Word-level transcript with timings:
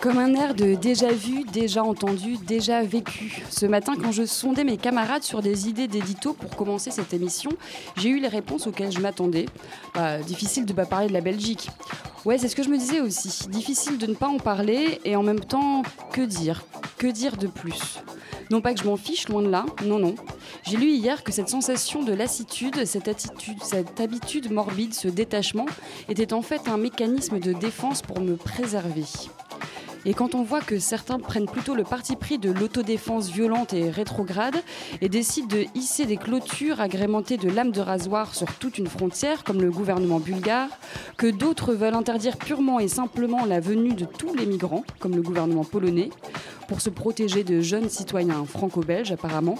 Comme 0.00 0.18
un 0.18 0.32
air 0.34 0.54
de 0.54 0.74
déjà 0.74 1.08
vu, 1.08 1.42
déjà 1.52 1.82
entendu, 1.82 2.36
déjà 2.46 2.82
vécu. 2.82 3.42
Ce 3.50 3.66
matin, 3.66 3.94
quand 4.00 4.12
je 4.12 4.24
sondais 4.24 4.62
mes 4.62 4.76
camarades 4.76 5.24
sur 5.24 5.42
des 5.42 5.68
idées 5.68 5.88
d'édito 5.88 6.34
pour 6.34 6.54
commencer 6.54 6.92
cette 6.92 7.12
émission, 7.12 7.50
j'ai 7.96 8.10
eu 8.10 8.20
les 8.20 8.28
réponses 8.28 8.68
auxquelles 8.68 8.92
je 8.92 9.00
m'attendais. 9.00 9.46
Bah, 9.94 10.18
difficile 10.18 10.66
de 10.66 10.72
ne 10.72 10.76
pas 10.76 10.86
parler 10.86 11.08
de 11.08 11.12
la 11.12 11.20
Belgique. 11.20 11.68
Ouais, 12.24 12.38
c'est 12.38 12.46
ce 12.46 12.54
que 12.54 12.62
je 12.62 12.68
me 12.68 12.78
disais 12.78 13.00
aussi. 13.00 13.48
Difficile 13.48 13.98
de 13.98 14.06
ne 14.06 14.14
pas 14.14 14.28
en 14.28 14.38
parler 14.38 15.00
et 15.04 15.16
en 15.16 15.24
même 15.24 15.40
temps, 15.40 15.82
que 16.12 16.20
dire? 16.20 16.64
Que 16.96 17.08
dire 17.08 17.36
de 17.36 17.48
plus? 17.48 17.98
Non 18.50 18.60
pas 18.60 18.74
que 18.74 18.80
je 18.80 18.86
m'en 18.86 18.96
fiche, 18.96 19.28
loin 19.28 19.42
de 19.42 19.48
là, 19.48 19.66
non, 19.84 19.98
non. 19.98 20.14
J'ai 20.62 20.76
lu 20.76 20.90
hier 20.90 21.24
que 21.24 21.32
cette 21.32 21.48
sensation 21.48 22.04
de 22.04 22.12
lassitude, 22.12 22.84
cette 22.84 23.08
attitude, 23.08 23.58
cette 23.64 24.00
habitude 24.00 24.52
morbide, 24.52 24.94
ce 24.94 25.08
détachement, 25.08 25.66
était 26.08 26.32
en 26.32 26.42
fait 26.42 26.68
un 26.68 26.76
mécanisme 26.76 27.40
de 27.40 27.52
défense 27.52 28.00
pour 28.00 28.20
me 28.20 28.36
préserver. 28.36 29.04
Et 30.08 30.14
quand 30.14 30.34
on 30.34 30.42
voit 30.42 30.62
que 30.62 30.78
certains 30.78 31.18
prennent 31.18 31.44
plutôt 31.44 31.74
le 31.74 31.84
parti 31.84 32.16
pris 32.16 32.38
de 32.38 32.50
l'autodéfense 32.50 33.28
violente 33.28 33.74
et 33.74 33.90
rétrograde 33.90 34.56
et 35.02 35.10
décident 35.10 35.48
de 35.48 35.66
hisser 35.74 36.06
des 36.06 36.16
clôtures 36.16 36.80
agrémentées 36.80 37.36
de 37.36 37.50
lames 37.50 37.72
de 37.72 37.82
rasoir 37.82 38.34
sur 38.34 38.54
toute 38.54 38.78
une 38.78 38.86
frontière, 38.86 39.44
comme 39.44 39.60
le 39.60 39.70
gouvernement 39.70 40.18
bulgare, 40.18 40.70
que 41.18 41.26
d'autres 41.26 41.74
veulent 41.74 41.92
interdire 41.92 42.38
purement 42.38 42.80
et 42.80 42.88
simplement 42.88 43.44
la 43.44 43.60
venue 43.60 43.92
de 43.92 44.06
tous 44.06 44.32
les 44.34 44.46
migrants, 44.46 44.84
comme 44.98 45.14
le 45.14 45.20
gouvernement 45.20 45.64
polonais, 45.64 46.08
pour 46.68 46.80
se 46.80 46.88
protéger 46.88 47.44
de 47.44 47.60
jeunes 47.60 47.90
citoyens 47.90 48.46
franco-belges 48.46 49.12
apparemment. 49.12 49.58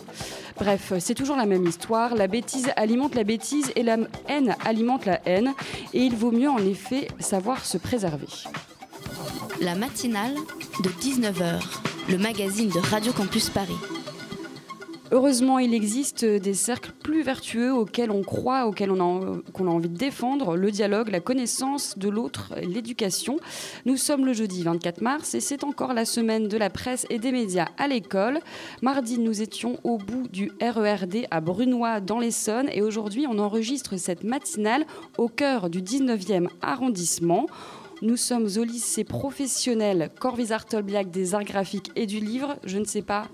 Bref, 0.57 0.95
c'est 0.99 1.15
toujours 1.15 1.37
la 1.37 1.45
même 1.45 1.67
histoire. 1.67 2.15
La 2.15 2.27
bêtise 2.27 2.71
alimente 2.77 3.15
la 3.15 3.25
bêtise 3.25 3.71
et 3.77 3.83
la 3.83 3.99
haine 4.29 4.57
alimente 4.65 5.05
la 5.05 5.21
haine. 5.27 5.53
Et 5.93 6.01
il 6.05 6.17
vaut 6.17 6.33
mieux 6.33 6.49
en 6.49 6.57
effet 6.57 7.09
savoir 7.19 7.67
se 7.67 7.77
préserver. 7.77 8.29
La 9.61 9.75
matinale 9.75 10.35
de 10.85 10.89
19h, 10.89 11.61
le 12.09 12.19
magazine 12.19 12.69
de 12.69 12.79
Radio 12.79 13.13
Campus 13.13 13.51
Paris. 13.51 13.75
Heureusement, 15.11 15.59
il 15.59 15.75
existe 15.75 16.25
des 16.25 16.55
cercles 16.55 16.93
plus 17.03 17.23
vertueux 17.23 17.73
auxquels 17.73 18.11
on 18.11 18.23
croit, 18.23 18.67
auxquels 18.67 18.91
on 18.93 19.01
a, 19.01 19.63
envie 19.71 19.89
de 19.89 19.97
défendre, 19.97 20.55
le 20.55 20.71
dialogue, 20.71 21.09
la 21.09 21.21
connaissance 21.21 21.99
de 21.99 22.09
l'autre, 22.09 22.55
l'éducation. 22.63 23.41
Nous 23.85 23.97
sommes 23.97 24.27
le 24.27 24.33
jeudi 24.33 24.63
24 24.63 25.01
mars 25.01 25.35
et 25.35 25.41
c'est 25.41 25.65
encore 25.65 25.93
la 25.93 26.05
semaine 26.05 26.47
de 26.47 26.57
la 26.57 26.71
presse 26.71 27.07
et 27.11 27.19
des 27.19 27.33
médias 27.33 27.69
à 27.79 27.89
l'école. 27.89 28.39
Mardi, 28.83 29.19
nous 29.19 29.43
étions 29.43 29.81
au 29.83 29.99
bout 29.99 30.29
du 30.29 30.53
RERD 30.61 31.27
à 31.31 31.41
Brunois 31.41 32.01
dans 32.01 32.21
l'Essonne 32.21 32.69
et 32.73 32.83
aujourd'hui, 32.83 33.27
on 33.29 33.39
enregistre 33.39 33.97
cette 33.97 34.23
matinale 34.23 34.85
au 35.17 35.29
cœur 35.29 35.71
du 35.71 35.81
19e 35.81 36.49
arrondissement. 36.63 37.47
Nous 38.01 38.17
sommes 38.17 38.47
au 38.57 38.63
lycée 38.63 39.03
professionnel 39.03 40.11
Corvis-Artolbiac 40.21 41.11
des 41.11 41.35
arts 41.35 41.43
graphiques 41.43 41.91
et 41.97 42.07
du 42.07 42.21
livre. 42.21 42.57
Je 42.65 42.79
ne 42.79 42.85
sais 42.85 43.03
pas 43.03 43.27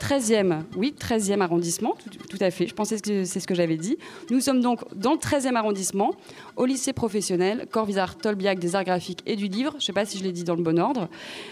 13e, 0.00 0.62
oui, 0.76 0.94
13e 0.98 1.42
arrondissement, 1.42 1.94
tout, 2.30 2.38
à 2.40 2.50
fait, 2.50 2.66
je 2.66 2.74
pensais 2.74 2.98
que 2.98 3.24
c'est 3.24 3.40
ce 3.40 3.46
que 3.46 3.54
j'avais 3.54 3.76
dit. 3.76 3.98
Nous 4.30 4.40
sommes 4.40 4.62
donc 4.62 4.80
dans 4.94 5.12
le 5.12 5.18
13e 5.18 5.54
arrondissement, 5.54 6.14
au 6.56 6.64
lycée 6.64 6.94
professionnel, 6.94 7.66
Corvisart 7.70 8.16
Tolbiac 8.16 8.58
des 8.58 8.74
arts 8.74 8.84
graphiques 8.84 9.22
et 9.26 9.36
du 9.36 9.48
livre, 9.48 9.72
je 9.72 9.76
ne 9.76 9.82
sais 9.82 9.92
pas 9.92 10.06
si 10.06 10.16
je 10.16 10.24
l'ai 10.24 10.32
dit 10.32 10.44
dans 10.44 10.54
le 10.54 10.62
bon 10.62 10.78
ordre, 10.78 11.10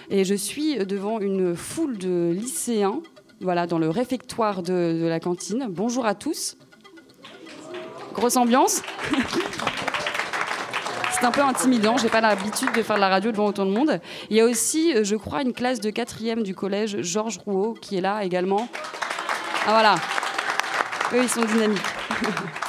et 0.09 0.25
je 0.25 0.35
suis 0.35 0.79
devant 0.79 1.21
une 1.21 1.55
foule 1.55 1.99
de 1.99 2.35
lycéens, 2.35 3.03
voilà, 3.43 3.67
dans 3.67 3.79
le 3.79 3.91
réfectoire 3.91 4.63
de 4.63 5.07
la 5.07 5.21
cantine. 5.21 5.67
Bonjour 5.69 6.07
à 6.07 6.15
tous. 6.15 6.57
Grosse 8.15 8.39
ambiance 8.39 8.81
c'est 11.19 11.27
un 11.27 11.31
peu 11.31 11.43
intimidant. 11.43 11.97
J'ai 11.97 12.09
pas 12.09 12.21
l'habitude 12.21 12.73
de 12.73 12.83
faire 12.83 12.97
de 12.97 13.01
la 13.01 13.09
radio 13.09 13.33
devant 13.33 13.47
autant 13.47 13.67
de 13.67 13.71
monde. 13.71 14.01
Il 14.31 14.37
y 14.37 14.41
a 14.41 14.45
aussi, 14.45 14.95
euh, 14.95 15.05
je 15.05 15.17
crois, 15.17 15.43
une 15.43 15.53
classe 15.53 15.81
de 15.81 15.91
quatrième 15.91 16.43
du 16.43 16.55
collège 16.55 17.03
Georges 17.03 17.39
Rouault 17.39 17.75
qui 17.81 17.97
est 17.97 18.01
là 18.01 18.23
également. 18.23 18.69
Ah 19.67 19.71
voilà. 19.71 19.95
Eux, 21.13 21.23
ils 21.23 21.29
sont 21.29 21.45
dynamiques. 21.45 21.81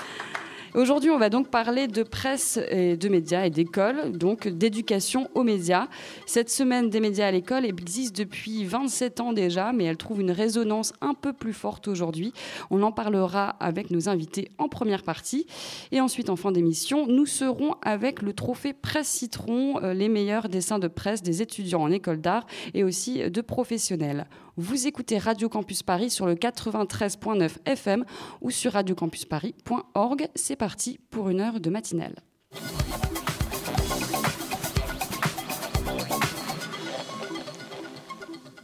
Aujourd'hui, 0.76 1.10
on 1.10 1.18
va 1.18 1.30
donc 1.30 1.50
parler 1.50 1.88
de 1.88 2.04
presse 2.04 2.60
et 2.70 2.96
de 2.96 3.10
médias 3.10 3.44
et 3.44 3.50
d'école, 3.50 4.12
donc 4.12 4.48
d'éducation 4.48 5.28
aux 5.34 5.42
médias. 5.42 5.88
Cette 6.28 6.52
semaine 6.52 6.92
des 6.92 7.00
médias 7.00 7.26
à 7.26 7.32
l'école 7.32 7.66
existe 7.66 8.16
depuis 8.16 8.66
27 8.66 9.20
ans 9.20 9.34
déjà, 9.34 9.74
mais 9.74 9.86
elle 9.86 9.98
trouve 9.98 10.22
une 10.22 10.30
résonance 10.30 10.94
un 11.02 11.16
peu 11.16 11.34
plus 11.34 11.54
forte 11.54 11.88
aujourd'hui. 11.88 12.34
On 12.70 12.84
en 12.84 12.92
parlera 12.92 13.50
avec 13.60 13.90
nos 13.90 14.10
invités 14.10 14.52
en 14.60 14.70
première 14.70 15.02
partie. 15.02 15.48
Et 15.92 16.02
ensuite, 16.02 16.30
en 16.30 16.36
fin 16.36 16.52
d'émission, 16.52 17.08
nous 17.08 17.26
serons 17.26 17.74
avec 17.82 18.22
le 18.22 18.34
trophée 18.34 18.74
Presse 18.74 19.08
Citron, 19.08 19.82
euh, 19.82 19.96
les 19.96 20.08
meilleurs 20.08 20.50
dessins 20.50 20.78
de 20.78 20.88
presse 20.88 21.24
des 21.24 21.42
étudiants 21.42 21.82
en 21.82 21.90
école 21.90 22.22
d'art 22.22 22.46
et 22.76 22.84
aussi 22.84 23.28
de 23.28 23.42
professionnels. 23.42 24.28
Vous 24.62 24.88
écoutez 24.88 25.18
Radio 25.18 25.48
Campus 25.48 25.84
Paris 25.84 26.10
sur 26.10 26.26
le 26.26 26.36
93.9 26.36 27.60
FM 27.66 28.04
ou 28.42 28.52
sur 28.52 28.74
radiocampusparis.org. 28.74 30.28
C'est 30.36 30.58
parti 30.58 31.00
pour 31.10 31.30
une 31.30 31.40
heure 31.40 31.62
de 31.62 31.70
matinale. 31.70 32.16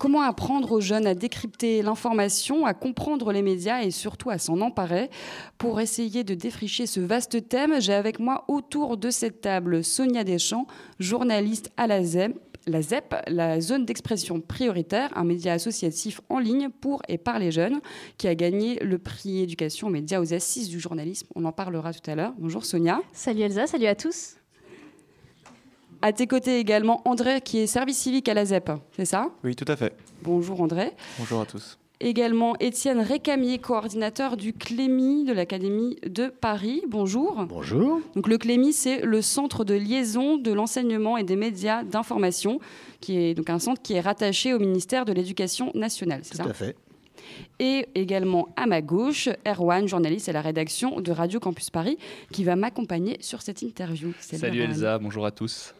Comment 0.05 0.21
apprendre 0.21 0.73
aux 0.73 0.81
jeunes 0.81 1.07
à 1.07 1.15
décrypter 1.15 1.81
l'information, 1.81 2.65
à 2.65 2.73
comprendre 2.73 3.31
les 3.31 3.41
médias 3.41 3.81
et 3.81 3.89
surtout 3.89 4.29
à 4.29 4.37
s'en 4.37 4.59
emparer? 4.59 5.09
Pour 5.57 5.79
essayer 5.79 6.23
de 6.23 6.35
défricher 6.35 6.85
ce 6.87 6.99
vaste 6.99 7.47
thème, 7.47 7.79
j'ai 7.79 7.93
avec 7.93 8.19
moi 8.19 8.43
autour 8.49 8.97
de 8.97 9.09
cette 9.09 9.41
table 9.41 9.83
Sonia 9.83 10.23
Deschamps, 10.23 10.67
journaliste 10.99 11.71
à 11.77 11.87
la 11.87 12.03
ZEP, 12.03 12.37
la 12.67 12.81
ZEP, 12.81 13.15
la 13.27 13.61
zone 13.61 13.85
d'expression 13.85 14.41
prioritaire, 14.41 15.15
un 15.17 15.23
média 15.23 15.53
associatif 15.53 16.21
en 16.29 16.39
ligne 16.39 16.69
pour 16.69 17.01
et 17.07 17.17
par 17.17 17.39
les 17.39 17.51
jeunes, 17.51 17.79
qui 18.17 18.27
a 18.27 18.35
gagné 18.35 18.79
le 18.79 18.97
prix 18.97 19.41
éducation 19.41 19.87
aux 19.87 19.91
médias 19.91 20.19
aux 20.19 20.33
assises 20.33 20.69
du 20.69 20.79
journalisme. 20.79 21.27
On 21.35 21.45
en 21.45 21.51
parlera 21.51 21.93
tout 21.93 22.09
à 22.09 22.15
l'heure. 22.15 22.33
Bonjour 22.37 22.65
Sonia. 22.65 23.01
Salut 23.13 23.41
Elsa, 23.41 23.67
salut 23.67 23.87
à 23.87 23.95
tous. 23.95 24.35
À 26.01 26.13
tes 26.13 26.27
côtés 26.27 26.59
également 26.59 27.01
André, 27.05 27.41
qui 27.41 27.59
est 27.59 27.67
service 27.67 27.97
civique 27.97 28.29
à 28.29 28.33
la 28.33 28.45
ZEP, 28.45 28.71
c'est 28.95 29.05
ça? 29.05 29.29
Oui, 29.43 29.55
tout 29.55 29.65
à 29.67 29.75
fait. 29.75 29.95
Bonjour 30.21 30.61
André. 30.61 30.91
Bonjour 31.17 31.41
à 31.41 31.45
tous. 31.45 31.79
Également 32.01 32.57
Étienne 32.59 32.99
Récamier, 32.99 33.57
coordinateur 33.57 34.35
du 34.35 34.51
CLEMI 34.51 35.23
de 35.23 35.31
l'Académie 35.31 35.95
de 36.05 36.27
Paris. 36.27 36.81
Bonjour. 36.89 37.45
Bonjour. 37.47 38.01
Donc 38.15 38.27
le 38.27 38.37
CLEMI, 38.37 38.73
c'est 38.73 38.99
le 39.01 39.21
centre 39.21 39.63
de 39.63 39.75
liaison 39.75 40.37
de 40.37 40.51
l'enseignement 40.51 41.15
et 41.15 41.23
des 41.23 41.37
médias 41.37 41.83
d'information, 41.83 42.59
qui 42.99 43.17
est 43.17 43.33
donc 43.33 43.49
un 43.49 43.59
centre 43.59 43.81
qui 43.81 43.93
est 43.93 44.01
rattaché 44.01 44.53
au 44.53 44.59
ministère 44.59 45.05
de 45.05 45.13
l'Éducation 45.13 45.71
nationale. 45.73 46.19
C'est 46.23 46.31
Tout 46.31 46.43
ça 46.43 46.49
à 46.49 46.53
fait. 46.53 46.75
Et 47.59 47.87
également 47.95 48.49
à 48.57 48.67
ma 48.67 48.81
gauche, 48.81 49.29
Erwan, 49.47 49.87
journaliste 49.87 50.27
à 50.27 50.33
la 50.33 50.41
rédaction 50.41 50.99
de 50.99 51.11
Radio 51.13 51.39
Campus 51.39 51.69
Paris, 51.69 51.97
qui 52.31 52.43
va 52.43 52.57
m'accompagner 52.57 53.17
sur 53.21 53.41
cette 53.41 53.61
interview. 53.61 54.11
Salut 54.19 54.59
Erwan. 54.59 54.71
Elsa, 54.71 54.99
bonjour 54.99 55.25
à 55.25 55.31
tous. 55.31 55.73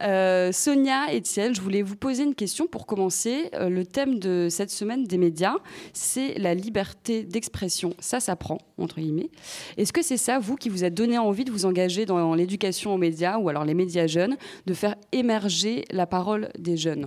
Euh, 0.00 0.52
Sonia, 0.52 1.12
Étienne, 1.12 1.54
je 1.54 1.60
voulais 1.60 1.82
vous 1.82 1.96
poser 1.96 2.24
une 2.24 2.34
question 2.34 2.66
pour 2.66 2.86
commencer. 2.86 3.50
Euh, 3.54 3.68
le 3.68 3.84
thème 3.84 4.18
de 4.18 4.48
cette 4.50 4.70
semaine 4.70 5.04
des 5.04 5.18
médias, 5.18 5.56
c'est 5.92 6.38
la 6.38 6.54
liberté 6.54 7.22
d'expression. 7.22 7.94
Ça 8.00 8.18
s'apprend, 8.18 8.58
entre 8.78 9.00
guillemets. 9.00 9.30
Est-ce 9.76 9.92
que 9.92 10.02
c'est 10.02 10.16
ça, 10.16 10.38
vous, 10.38 10.56
qui 10.56 10.70
vous 10.70 10.82
a 10.82 10.90
donné 10.90 11.18
envie 11.18 11.44
de 11.44 11.52
vous 11.52 11.66
engager 11.66 12.06
dans 12.06 12.34
l'éducation 12.34 12.94
aux 12.94 12.98
médias, 12.98 13.38
ou 13.38 13.48
alors 13.48 13.64
les 13.64 13.74
médias 13.74 14.06
jeunes, 14.06 14.36
de 14.66 14.74
faire 14.74 14.96
émerger 15.12 15.84
la 15.90 16.06
parole 16.06 16.48
des 16.58 16.76
jeunes? 16.76 17.06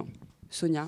Sonia 0.49 0.87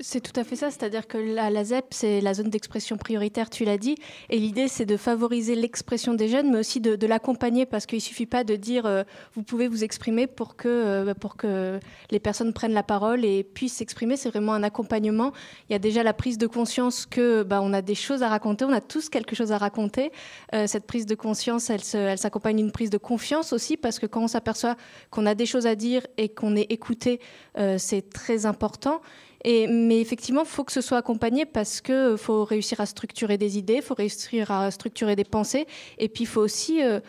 C'est 0.00 0.20
tout 0.20 0.38
à 0.38 0.44
fait 0.44 0.56
ça, 0.56 0.70
c'est-à-dire 0.70 1.06
que 1.06 1.18
la, 1.18 1.64
ZEP, 1.64 1.86
c'est 1.90 2.20
la 2.20 2.34
zone 2.34 2.50
d'expression 2.50 2.96
prioritaire, 2.96 3.50
tu 3.50 3.64
l'as 3.64 3.78
dit, 3.78 3.96
et 4.30 4.38
l'idée, 4.38 4.68
c'est 4.68 4.86
de 4.86 4.96
favoriser 4.96 5.54
l'expression 5.54 6.14
des 6.14 6.28
jeunes, 6.28 6.50
mais 6.50 6.58
aussi 6.58 6.80
de, 6.80 7.06
l'accompagner, 7.06 7.66
parce 7.66 7.86
qu'il 7.86 7.98
ne 7.98 8.02
suffit 8.02 8.26
pas 8.26 8.44
de 8.44 8.56
dire 8.56 8.86
euh, 8.86 9.02
vous 9.34 9.42
pouvez 9.42 9.68
vous 9.68 9.84
exprimer 9.84 10.26
pour 10.26 10.56
que, 10.56 10.68
euh, 10.68 11.14
pour 11.14 11.36
que 11.36 11.78
les 12.10 12.18
personnes 12.18 12.52
prennent 12.52 12.72
la 12.72 12.82
parole 12.82 13.24
et 13.24 13.44
puissent 13.44 13.74
s'exprimer, 13.74 14.16
c'est 14.16 14.30
vraiment 14.30 14.54
un 14.54 14.62
accompagnement. 14.62 15.32
Il 15.68 15.72
y 15.72 15.76
a 15.76 15.78
déjà 15.78 16.02
la 16.02 16.14
prise 16.14 16.38
de 16.38 16.46
conscience 16.46 17.06
que 17.06 17.42
bah, 17.42 17.60
on 17.62 17.72
a 17.72 17.82
des 17.82 17.94
choses 17.94 18.22
à 18.22 18.28
raconter, 18.28 18.64
on 18.64 18.72
a 18.72 18.80
tous 18.80 19.08
quelque 19.08 19.36
chose 19.36 19.52
à 19.52 19.58
raconter. 19.58 20.12
Euh, 20.54 20.66
cette 20.66 20.86
prise 20.86 21.06
de 21.06 21.14
conscience, 21.14 21.70
elle 21.70 22.18
s'accompagne 22.18 22.56
d'une 22.56 22.72
prise 22.72 22.90
de 22.90 22.98
confiance 22.98 23.52
aussi, 23.52 23.76
parce 23.76 23.98
que 23.98 24.06
quand 24.06 24.22
on 24.22 24.28
s'aperçoit 24.28 24.76
qu'on 25.10 25.26
a 25.26 25.34
des 25.34 25.46
choses 25.46 25.66
à 25.66 25.74
dire 25.74 26.06
et 26.16 26.28
qu'on 26.28 26.56
est 26.56 26.70
écouté, 26.72 27.20
c'est 27.78 28.10
très 28.10 28.46
important 28.46 29.00
mais 29.44 30.00
effectivement, 30.00 30.42
il 30.42 30.48
faut 30.48 30.64
que 30.64 30.72
ce 30.72 30.80
soit 30.80 30.98
accompagné 30.98 31.44
parce 31.44 31.80
qu'il 31.80 32.16
faut 32.16 32.44
réussir 32.44 32.80
à 32.80 32.86
structurer 32.86 33.36
des 33.36 33.58
idées, 33.58 33.76
il 33.76 33.82
faut 33.82 33.94
réussir 33.94 34.50
à 34.50 34.70
structurer 34.70 35.16
des 35.16 35.24
pensées, 35.24 35.66
et 35.98 36.08
puis 36.08 36.24
il 36.24 36.26
faut 36.26 36.40
aussi 36.40 36.82
euh, 36.82 37.00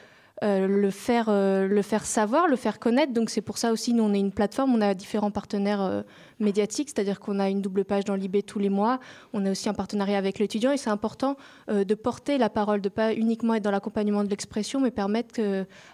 euh, 0.44 0.68
le, 0.68 0.90
faire, 0.92 1.28
euh, 1.30 1.66
le 1.66 1.82
faire 1.82 2.06
savoir, 2.06 2.50
le 2.50 2.58
faire 2.58 2.78
connaître. 2.78 3.14
Donc 3.14 3.30
c'est 3.30 3.42
pour 3.42 3.58
ça 3.58 3.72
aussi, 3.72 3.94
nous, 3.94 4.04
on 4.04 4.14
est 4.14 4.20
une 4.20 4.34
plateforme, 4.34 4.76
on 4.76 4.82
a 4.82 4.94
différents 4.94 5.32
partenaires 5.32 6.04
médiatiques, 6.42 6.90
c'est-à-dire 6.90 7.22
qu'on 7.22 7.40
a 7.40 7.50
une 7.50 7.62
double 7.62 7.86
page 7.86 8.04
dans 8.04 8.16
l'IB 8.16 8.46
tous 8.46 8.60
les 8.60 8.70
mois, 8.70 9.00
on 9.32 9.46
a 9.46 9.52
aussi 9.52 9.70
un 9.70 9.74
partenariat 9.74 10.18
avec 10.18 10.38
l'étudiant, 10.38 10.74
et 10.74 10.78
c'est 10.78 10.90
important 10.90 11.38
de 11.70 11.96
porter 11.96 12.38
la 12.38 12.50
parole, 12.50 12.82
de 12.82 12.90
pas 12.90 13.14
uniquement 13.14 13.54
être 13.56 13.64
dans 13.64 13.72
l'accompagnement 13.72 14.26
de 14.26 14.30
l'expression, 14.30 14.82
mais 14.82 14.92
permettre 14.92 15.40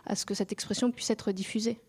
à 0.08 0.16
ce 0.16 0.26
que 0.26 0.34
cette 0.34 0.52
expression 0.52 0.90
puisse 0.90 1.12
être 1.12 1.32
diffusée. 1.32 1.80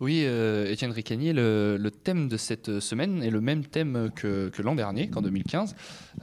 Oui, 0.00 0.22
euh, 0.24 0.70
Étienne 0.70 0.92
Ricani, 0.92 1.32
le, 1.32 1.90
thème 1.90 2.28
de 2.28 2.36
cette 2.36 2.80
semaine 2.80 3.22
est 3.22 3.30
le 3.30 3.40
même 3.40 3.64
thème 3.64 4.10
que, 4.14 4.50
l'an 4.62 4.74
dernier, 4.74 5.08
qu'en 5.08 5.22
2015. 5.22 5.74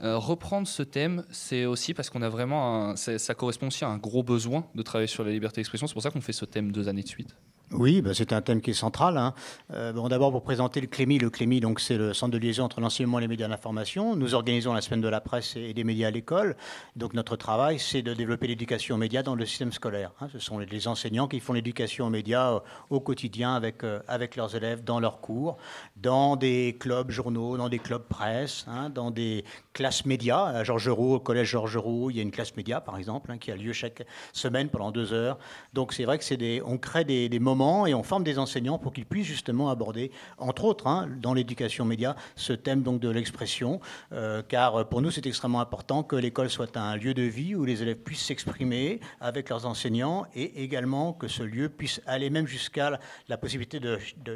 Euh, 0.02 0.16
reprendre 0.16 0.66
ce 0.66 0.82
thème, 0.82 1.24
c'est 1.30 1.64
aussi 1.66 1.94
parce 1.94 2.10
qu'on 2.10 2.22
a 2.22 2.28
vraiment. 2.28 2.96
ça 2.96 3.34
correspond 3.34 3.68
aussi 3.68 3.84
à 3.84 3.88
un 3.88 3.98
gros 3.98 4.22
besoin 4.22 4.66
de 4.74 4.82
travailler 4.82 5.08
sur 5.08 5.24
la 5.24 5.30
liberté 5.30 5.60
d'expression. 5.60 5.86
C'est 5.86 5.94
pour 5.94 6.02
ça 6.02 6.10
qu'on 6.10 6.20
fait 6.20 6.32
ce 6.32 6.44
thème 6.44 6.72
deux 6.72 6.88
années 6.88 7.02
de 7.02 7.08
suite. 7.08 7.36
Oui, 7.72 8.02
bah, 8.02 8.10
c'est 8.14 8.32
un 8.32 8.42
thème 8.42 8.60
qui 8.60 8.70
est 8.70 8.74
central. 8.74 9.16
Hein. 9.16 9.32
Euh, 9.72 9.92
bon, 9.92 10.08
D'abord, 10.08 10.32
pour 10.32 10.42
présenter 10.42 10.80
le 10.80 10.88
CLEMI. 10.88 11.20
Le 11.20 11.30
CLEMI, 11.30 11.60
donc, 11.60 11.78
c'est 11.78 11.96
le 11.96 12.12
centre 12.12 12.32
de 12.32 12.38
liaison 12.38 12.64
entre 12.64 12.80
l'enseignement 12.80 13.20
et 13.20 13.22
les 13.22 13.28
médias 13.28 13.46
d'information. 13.46 14.16
Nous 14.16 14.34
organisons 14.34 14.72
la 14.72 14.80
semaine 14.80 15.00
de 15.00 15.08
la 15.08 15.20
presse 15.20 15.54
et 15.54 15.72
des 15.72 15.84
médias 15.84 16.08
à 16.08 16.10
l'école. 16.10 16.56
Donc, 16.96 17.14
notre 17.14 17.36
travail, 17.36 17.78
c'est 17.78 18.02
de 18.02 18.12
développer 18.12 18.48
l'éducation 18.48 18.96
aux 18.96 18.98
médias 18.98 19.22
dans 19.22 19.36
le 19.36 19.46
système 19.46 19.70
scolaire. 19.70 20.10
Hein. 20.20 20.26
Ce 20.32 20.40
sont 20.40 20.58
les 20.58 20.88
enseignants 20.88 21.28
qui 21.28 21.38
font 21.38 21.52
l'éducation 21.52 22.08
aux 22.08 22.10
médias 22.10 22.54
euh, 22.54 22.60
au 22.90 22.98
quotidien 22.98 23.54
avec, 23.54 23.84
euh, 23.84 24.00
avec 24.08 24.34
leurs 24.34 24.56
élèves 24.56 24.82
dans 24.82 24.98
leurs 24.98 25.20
cours, 25.20 25.56
dans 25.96 26.34
des 26.34 26.76
clubs 26.80 27.12
journaux, 27.12 27.56
dans 27.56 27.68
des 27.68 27.78
clubs 27.78 28.02
presse, 28.02 28.64
hein, 28.66 28.90
dans 28.90 29.12
des 29.12 29.44
classes 29.74 30.06
médias. 30.06 30.46
À 30.46 30.64
Georges 30.64 30.88
Roux, 30.88 31.14
au 31.14 31.20
collège 31.20 31.50
Georges 31.50 31.76
Roux, 31.76 32.10
il 32.10 32.16
y 32.16 32.18
a 32.18 32.22
une 32.22 32.32
classe 32.32 32.56
média, 32.56 32.80
par 32.80 32.96
exemple, 32.96 33.32
qui 33.38 33.52
a 33.52 33.56
lieu 33.56 33.72
chaque 33.72 34.04
semaine 34.32 34.70
pendant 34.70 34.90
deux 34.90 35.12
heures. 35.12 35.38
Donc, 35.72 35.92
c'est 35.92 36.04
vrai 36.04 36.18
que 36.18 36.24
c'est 36.24 36.36
des, 36.36 36.60
on 36.66 36.76
crée 36.76 37.04
des, 37.04 37.28
des 37.28 37.38
moments 37.38 37.59
et 37.60 37.94
on 37.94 38.02
forme 38.02 38.24
des 38.24 38.38
enseignants 38.38 38.78
pour 38.78 38.92
qu'ils 38.92 39.04
puissent 39.04 39.26
justement 39.26 39.68
aborder, 39.68 40.10
entre 40.38 40.64
autres, 40.64 40.86
hein, 40.86 41.08
dans 41.20 41.34
l'éducation 41.34 41.84
média, 41.84 42.16
ce 42.34 42.54
thème 42.54 42.82
donc 42.82 43.00
de 43.00 43.10
l'expression, 43.10 43.80
euh, 44.12 44.42
car 44.46 44.88
pour 44.88 45.02
nous 45.02 45.10
c'est 45.10 45.26
extrêmement 45.26 45.60
important 45.60 46.02
que 46.02 46.16
l'école 46.16 46.48
soit 46.48 46.76
un 46.76 46.96
lieu 46.96 47.12
de 47.12 47.22
vie 47.22 47.54
où 47.54 47.64
les 47.64 47.82
élèves 47.82 47.98
puissent 47.98 48.24
s'exprimer 48.24 49.00
avec 49.20 49.50
leurs 49.50 49.66
enseignants 49.66 50.24
et 50.34 50.62
également 50.62 51.12
que 51.12 51.28
ce 51.28 51.42
lieu 51.42 51.68
puisse 51.68 52.00
aller 52.06 52.30
même 52.30 52.46
jusqu'à 52.46 52.98
la, 53.28 53.36
possibilité 53.36 53.78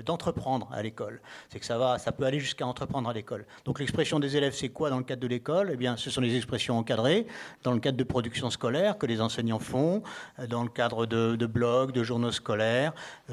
d'entreprendre 0.05 0.69
de, 0.71 0.77
à 0.77 0.83
l'école. 0.83 1.23
C'est 1.49 1.61
que 1.61 1.67
ça 1.67 1.79
va, 1.79 1.99
ça 1.99 2.13
peut 2.13 2.25
aller 2.25 2.41
jusqu'à 2.41 2.67
entreprendre 2.67 3.09
à 3.09 3.13
l'école. 3.15 3.47
Donc 3.65 3.81
l'expression 3.81 4.21
des 4.21 4.37
élèves, 4.37 4.55
c'est 4.55 4.69
quoi 4.69 4.91
dans 4.91 4.99
le 4.99 5.05
cadre 5.05 5.23
de 5.23 5.29
l'école? 5.29 5.71
Eh 5.73 5.77
bien, 5.77 5.97
ce 5.97 6.11
sont 6.11 6.21
les 6.21 6.37
expressions 6.37 6.77
encadrées 6.77 7.27
dans 7.63 7.73
le 7.73 7.81
cadre 7.81 7.97
de 7.97 8.05
production 8.05 8.51
scolaire 8.51 8.99
que 8.99 9.07
les 9.07 9.21
enseignants 9.23 9.59
font, 9.59 10.03
euh, 10.39 10.47
dans 10.47 10.63
le 10.63 10.69
cadre 10.69 11.07
de, 11.07 11.37
de 11.37 11.47
blogs, 11.47 11.93
de 11.93 12.03
journaux 12.03 12.33
scolaires, 12.33 12.93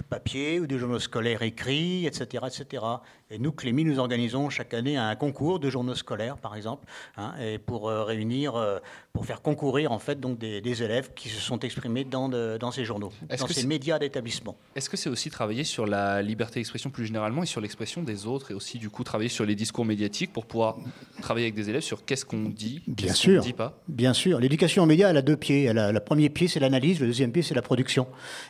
papier 0.10 0.60
ou 0.60 0.68
des 0.68 0.78
journaux 0.78 1.00
scolaires 1.00 1.42
écrits, 1.42 2.06
etc. 2.06 2.45
etc. 2.48 2.86
Et 3.33 3.39
nous, 3.39 3.54
Clémy, 3.54 3.86
nous 3.86 3.98
organisons 3.98 4.50
chaque 4.50 4.74
année 4.74 4.98
un 4.98 5.16
concours 5.16 5.60
de 5.60 5.69
journaux 5.69 5.95
scolaires, 5.95 6.38
par 6.38 6.57
exemple, 6.57 6.86
hein, 7.16 7.33
et 7.42 7.60
pour 7.60 7.88
euh, 7.88 8.04
réunir, 8.04 8.56
euh, 8.56 8.80
pour 9.13 9.25
faire 9.25 9.42
concourir 9.42 9.94
en 9.94 10.00
fait 10.00 10.19
donc 10.19 10.38
des, 10.38 10.83
élèves 10.83 11.13
qui 11.16 11.30
se 11.30 11.39
sont 11.39 11.60
exprimés 11.60 12.04
dans, 12.04 12.28
dans 12.28 12.72
ces 12.72 12.83
journaux, 12.83 13.12
dans 13.30 13.48
ces 13.48 13.66
médias 13.66 14.00
d'établissement. 14.00 14.57
Est-ce 14.75 14.89
que 14.89 14.98
c'est 14.98 15.10
aussi 15.10 15.30
travailler 15.30 15.63
sur 15.63 15.86
la 15.86 16.22
liberté 16.22 16.60
d'expression 16.60 16.89
plus 16.89 17.06
généralement 17.06 17.44
et 17.44 17.45
sur 17.45 17.62
l'expression 17.62 18.04
des 18.04 18.25
autres, 18.25 18.51
et 18.51 18.54
aussi 18.54 18.80
du 18.80 18.89
coup 18.89 19.04
travailler 19.06 19.30
sur 19.30 19.45
les 19.45 19.56
discours 19.56 19.86
médiatiques 19.86 20.33
pour 20.33 20.45
pouvoir 20.45 20.78
travailler 21.22 21.45
avec 21.45 21.56
des 21.56 21.69
élèves 21.69 21.81
sur 21.81 22.04
qu'est-ce 22.04 22.25
qu'on 22.25 22.50
dit, 22.50 22.81
bien 22.88 23.13
sûr, 23.13 23.42
dit 23.42 23.54
pas? 23.54 23.80
Bien 23.88 24.13
sûr. 24.13 24.39
L'éducation 24.39 24.83
aux 24.83 24.88
médias, 24.88 25.10
elle 25.10 25.18
a 25.18 25.22
deux 25.22 25.38
pieds. 25.38 25.63
Elle 25.63 25.78
a, 25.78 25.92
le 25.92 26.00
premier 26.01 26.30
pied, 26.30 26.48
c'est 26.48 26.60
l'analyse. 26.60 27.00
Le 27.00 27.07
deuxième 27.07 27.31
pied, 27.31 27.44
c'est 27.44 27.56
la 27.56 27.62
production. 27.62 28.07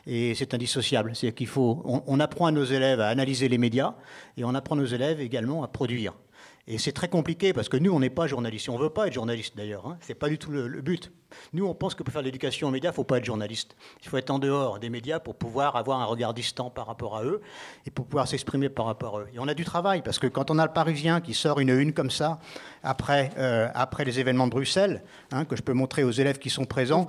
Et 0.07 0.33
c'est 0.33 0.54
indissociable. 0.54 1.12
C'est 1.16 1.31
qu'il 1.33 1.48
faut, 1.48 1.83
on 1.86 2.19
apprend 2.19 2.48
à 2.48 2.51
nos 2.51 2.63
élèves 2.63 3.00
à 3.00 3.10
analyser 3.10 3.48
les 3.48 3.57
médias 3.57 3.94
et 4.42 4.44
on 4.44 4.56
apprend 4.56 4.76
nos 4.76 4.86
élèves 4.86 5.22
également 5.22 5.64
à 5.64 5.68
produire. 5.68 6.14
Et 6.71 6.77
c'est 6.77 6.94
très 6.94 7.09
compliqué 7.09 7.51
parce 7.51 7.68
que 7.68 7.75
nous, 7.75 7.91
on 7.91 8.00
n'est 8.00 8.09
pas 8.09 8.27
journaliste. 8.27 8.69
On 8.69 8.77
ne 8.77 8.83
veut 8.83 8.89
pas 8.89 9.07
être 9.07 9.13
journaliste 9.13 9.57
d'ailleurs. 9.57 9.85
Hein. 9.85 9.97
Ce 10.00 10.07
n'est 10.07 10.15
pas 10.15 10.29
du 10.29 10.38
tout 10.38 10.51
le, 10.51 10.69
but. 10.81 11.12
Nous, 11.51 11.65
on 11.65 11.73
pense 11.73 11.95
que 11.95 12.03
pour 12.03 12.13
faire 12.13 12.21
l'éducation 12.21 12.69
aux 12.69 12.71
médias, 12.71 12.91
il 12.91 12.94
ne 12.94 12.95
faut 12.95 13.03
pas 13.03 13.18
être 13.18 13.25
journaliste. 13.25 13.75
Il 14.01 14.07
faut 14.07 14.15
être 14.15 14.29
en 14.29 14.39
dehors 14.39 14.79
des 14.79 14.89
médias 14.89 15.19
pour 15.19 15.35
pouvoir 15.35 15.75
avoir 15.75 16.00
un 16.00 16.06
regard 16.06 16.33
distant 16.33 16.69
par 16.69 16.88
rapport 16.88 17.18
à 17.18 17.25
eux 17.25 17.41
et 17.85 17.91
pour 17.91 18.06
pouvoir 18.06 18.25
s'exprimer 18.25 18.69
par 18.69 18.85
rapport 18.85 19.18
à 19.18 19.21
eux. 19.21 19.27
Et 19.33 19.39
on 19.39 19.50
a 19.50 19.53
du 19.53 19.65
travail 19.65 20.01
parce 20.01 20.18
que 20.18 20.27
quand 20.27 20.50
on 20.50 20.59
a 20.59 20.65
le 20.65 20.71
Parisien 20.71 21.19
qui 21.19 21.33
sort 21.33 21.59
une 21.59 21.71
une 21.71 21.91
comme 21.91 22.09
ça 22.09 22.39
après, 22.83 23.31
euh, 23.38 23.68
après 23.75 24.06
les 24.06 24.19
événements 24.19 24.47
de 24.47 24.51
Bruxelles, 24.51 25.03
hein, 25.31 25.44
que 25.44 25.57
je 25.57 25.62
peux 25.62 25.73
montrer 25.73 26.06
aux 26.06 26.12
élèves 26.12 26.39
qui 26.39 26.50
sont 26.50 26.65
présents, 26.65 27.06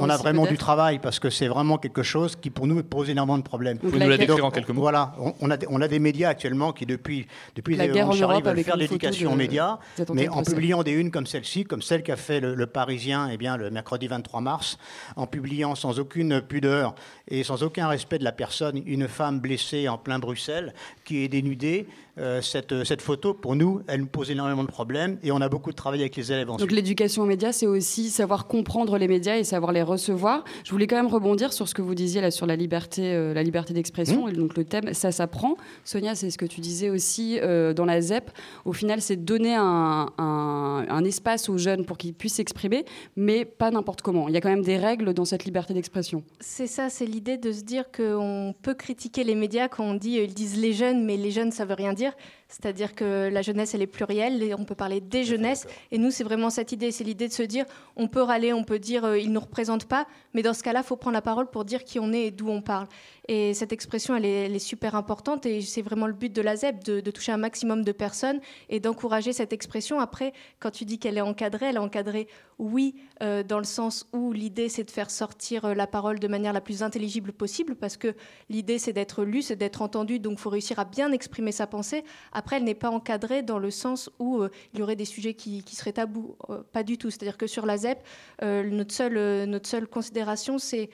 on, 0.00 0.10
a, 0.10 0.16
vraiment 0.16 0.46
du 0.46 0.58
travail 0.58 0.98
parce 0.98 1.20
que 1.20 1.30
c'est 1.30 1.48
vraiment 1.48 1.78
quelque 1.78 2.02
chose 2.02 2.34
qui 2.34 2.50
pour 2.50 2.66
nous 2.66 2.82
pose 2.82 3.10
énormément 3.10 3.38
de 3.38 3.42
problèmes. 3.42 3.78
Vous 3.82 3.96
nous 3.96 4.08
la 4.08 4.18
décrire 4.18 4.44
en 4.44 4.50
quelques 4.50 4.70
mots? 4.70 4.82
Voilà, 4.82 5.14
on, 5.40 5.50
a, 5.50 5.56
on 5.68 5.80
a 5.80 5.88
des 5.88 5.98
médias 5.98 6.30
actuellement 6.30 6.72
qui 6.72 6.86
depuis, 6.86 7.26
depuis 7.54 7.76
les 7.76 7.84
événements 7.84 8.14
de 8.14 8.42
veulent 8.42 8.64
faire 8.64 8.76
l'éducation 8.90 9.32
aux 9.32 9.36
médias, 9.36 9.78
mais 10.12 10.28
en 10.28 10.42
publiant 10.42 10.82
des 10.82 10.92
unes 10.92 11.10
comme 11.10 11.26
celle-ci, 11.26 11.64
comme 11.64 11.82
celle 11.82 12.02
qu'a 12.02 12.16
fait 12.16 12.40
le, 12.40 12.54
le 12.54 12.66
Parisien 12.66 13.28
eh 13.30 13.36
bien, 13.36 13.56
le 13.56 13.70
mercredi 13.70 14.06
23 14.06 14.40
mars, 14.40 14.78
en 15.16 15.26
publiant 15.26 15.74
sans 15.74 15.98
aucune 15.98 16.40
pudeur 16.40 16.94
et 17.28 17.44
sans 17.44 17.62
aucun 17.62 17.88
respect 17.88 18.18
de 18.18 18.24
la 18.24 18.32
personne 18.32 18.82
une 18.86 19.08
femme 19.08 19.40
blessée 19.40 19.88
en 19.88 19.98
plein 19.98 20.18
Bruxelles 20.18 20.74
qui 21.04 21.24
est 21.24 21.28
dénudée 21.28 21.86
euh, 22.18 22.42
cette, 22.42 22.84
cette, 22.84 23.02
photo, 23.02 23.34
pour 23.34 23.56
nous, 23.56 23.80
elle 23.86 24.00
nous 24.00 24.06
pose 24.06 24.30
énormément 24.30 24.62
de 24.62 24.68
problèmes 24.68 25.18
et 25.22 25.30
on 25.32 25.40
a 25.40 25.48
beaucoup 25.48 25.70
de 25.70 25.76
travail 25.76 26.00
avec 26.00 26.16
les 26.16 26.32
élèves 26.32 26.50
ensuite. 26.50 26.68
Donc 26.68 26.74
l'éducation 26.74 27.22
aux 27.22 27.26
médias, 27.26 27.52
c'est 27.52 27.66
aussi 27.66 28.10
savoir 28.10 28.46
comprendre 28.46 28.98
les 28.98 29.08
médias 29.08 29.36
et 29.36 29.44
savoir 29.44 29.72
les 29.72 29.82
recevoir. 29.82 30.44
Je 30.64 30.70
voulais 30.70 30.86
quand 30.86 30.96
même 30.96 31.06
rebondir 31.06 31.52
sur 31.52 31.68
ce 31.68 31.74
que 31.74 31.82
vous 31.82 31.94
disiez 31.94 32.20
là 32.20 32.30
sur 32.30 32.46
la 32.46 32.56
liberté, 32.56 33.14
euh, 33.14 33.34
la 33.34 33.42
liberté 33.42 33.72
d'expression. 33.74 34.26
Mmh. 34.26 34.30
Et 34.30 34.32
donc 34.32 34.56
le 34.56 34.64
thème, 34.64 34.94
ça 34.94 35.12
s'apprend. 35.12 35.56
Sonia, 35.84 36.14
c'est 36.14 36.30
ce 36.30 36.38
que 36.38 36.46
tu 36.46 36.60
disais 36.60 36.90
aussi 36.90 37.38
euh, 37.40 37.72
dans 37.72 37.84
la 37.84 38.00
ZEP. 38.00 38.30
Au 38.64 38.72
final, 38.72 39.00
c'est 39.00 39.16
donner 39.16 39.54
un, 39.54 40.08
un, 40.18 40.86
un, 40.88 41.04
espace 41.04 41.48
aux 41.48 41.58
jeunes 41.58 41.84
pour 41.84 41.98
qu'ils 41.98 42.14
puissent 42.14 42.34
s'exprimer, 42.34 42.84
mais 43.16 43.44
pas 43.44 43.70
n'importe 43.70 44.02
comment. 44.02 44.28
Il 44.28 44.34
y 44.34 44.36
a 44.36 44.40
quand 44.40 44.50
même 44.50 44.64
des 44.64 44.76
règles 44.76 45.14
dans 45.14 45.24
cette 45.24 45.44
liberté 45.44 45.74
d'expression. 45.74 46.22
C'est 46.40 46.66
ça, 46.66 46.90
c'est 46.90 47.06
l'idée 47.06 47.38
de 47.38 47.52
se 47.52 47.62
dire 47.62 47.84
qu'on 47.90 48.54
peut 48.62 48.74
critiquer 48.74 49.24
les 49.24 49.34
médias 49.34 49.68
quand 49.68 49.84
on 49.84 49.94
dit 49.94 50.16
ils 50.16 50.34
disent 50.34 50.58
les 50.60 50.72
jeunes, 50.72 51.04
mais 51.04 51.16
les 51.16 51.30
jeunes, 51.30 51.52
ça 51.52 51.64
veut 51.64 51.74
rien 51.74 51.92
dire 51.92 52.07
dire 52.08 52.16
c'est-à-dire 52.48 52.94
que 52.94 53.28
la 53.28 53.42
jeunesse, 53.42 53.74
elle 53.74 53.82
est 53.82 53.86
plurielle, 53.86 54.42
et 54.42 54.54
on 54.54 54.64
peut 54.64 54.74
parler 54.74 55.00
des 55.00 55.24
jeunesses, 55.24 55.66
et 55.90 55.98
nous, 55.98 56.10
c'est 56.10 56.24
vraiment 56.24 56.48
cette 56.48 56.72
idée, 56.72 56.90
c'est 56.90 57.04
l'idée 57.04 57.28
de 57.28 57.32
se 57.32 57.42
dire, 57.42 57.66
on 57.94 58.08
peut 58.08 58.22
râler, 58.22 58.54
on 58.54 58.64
peut 58.64 58.78
dire, 58.78 59.04
euh, 59.04 59.18
ils 59.18 59.28
ne 59.28 59.34
nous 59.34 59.40
représentent 59.40 59.84
pas, 59.84 60.06
mais 60.32 60.42
dans 60.42 60.54
ce 60.54 60.62
cas-là, 60.62 60.80
il 60.80 60.86
faut 60.86 60.96
prendre 60.96 61.14
la 61.14 61.22
parole 61.22 61.50
pour 61.50 61.66
dire 61.66 61.84
qui 61.84 61.98
on 62.00 62.10
est 62.12 62.26
et 62.26 62.30
d'où 62.30 62.48
on 62.48 62.62
parle. 62.62 62.88
Et 63.28 63.52
cette 63.52 63.74
expression, 63.74 64.16
elle 64.16 64.24
est, 64.24 64.58
super 64.58 64.94
importante, 64.94 65.44
et 65.44 65.60
c'est 65.60 65.82
vraiment 65.82 66.06
le 66.06 66.14
but 66.14 66.32
de 66.32 66.40
la 66.40 66.56
ZEP, 66.56 66.82
de, 66.84 67.10
toucher 67.10 67.32
un 67.32 67.36
maximum 67.36 67.84
de 67.84 67.92
personnes 67.92 68.40
et 68.70 68.80
d'encourager 68.80 69.34
cette 69.34 69.52
expression. 69.52 70.00
Après, 70.00 70.32
quand 70.58 70.70
tu 70.70 70.86
dis 70.86 70.98
qu'elle 70.98 71.18
est 71.18 71.22
encadrée, 71.22 71.66
elle 71.66 71.76
est 71.76 71.78
encadrée, 71.78 72.28
oui, 72.58 72.96
euh, 73.22 73.42
dans 73.42 73.58
le 73.58 73.64
sens 73.64 74.08
où 74.12 74.32
l'idée, 74.32 74.68
c'est 74.68 74.84
de 74.84 74.90
faire 74.90 75.10
sortir 75.10 75.66
euh, 75.66 75.74
la 75.74 75.86
parole 75.86 76.18
de 76.18 76.26
manière 76.26 76.52
la 76.52 76.60
plus 76.60 76.82
intelligible 76.82 77.32
possible, 77.32 77.76
parce 77.76 77.98
que 77.98 78.14
l'idée, 78.48 78.78
c'est 78.78 78.94
d'être 78.94 79.24
lu, 79.24 79.42
c'est 79.42 79.56
d'être 79.56 79.82
entendu, 79.82 80.18
donc 80.18 80.38
il 80.38 80.40
faut 80.40 80.50
réussir 80.50 80.78
à 80.78 80.86
bien 80.86 81.12
exprimer 81.12 81.52
sa 81.52 81.66
pensée 81.66 82.04
après, 82.38 82.56
elle 82.56 82.64
n'est 82.64 82.74
pas 82.76 82.90
encadrée 82.90 83.42
dans 83.42 83.58
le 83.58 83.72
sens 83.72 84.10
où 84.20 84.42
euh, 84.42 84.50
il 84.72 84.78
y 84.78 84.82
aurait 84.82 84.94
des 84.94 85.04
sujets 85.04 85.34
qui, 85.34 85.64
seraient 85.66 85.92
tabous. 85.92 86.36
Euh, 86.50 86.62
pas 86.72 86.84
du 86.84 86.96
tout. 86.96 87.10
C'est-à-dire 87.10 87.36
que 87.36 87.48
sur 87.48 87.66
la 87.66 87.76
ZEP, 87.76 87.98
euh, 88.42 88.62
notre, 88.62 88.94
seule, 88.94 89.44
notre 89.48 89.68
seule 89.68 89.88
considération, 89.88 90.58
c'est 90.58 90.88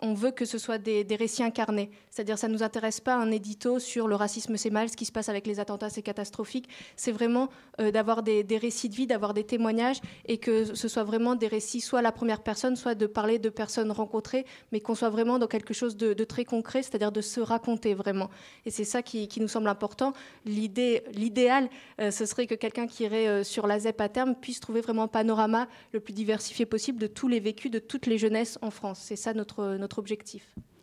on 0.00 0.14
veut 0.14 0.30
que 0.30 0.44
ce 0.44 0.58
soit 0.58 0.78
des, 0.78 1.04
récits 1.18 1.42
incarnés. 1.42 1.90
C'est-à-dire, 2.10 2.38
ça 2.38 2.48
ne 2.48 2.52
nous 2.52 2.62
intéresse 2.62 3.00
pas 3.00 3.16
un 3.16 3.30
édito 3.30 3.78
sur 3.78 4.06
le 4.06 4.14
racisme, 4.14 4.56
c'est 4.56 4.70
mal, 4.70 4.88
ce 4.88 4.96
qui 4.96 5.04
se 5.04 5.12
passe 5.12 5.28
avec 5.28 5.46
les 5.46 5.58
attentats, 5.58 5.90
c'est 5.90 6.02
catastrophique. 6.02 6.68
C'est 6.96 7.10
vraiment 7.10 7.48
euh, 7.80 7.90
d'avoir 7.90 8.22
des, 8.22 8.44
récits 8.60 8.88
de 8.88 8.94
vie, 8.94 9.06
d'avoir 9.06 9.34
des 9.34 9.44
témoignages 9.44 10.00
et 10.26 10.38
que 10.38 10.74
ce 10.74 10.88
soit 10.88 11.02
vraiment 11.02 11.34
des 11.34 11.48
récits, 11.48 11.80
soit 11.80 12.02
la 12.02 12.12
première 12.12 12.42
personne, 12.42 12.76
soit 12.76 12.94
de 12.94 13.06
parler 13.06 13.38
de 13.38 13.48
personnes 13.48 13.90
rencontrées, 13.90 14.46
mais 14.72 14.80
qu'on 14.80 14.94
soit 14.94 15.10
vraiment 15.10 15.38
dans 15.38 15.46
quelque 15.46 15.74
chose 15.74 15.96
de, 15.96 16.12
très 16.24 16.44
concret, 16.44 16.82
c'est-à-dire 16.82 17.12
de 17.12 17.20
se 17.20 17.40
raconter 17.40 17.94
vraiment. 17.94 18.30
Et 18.66 18.70
c'est 18.70 18.84
ça 18.84 19.02
qui, 19.02 19.28
nous 19.38 19.48
semble 19.48 19.68
important. 19.68 20.12
L'idéal, 20.44 21.68
euh, 22.00 22.10
ce 22.10 22.26
serait 22.26 22.46
que 22.46 22.54
quelqu'un 22.54 22.86
qui 22.86 23.04
irait 23.04 23.28
euh, 23.28 23.44
sur 23.44 23.66
la 23.66 23.78
ZEP 23.78 24.00
à 24.00 24.08
terme 24.08 24.34
puisse 24.34 24.60
trouver 24.60 24.80
vraiment 24.80 25.04
un 25.04 25.08
panorama 25.08 25.68
le 25.92 26.00
plus 26.00 26.12
diversifié 26.12 26.66
possible 26.66 26.98
de 26.98 27.06
tous 27.06 27.28
les 27.28 27.40
vécus 27.40 27.70
de 27.70 27.78
toutes 27.78 28.06
les 28.06 28.18
jeunesses 28.18 28.58
en 28.62 28.70
France. 28.70 29.00
C'est 29.02 29.16
ça 29.16 29.32
notre 29.32 29.87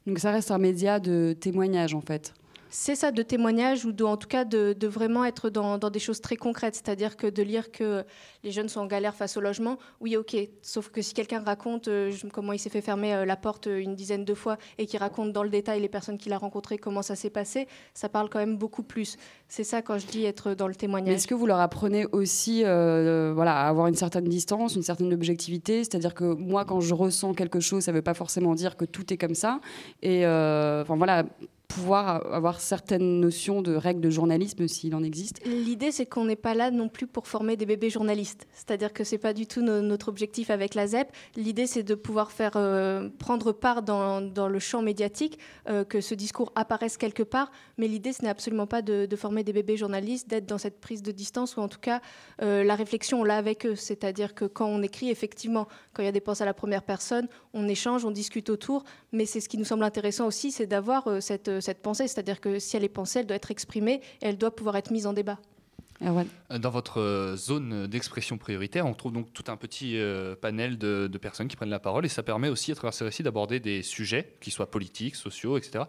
Donc 0.08 0.20
ça 0.20 0.32
reste 0.32 0.52
un 0.52 0.58
média 0.58 1.00
de 1.00 1.36
témoignage 1.40 1.94
en 1.94 2.02
fait 2.02 2.34
c'est 2.78 2.96
ça, 2.96 3.12
de 3.12 3.22
témoignage 3.22 3.86
ou 3.86 3.94
de, 3.94 4.04
en 4.04 4.18
tout 4.18 4.28
cas 4.28 4.44
de, 4.44 4.76
vraiment 4.86 5.24
être 5.24 5.50
dans, 5.50 5.78
des 5.78 6.00
choses 6.00 6.20
très 6.20 6.36
concrètes. 6.36 6.76
C'est-à-dire 6.76 7.16
que 7.16 7.26
de 7.26 7.42
lire 7.42 7.72
que 7.72 8.04
les 8.44 8.52
jeunes 8.52 8.68
sont 8.68 8.82
en 8.82 8.86
galère 8.86 9.16
face 9.16 9.38
au 9.38 9.42
logement, 9.42 9.78
oui, 10.02 10.18
ok. 10.18 10.36
Sauf 10.62 10.90
que 10.90 11.02
si 11.02 11.14
quelqu'un 11.14 11.42
raconte 11.42 11.88
euh, 11.88 12.12
comment 12.34 12.52
il 12.52 12.60
s'est 12.60 12.70
fait 12.70 12.82
fermer 12.82 13.14
euh, 13.14 13.26
la 13.26 13.38
porte 13.38 13.68
euh, 13.68 13.80
une 13.80 13.96
dizaine 13.96 14.26
de 14.26 14.34
fois 14.34 14.58
et 14.78 14.88
qui 14.88 14.98
raconte 14.98 15.32
dans 15.32 15.44
le 15.44 15.50
détail 15.50 15.80
les 15.80 15.88
personnes 15.88 16.18
qu'il 16.18 16.34
a 16.34 16.38
rencontrées, 16.38 16.78
comment 16.78 17.02
ça 17.02 17.16
s'est 17.16 17.30
passé, 17.30 17.70
ça 17.94 18.10
parle 18.10 18.30
quand 18.30 18.40
même 18.40 18.58
beaucoup 18.58 18.84
plus. 18.84 19.16
C'est 19.48 19.64
ça 19.64 19.82
quand 19.82 19.98
je 19.98 20.08
dis 20.08 20.26
être 20.26 20.54
dans 20.54 20.68
le 20.68 20.76
témoignage. 20.76 21.16
Est-ce 21.16 21.28
que 21.28 21.34
vous 21.34 21.48
leur 21.48 21.62
apprenez 21.62 22.06
aussi 22.12 22.64
voilà, 22.64 23.56
à 23.56 23.70
avoir 23.70 23.88
une 23.88 23.96
certaine 23.96 24.26
distance, 24.26 24.76
une 24.76 24.84
certaine 24.84 25.14
objectivité? 25.14 25.86
C'est-à-dire 25.86 26.14
que 26.14 26.26
moi, 26.26 26.66
quand 26.66 26.82
je 26.82 26.94
ressens 26.94 27.36
quelque 27.36 27.62
chose, 27.62 27.84
ça 27.84 27.92
ne 27.94 27.96
veut 27.96 28.04
pas 28.04 28.14
forcément 28.14 28.54
dire 28.54 28.76
que 28.76 28.84
tout 28.84 29.14
est 29.14 29.18
comme 29.18 29.36
ça. 29.36 29.62
Et 30.02 30.26
enfin 30.26 30.98
voilà 30.98 31.24
pouvoir 31.68 32.34
avoir 32.34 32.60
certaines 32.60 33.20
notions 33.20 33.62
de 33.62 33.76
règles 33.76 34.02
de 34.02 34.10
journalisme 34.10 34.68
s'il 34.68 34.96
en 34.96 35.04
existe 35.04 35.46
L'idée, 35.46 35.92
c'est 35.92 36.06
qu'on 36.06 36.26
n'est 36.26 36.36
pas 36.36 36.54
là 36.54 36.72
non 36.72 36.90
plus 36.90 37.08
pour 37.08 37.28
former 37.28 37.58
des 37.58 37.66
bébés 37.66 37.90
journalistes. 37.90 38.48
C'est-à-dire 38.54 38.94
que 38.94 39.04
ce 39.04 39.16
n'est 39.16 39.20
pas 39.20 39.34
du 39.34 39.48
tout 39.48 39.62
notre 39.62 40.10
objectif 40.10 40.50
avec 40.50 40.76
la 40.76 40.88
ZEP. 40.88 41.12
L'idée, 41.36 41.68
c'est 41.68 41.84
de 41.84 41.96
pouvoir 41.96 42.32
faire 42.32 42.54
euh, 42.56 43.10
prendre 43.20 43.52
part 43.52 43.82
dans, 43.84 44.20
le 44.20 44.60
champ 44.60 44.82
médiatique, 44.82 45.40
euh, 45.70 45.84
que 45.84 46.02
ce 46.02 46.16
discours 46.16 46.52
apparaisse 46.56 46.98
quelque 46.98 47.24
part. 47.24 47.52
Mais 47.78 47.88
l'idée, 47.88 48.14
ce 48.14 48.24
n'est 48.24 48.30
absolument 48.30 48.68
pas 48.68 48.82
de, 48.82 49.08
former 49.16 49.44
des 49.44 49.54
bébés 49.54 49.78
journalistes, 49.78 50.30
d'être 50.30 50.46
dans 50.46 50.58
cette 50.58 50.80
prise 50.80 51.02
de 51.02 51.12
distance, 51.12 51.58
ou 51.58 51.62
en 51.62 51.68
tout 51.68 51.80
cas, 51.80 52.02
euh, 52.42 52.64
la 52.64 52.76
réflexion, 52.76 53.22
on 53.22 53.24
l'a 53.24 53.38
avec 53.38 53.66
eux. 53.66 53.76
C'est-à-dire 53.76 54.36
que 54.36 54.46
quand 54.46 54.68
on 54.68 54.82
écrit, 54.82 55.10
effectivement, 55.10 55.68
quand 55.94 56.04
il 56.04 56.06
y 56.06 56.10
a 56.10 56.12
des 56.12 56.22
pensées 56.22 56.44
à 56.44 56.46
la 56.46 56.54
première 56.54 56.84
personne, 56.84 57.28
on 57.56 57.68
échange, 57.68 58.06
on 58.06 58.12
discute 58.12 58.52
autour. 58.52 58.84
Mais 59.12 59.26
c'est 59.26 59.40
ce 59.40 59.50
qui 59.50 59.58
nous 59.58 59.66
semble 59.66 59.84
intéressant 59.84 60.28
aussi, 60.28 60.52
c'est 60.52 60.68
d'avoir 60.68 61.08
cette 61.22 61.60
cette 61.62 61.82
pensée. 61.82 62.08
C'est-à-dire 62.08 62.40
que 62.40 62.60
si 62.60 62.78
elle 62.78 62.84
est 62.84 62.90
pensée, 62.90 63.20
elle 63.20 63.26
doit 63.26 63.38
être 63.38 63.50
exprimée 63.50 64.02
et 64.22 64.28
elle 64.28 64.38
doit 64.38 64.56
pouvoir 64.56 64.76
être 64.76 64.92
mise 64.92 65.08
en 65.08 65.14
débat. 65.14 65.40
Euh, 66.02 66.24
dans 66.60 66.70
votre 66.70 67.00
euh, 67.00 67.36
zone 67.36 67.88
d'expression 67.88 68.38
prioritaire, 68.38 68.86
on 68.86 68.94
trouve 68.94 69.14
donc 69.14 69.32
tout 69.34 69.46
un 69.48 69.56
petit 69.56 69.98
euh, 69.98 70.36
panel 70.36 70.78
de, 70.78 71.08
de, 71.12 71.18
personnes 71.18 71.48
qui 71.48 71.56
prennent 71.56 71.70
la 71.70 71.80
parole 71.80 72.06
et 72.06 72.10
ça 72.10 72.24
permet 72.24 72.50
aussi 72.50 72.72
à 72.72 72.76
travers 72.76 72.94
ces 72.94 73.06
récits 73.06 73.24
d'aborder 73.24 73.60
des 73.60 73.82
sujets 73.82 74.36
qui 74.42 74.52
soient 74.52 74.70
politiques, 74.70 75.16
sociaux, 75.16 75.58
etc. 75.58 75.86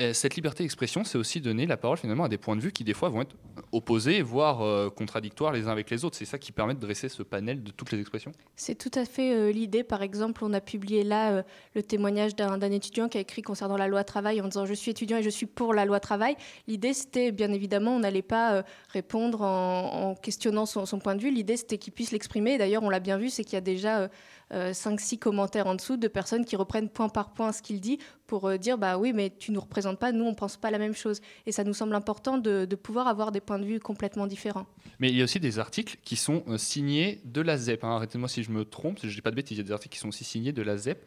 Euh, 0.00 0.14
cette 0.14 0.34
liberté 0.34 0.64
d'expression, 0.64 1.04
c'est 1.04 1.18
aussi 1.18 1.40
donner 1.40 1.66
la 1.66 1.76
parole 1.76 1.98
finalement 1.98 2.24
à 2.24 2.28
des 2.28 2.38
points 2.38 2.56
de 2.56 2.60
vue 2.62 2.72
qui 2.72 2.84
des 2.84 2.94
fois 2.94 3.10
vont 3.10 3.20
être 3.20 3.36
opposés, 3.72 4.22
voire 4.22 4.62
euh, 4.62 4.88
contradictoires 4.88 5.52
les 5.52 5.68
uns 5.68 5.72
avec 5.72 5.90
les 5.90 6.04
autres. 6.04 6.16
C'est 6.16 6.24
ça 6.24 6.38
qui 6.38 6.52
permet 6.52 6.74
de 6.74 6.80
dresser 6.80 7.10
ce 7.10 7.22
panel 7.22 7.62
de 7.62 7.70
toutes 7.70 7.92
les 7.92 8.00
expressions? 8.00 8.32
C'est 8.56 8.76
tout 8.76 8.90
à 8.98 9.04
fait 9.04 9.34
euh, 9.34 9.52
l'idée. 9.52 9.84
Par 9.84 10.02
exemple, 10.02 10.42
on 10.42 10.52
a 10.54 10.60
publié 10.60 11.04
là 11.04 11.44
le 11.74 11.82
témoignage 11.82 12.34
d'un 12.34 12.60
étudiant 12.70 13.08
qui 13.08 13.18
a 13.18 13.20
écrit 13.20 13.42
concernant 13.42 13.76
la 13.76 13.88
loi 13.88 14.02
travail 14.04 14.40
en 14.40 14.46
disant 14.46 14.64
je 14.64 14.74
suis 14.74 14.90
étudiant 14.90 15.18
et 15.18 15.22
je 15.22 15.28
suis 15.28 15.46
pour 15.46 15.74
la 15.74 15.84
loi 15.84 16.00
travail. 16.00 16.36
L'idée, 16.66 16.94
c'était 16.94 17.30
bien 17.30 17.52
évidemment, 17.52 17.96
on 17.96 18.00
n'allait 18.00 18.22
pas 18.22 18.64
répondre 18.88 19.42
en, 19.42 20.14
questionnant 20.14 20.66
son, 20.66 20.86
son, 20.86 20.98
point 20.98 21.14
de 21.14 21.20
vue. 21.20 21.30
L'idée, 21.30 21.56
c'était 21.56 21.78
qu'il 21.78 21.92
puisse 21.92 22.10
l'exprimer. 22.10 22.58
D'ailleurs, 22.58 22.82
on 22.82 22.90
l'a 22.90 23.00
bien 23.00 23.18
vu, 23.18 23.28
c'est 23.28 23.44
qu'il 23.44 23.54
y 23.54 23.56
a 23.56 23.60
déjà 23.60 24.08
5-6 24.52 25.18
commentaires 25.18 25.66
en 25.66 25.74
dessous 25.74 25.96
de 25.96 26.08
personnes 26.08 26.44
qui 26.44 26.56
reprennent 26.56 26.88
point 26.88 27.08
par 27.08 27.32
point 27.32 27.52
ce 27.52 27.62
qu'il 27.62 27.80
dit 27.80 27.98
pour 28.30 28.46
euh, 28.46 28.58
dire 28.58 28.78
bah 28.78 28.96
oui, 28.96 29.12
mais 29.12 29.32
tu 29.36 29.50
nous 29.50 29.60
représentes 29.60 29.98
pas, 29.98 30.12
nous 30.12 30.24
on 30.24 30.34
pense 30.34 30.56
pas 30.56 30.70
la 30.70 30.78
même 30.78 30.94
chose. 30.94 31.20
Et 31.46 31.52
ça 31.52 31.64
nous 31.64 31.74
semble 31.74 31.96
important 31.96 32.38
de, 32.38 32.64
pouvoir 32.76 33.08
avoir 33.08 33.32
des 33.32 33.40
points 33.40 33.58
de 33.58 33.64
vue 33.64 33.80
complètement 33.80 34.28
différents. 34.28 34.66
Mais 35.00 35.08
il 35.08 35.16
y 35.16 35.20
a 35.20 35.24
aussi 35.24 35.40
des 35.40 35.58
articles 35.58 35.96
qui 36.04 36.14
sont 36.14 36.44
euh, 36.46 36.56
signés 36.56 37.20
de 37.24 37.40
la 37.40 37.56
ZEP. 37.56 37.82
Hein. 37.82 37.96
Arrêtez-moi 37.96 38.28
si 38.28 38.44
je 38.44 38.52
me 38.52 38.64
trompe, 38.64 39.00
je 39.02 39.12
dis 39.12 39.20
pas 39.20 39.32
de 39.32 39.36
bêtises, 39.36 39.58
il 39.58 39.62
y 39.62 39.64
a 39.64 39.66
des 39.66 39.72
articles 39.72 39.94
qui 39.94 39.98
sont 39.98 40.08
aussi 40.08 40.22
signés 40.22 40.52
de 40.52 40.62
la 40.62 40.76
ZEP. 40.76 41.04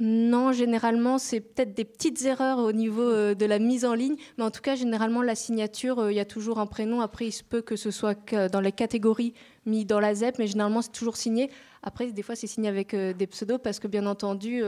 Non, 0.00 0.52
généralement, 0.52 1.18
c'est 1.18 1.40
peut-être 1.40 1.74
des 1.74 1.84
petites 1.84 2.24
erreurs 2.24 2.58
au 2.58 2.72
niveau 2.72 3.02
euh, 3.02 3.34
de 3.34 3.44
la 3.44 3.58
mise 3.58 3.84
en 3.84 3.92
ligne, 3.92 4.16
mais 4.38 4.44
en 4.44 4.50
tout 4.50 4.62
cas, 4.62 4.74
généralement, 4.74 5.20
la 5.20 5.34
signature, 5.34 6.10
il 6.10 6.14
y 6.14 6.20
a 6.20 6.24
toujours 6.24 6.60
un 6.60 6.66
prénom. 6.66 7.02
Après, 7.02 7.26
il 7.26 7.32
se 7.32 7.44
peut 7.44 7.60
que 7.60 7.76
ce 7.76 7.90
soit 7.90 8.18
dans 8.48 8.60
les 8.60 8.72
catégories 8.72 9.34
mis 9.66 9.84
dans 9.84 10.00
la 10.00 10.14
ZEP, 10.14 10.38
mais 10.38 10.46
généralement, 10.46 10.80
c'est 10.80 10.92
toujours 10.92 11.18
signé. 11.18 11.50
Après, 11.82 12.10
des 12.10 12.22
fois, 12.22 12.36
c'est 12.36 12.46
signé 12.46 12.70
avec 12.70 12.96
des 12.96 13.26
pseudos 13.26 13.60
parce 13.62 13.78
que, 13.78 13.86
bien 13.86 14.06
entendu, 14.06 14.62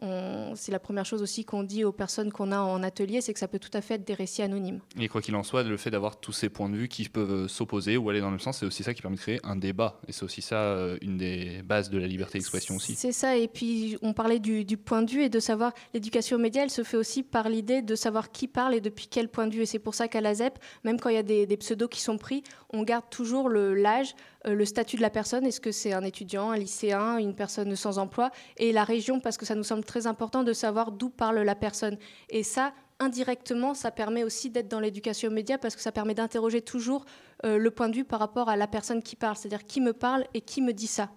c'est 0.00 0.72
la 0.72 0.78
première 0.78 1.06
chose 1.06 1.22
aussi 1.22 1.44
qu'on 1.44 1.62
dit 1.62 1.84
aux 1.84 1.92
personnes 1.92 2.32
qu'on 2.32 2.52
a 2.52 2.58
en 2.58 2.82
atelier, 2.82 3.20
c'est 3.20 3.32
que 3.32 3.38
ça 3.38 3.48
peut 3.48 3.58
tout 3.58 3.70
à 3.72 3.80
fait 3.80 3.94
être 3.94 4.04
des 4.04 4.14
récits 4.14 4.42
anonymes. 4.42 4.80
Et 4.98 5.08
quoi 5.08 5.22
qu'il 5.22 5.34
en 5.36 5.42
soit, 5.42 5.62
le 5.62 5.76
fait 5.76 5.90
d'avoir 5.90 6.20
tous 6.20 6.32
ces 6.32 6.48
points 6.48 6.68
de 6.68 6.76
vue 6.76 6.88
qui 6.88 7.08
peuvent 7.08 7.32
euh, 7.32 7.48
s'opposer 7.48 7.96
ou 7.96 8.10
aller 8.10 8.20
dans 8.20 8.26
le 8.26 8.32
même 8.32 8.40
sens, 8.40 8.58
c'est 8.58 8.66
aussi 8.66 8.82
ça 8.82 8.94
qui 8.94 9.02
permet 9.02 9.16
de 9.16 9.22
créer 9.22 9.40
un 9.44 9.56
débat. 9.56 10.00
Et 10.08 10.12
c'est 10.12 10.24
aussi 10.24 10.42
ça 10.42 10.56
euh, 10.56 10.98
une 11.00 11.16
des 11.16 11.62
bases 11.62 11.90
de 11.90 11.98
la 11.98 12.06
liberté 12.06 12.38
d'expression 12.38 12.76
aussi. 12.76 12.94
C'est 12.94 13.12
ça. 13.12 13.36
Et 13.36 13.48
puis 13.48 13.96
on 14.02 14.12
parlait 14.12 14.38
du, 14.38 14.64
point 14.76 15.02
de 15.02 15.10
vue 15.10 15.22
et 15.22 15.28
de 15.28 15.40
savoir 15.40 15.72
l'éducation 15.94 16.38
média, 16.38 16.62
elle 16.62 16.70
se 16.70 16.82
fait 16.82 16.96
aussi 16.96 17.22
par 17.22 17.48
l'idée 17.48 17.82
de 17.82 17.94
savoir 17.94 18.30
qui 18.30 18.48
parle 18.48 18.74
et 18.74 18.80
depuis 18.80 19.08
quel 19.08 19.28
point 19.28 19.46
de 19.46 19.54
vue. 19.54 19.62
Et 19.62 19.66
c'est 19.66 19.78
pour 19.78 19.94
ça 19.94 20.08
qu'à 20.08 20.20
la 20.20 20.34
ZEP, 20.34 20.58
même 20.84 21.00
quand 21.00 21.08
il 21.08 21.14
y 21.14 21.18
a 21.18 21.22
des, 21.22 21.56
pseudos 21.56 21.88
qui 21.88 22.00
sont 22.00 22.18
pris, 22.18 22.42
on 22.70 22.82
garde 22.82 23.08
toujours 23.10 23.48
l'âge, 23.48 24.14
le 24.46 24.64
statut 24.64 24.96
de 24.96 25.02
la 25.02 25.10
personne. 25.10 25.44
Est-ce 25.44 25.60
que 25.60 25.72
c'est 25.72 25.92
un 25.92 26.04
étudiant, 26.04 26.50
un 26.50 26.56
lycéen, 26.56 27.18
une 27.18 27.34
personne 27.34 27.74
sans 27.76 27.98
emploi 27.98 28.30
et 28.56 28.72
la 28.72 28.84
région 28.84 29.20
parce 29.20 29.36
que 29.36 29.44
ça 29.44 29.54
nous 29.54 29.64
semble 29.64 29.84
très 29.84 30.06
important 30.06 30.42
de 30.42 30.52
savoir 30.52 30.92
d'où 30.92 31.10
parle 31.10 31.40
la 31.40 31.54
personne. 31.54 31.98
Et 32.30 32.42
ça, 32.42 32.72
indirectement, 33.00 33.74
ça 33.74 33.90
permet 33.90 34.24
aussi 34.24 34.50
d'être 34.50 34.68
dans 34.68 34.80
l'éducation 34.80 35.30
média 35.30 35.58
parce 35.58 35.76
que 35.76 35.82
ça 35.82 35.92
permet 35.92 36.14
d'interroger 36.14 36.62
toujours 36.62 37.04
euh, 37.44 37.58
le 37.58 37.70
point 37.70 37.88
de 37.88 37.96
vue 37.96 38.04
par 38.04 38.20
rapport 38.20 38.48
à 38.48 38.56
la 38.56 38.66
personne 38.66 39.02
qui 39.02 39.16
parle, 39.16 39.36
c'est-à-dire 39.36 39.66
qui 39.66 39.80
me 39.80 39.92
parle 39.92 40.24
et 40.34 40.40
qui 40.40 40.62
me 40.62 40.72
dit 40.72 40.86
ça. 40.86 41.10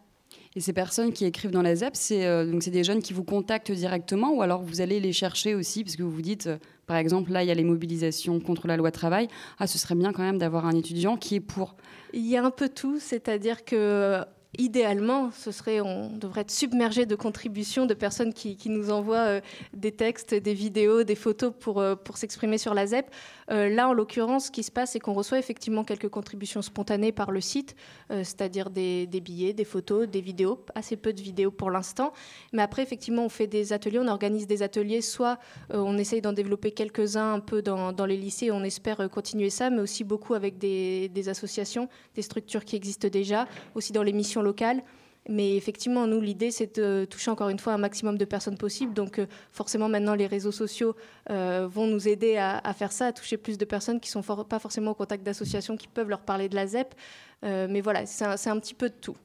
Et 0.55 0.61
ces 0.61 0.73
personnes 0.73 1.13
qui 1.13 1.25
écrivent 1.25 1.51
dans 1.51 1.61
la 1.61 1.75
ZEP, 1.75 1.95
c'est 1.95 2.25
euh, 2.25 2.59
c'est 2.59 2.71
des 2.71 2.83
jeunes 2.83 3.01
qui 3.01 3.13
vous 3.13 3.23
contactent 3.23 3.71
directement 3.71 4.31
ou 4.31 4.41
alors 4.41 4.61
vous 4.61 4.81
allez 4.81 4.99
les 4.99 5.13
chercher 5.13 5.55
aussi 5.55 5.83
parce 5.83 5.95
que 5.95 6.03
vous 6.03 6.11
vous 6.11 6.21
dites, 6.21 6.47
euh, 6.47 6.57
par 6.89 6.97
exemple, 6.97 7.31
là 7.31 7.43
il 7.43 7.47
y 7.47 7.51
a 7.51 7.53
les 7.53 7.63
mobilisations 7.63 8.39
contre 8.39 8.65
la 8.65 8.75
loi 8.75 8.89
travail, 8.89 9.27
ah 9.59 9.67
ce 9.67 9.77
serait 9.77 9.93
bien 9.93 10.11
quand 10.11 10.23
même 10.23 10.39
d'avoir 10.39 10.65
un 10.65 10.75
étudiant 10.75 11.17
qui 11.17 11.35
est 11.35 11.39
pour. 11.39 11.75
Il 12.13 12.27
y 12.27 12.35
a 12.35 12.43
un 12.43 12.49
peu 12.49 12.67
tout, 12.67 12.97
c'est-à-dire 12.99 13.63
que 13.63 14.25
idéalement, 14.57 15.29
ce 15.31 15.51
serait, 15.51 15.79
on 15.79 16.09
devrait 16.09 16.41
être 16.41 16.51
submergé 16.51 17.05
de 17.05 17.15
contributions 17.15 17.85
de 17.85 17.93
personnes 17.93 18.33
qui, 18.33 18.57
nous 18.65 18.91
envoient 18.91 19.17
euh, 19.17 19.41
des 19.73 19.91
textes, 19.91 20.33
des 20.33 20.53
vidéos, 20.53 21.03
des 21.03 21.15
photos 21.15 21.53
pour, 21.57 21.79
euh, 21.79 21.95
pour 21.95 22.17
s'exprimer 22.17 22.57
sur 22.57 22.73
la 22.73 22.87
ZEP. 22.87 23.09
Euh, 23.51 23.69
là, 23.69 23.87
en 23.87 23.93
l'occurrence, 23.93 24.47
ce 24.47 24.51
qui 24.51 24.63
se 24.63 24.71
passe, 24.71 24.91
c'est 24.91 24.99
qu'on 24.99 25.13
reçoit 25.13 25.37
effectivement 25.37 25.83
quelques 25.83 26.09
contributions 26.09 26.61
spontanées 26.61 27.11
par 27.11 27.31
le 27.31 27.41
site, 27.41 27.75
c'est-à-dire 28.09 28.69
des, 28.69 29.07
billets, 29.07 29.53
des 29.53 29.63
photos, 29.63 30.07
des 30.07 30.21
vidéos, 30.21 30.63
assez 30.75 30.95
peu 30.97 31.13
de 31.13 31.21
vidéos 31.21 31.51
pour 31.51 31.69
l'instant. 31.69 32.11
Mais 32.53 32.61
après, 32.61 32.81
effectivement, 32.81 33.25
on 33.25 33.29
fait 33.29 33.47
des 33.47 33.73
ateliers, 33.73 33.99
on 33.99 34.07
organise 34.07 34.47
des 34.47 34.63
ateliers, 34.63 35.01
soit 35.01 35.37
on 35.69 35.97
essaye 35.97 36.21
d'en 36.21 36.33
développer 36.33 36.71
quelques-uns 36.71 37.33
un 37.33 37.39
peu 37.39 37.61
dans, 37.61 38.05
les 38.05 38.17
lycées, 38.17 38.51
on 38.51 38.63
espère 38.63 39.09
continuer 39.09 39.49
ça, 39.49 39.69
mais 39.69 39.81
aussi 39.81 40.03
beaucoup 40.03 40.33
avec 40.33 40.57
des, 40.57 41.09
des 41.09 41.29
associations, 41.29 41.87
des 42.15 42.21
structures 42.21 42.65
qui 42.65 42.75
existent 42.75 43.07
déjà, 43.07 43.47
aussi 43.75 43.93
dans 43.93 44.03
les 44.03 44.13
missions 44.13 44.38
Mais 45.31 45.55
effectivement, 45.55 46.07
nous, 46.07 46.19
l'idée, 46.21 46.49
c'est 46.49 46.79
de 46.79 47.05
toucher 47.05 47.29
encore 47.29 47.49
une 47.49 47.59
fois 47.59 47.73
un 47.73 47.77
maximum 47.77 48.17
de 48.17 48.25
personnes 48.25 48.57
possible. 48.57 48.93
Donc, 48.93 49.19
euh, 49.19 49.27
forcément, 49.51 49.87
maintenant, 49.87 50.15
les 50.15 50.25
réseaux 50.25 50.51
sociaux 50.51 50.95
euh, 51.29 51.67
vont 51.69 51.85
nous 51.85 52.07
aider 52.07 52.37
à, 52.37 52.73
faire 52.73 52.91
ça, 52.91 53.07
à 53.07 53.13
toucher 53.13 53.37
plus 53.37 53.59
de 53.59 53.63
personnes 53.63 53.99
qui 53.99 54.09
ne 54.17 54.23
sont 54.23 54.43
pas 54.43 54.57
forcément 54.57 54.91
au 54.91 54.95
contact 54.95 55.23
d'associations 55.23 55.77
qui 55.77 55.87
peuvent 55.87 56.09
leur 56.09 56.21
parler 56.21 56.49
de 56.49 56.55
la 56.55 56.65
ZEP. 56.65 56.95
Euh, 57.45 57.67
mais 57.69 57.79
voilà, 57.81 58.07
c'est 58.07 58.49
un, 58.49 58.59
petit 58.59 58.73
peu 58.73 58.89
de 58.89 58.95
tout. 58.99 59.15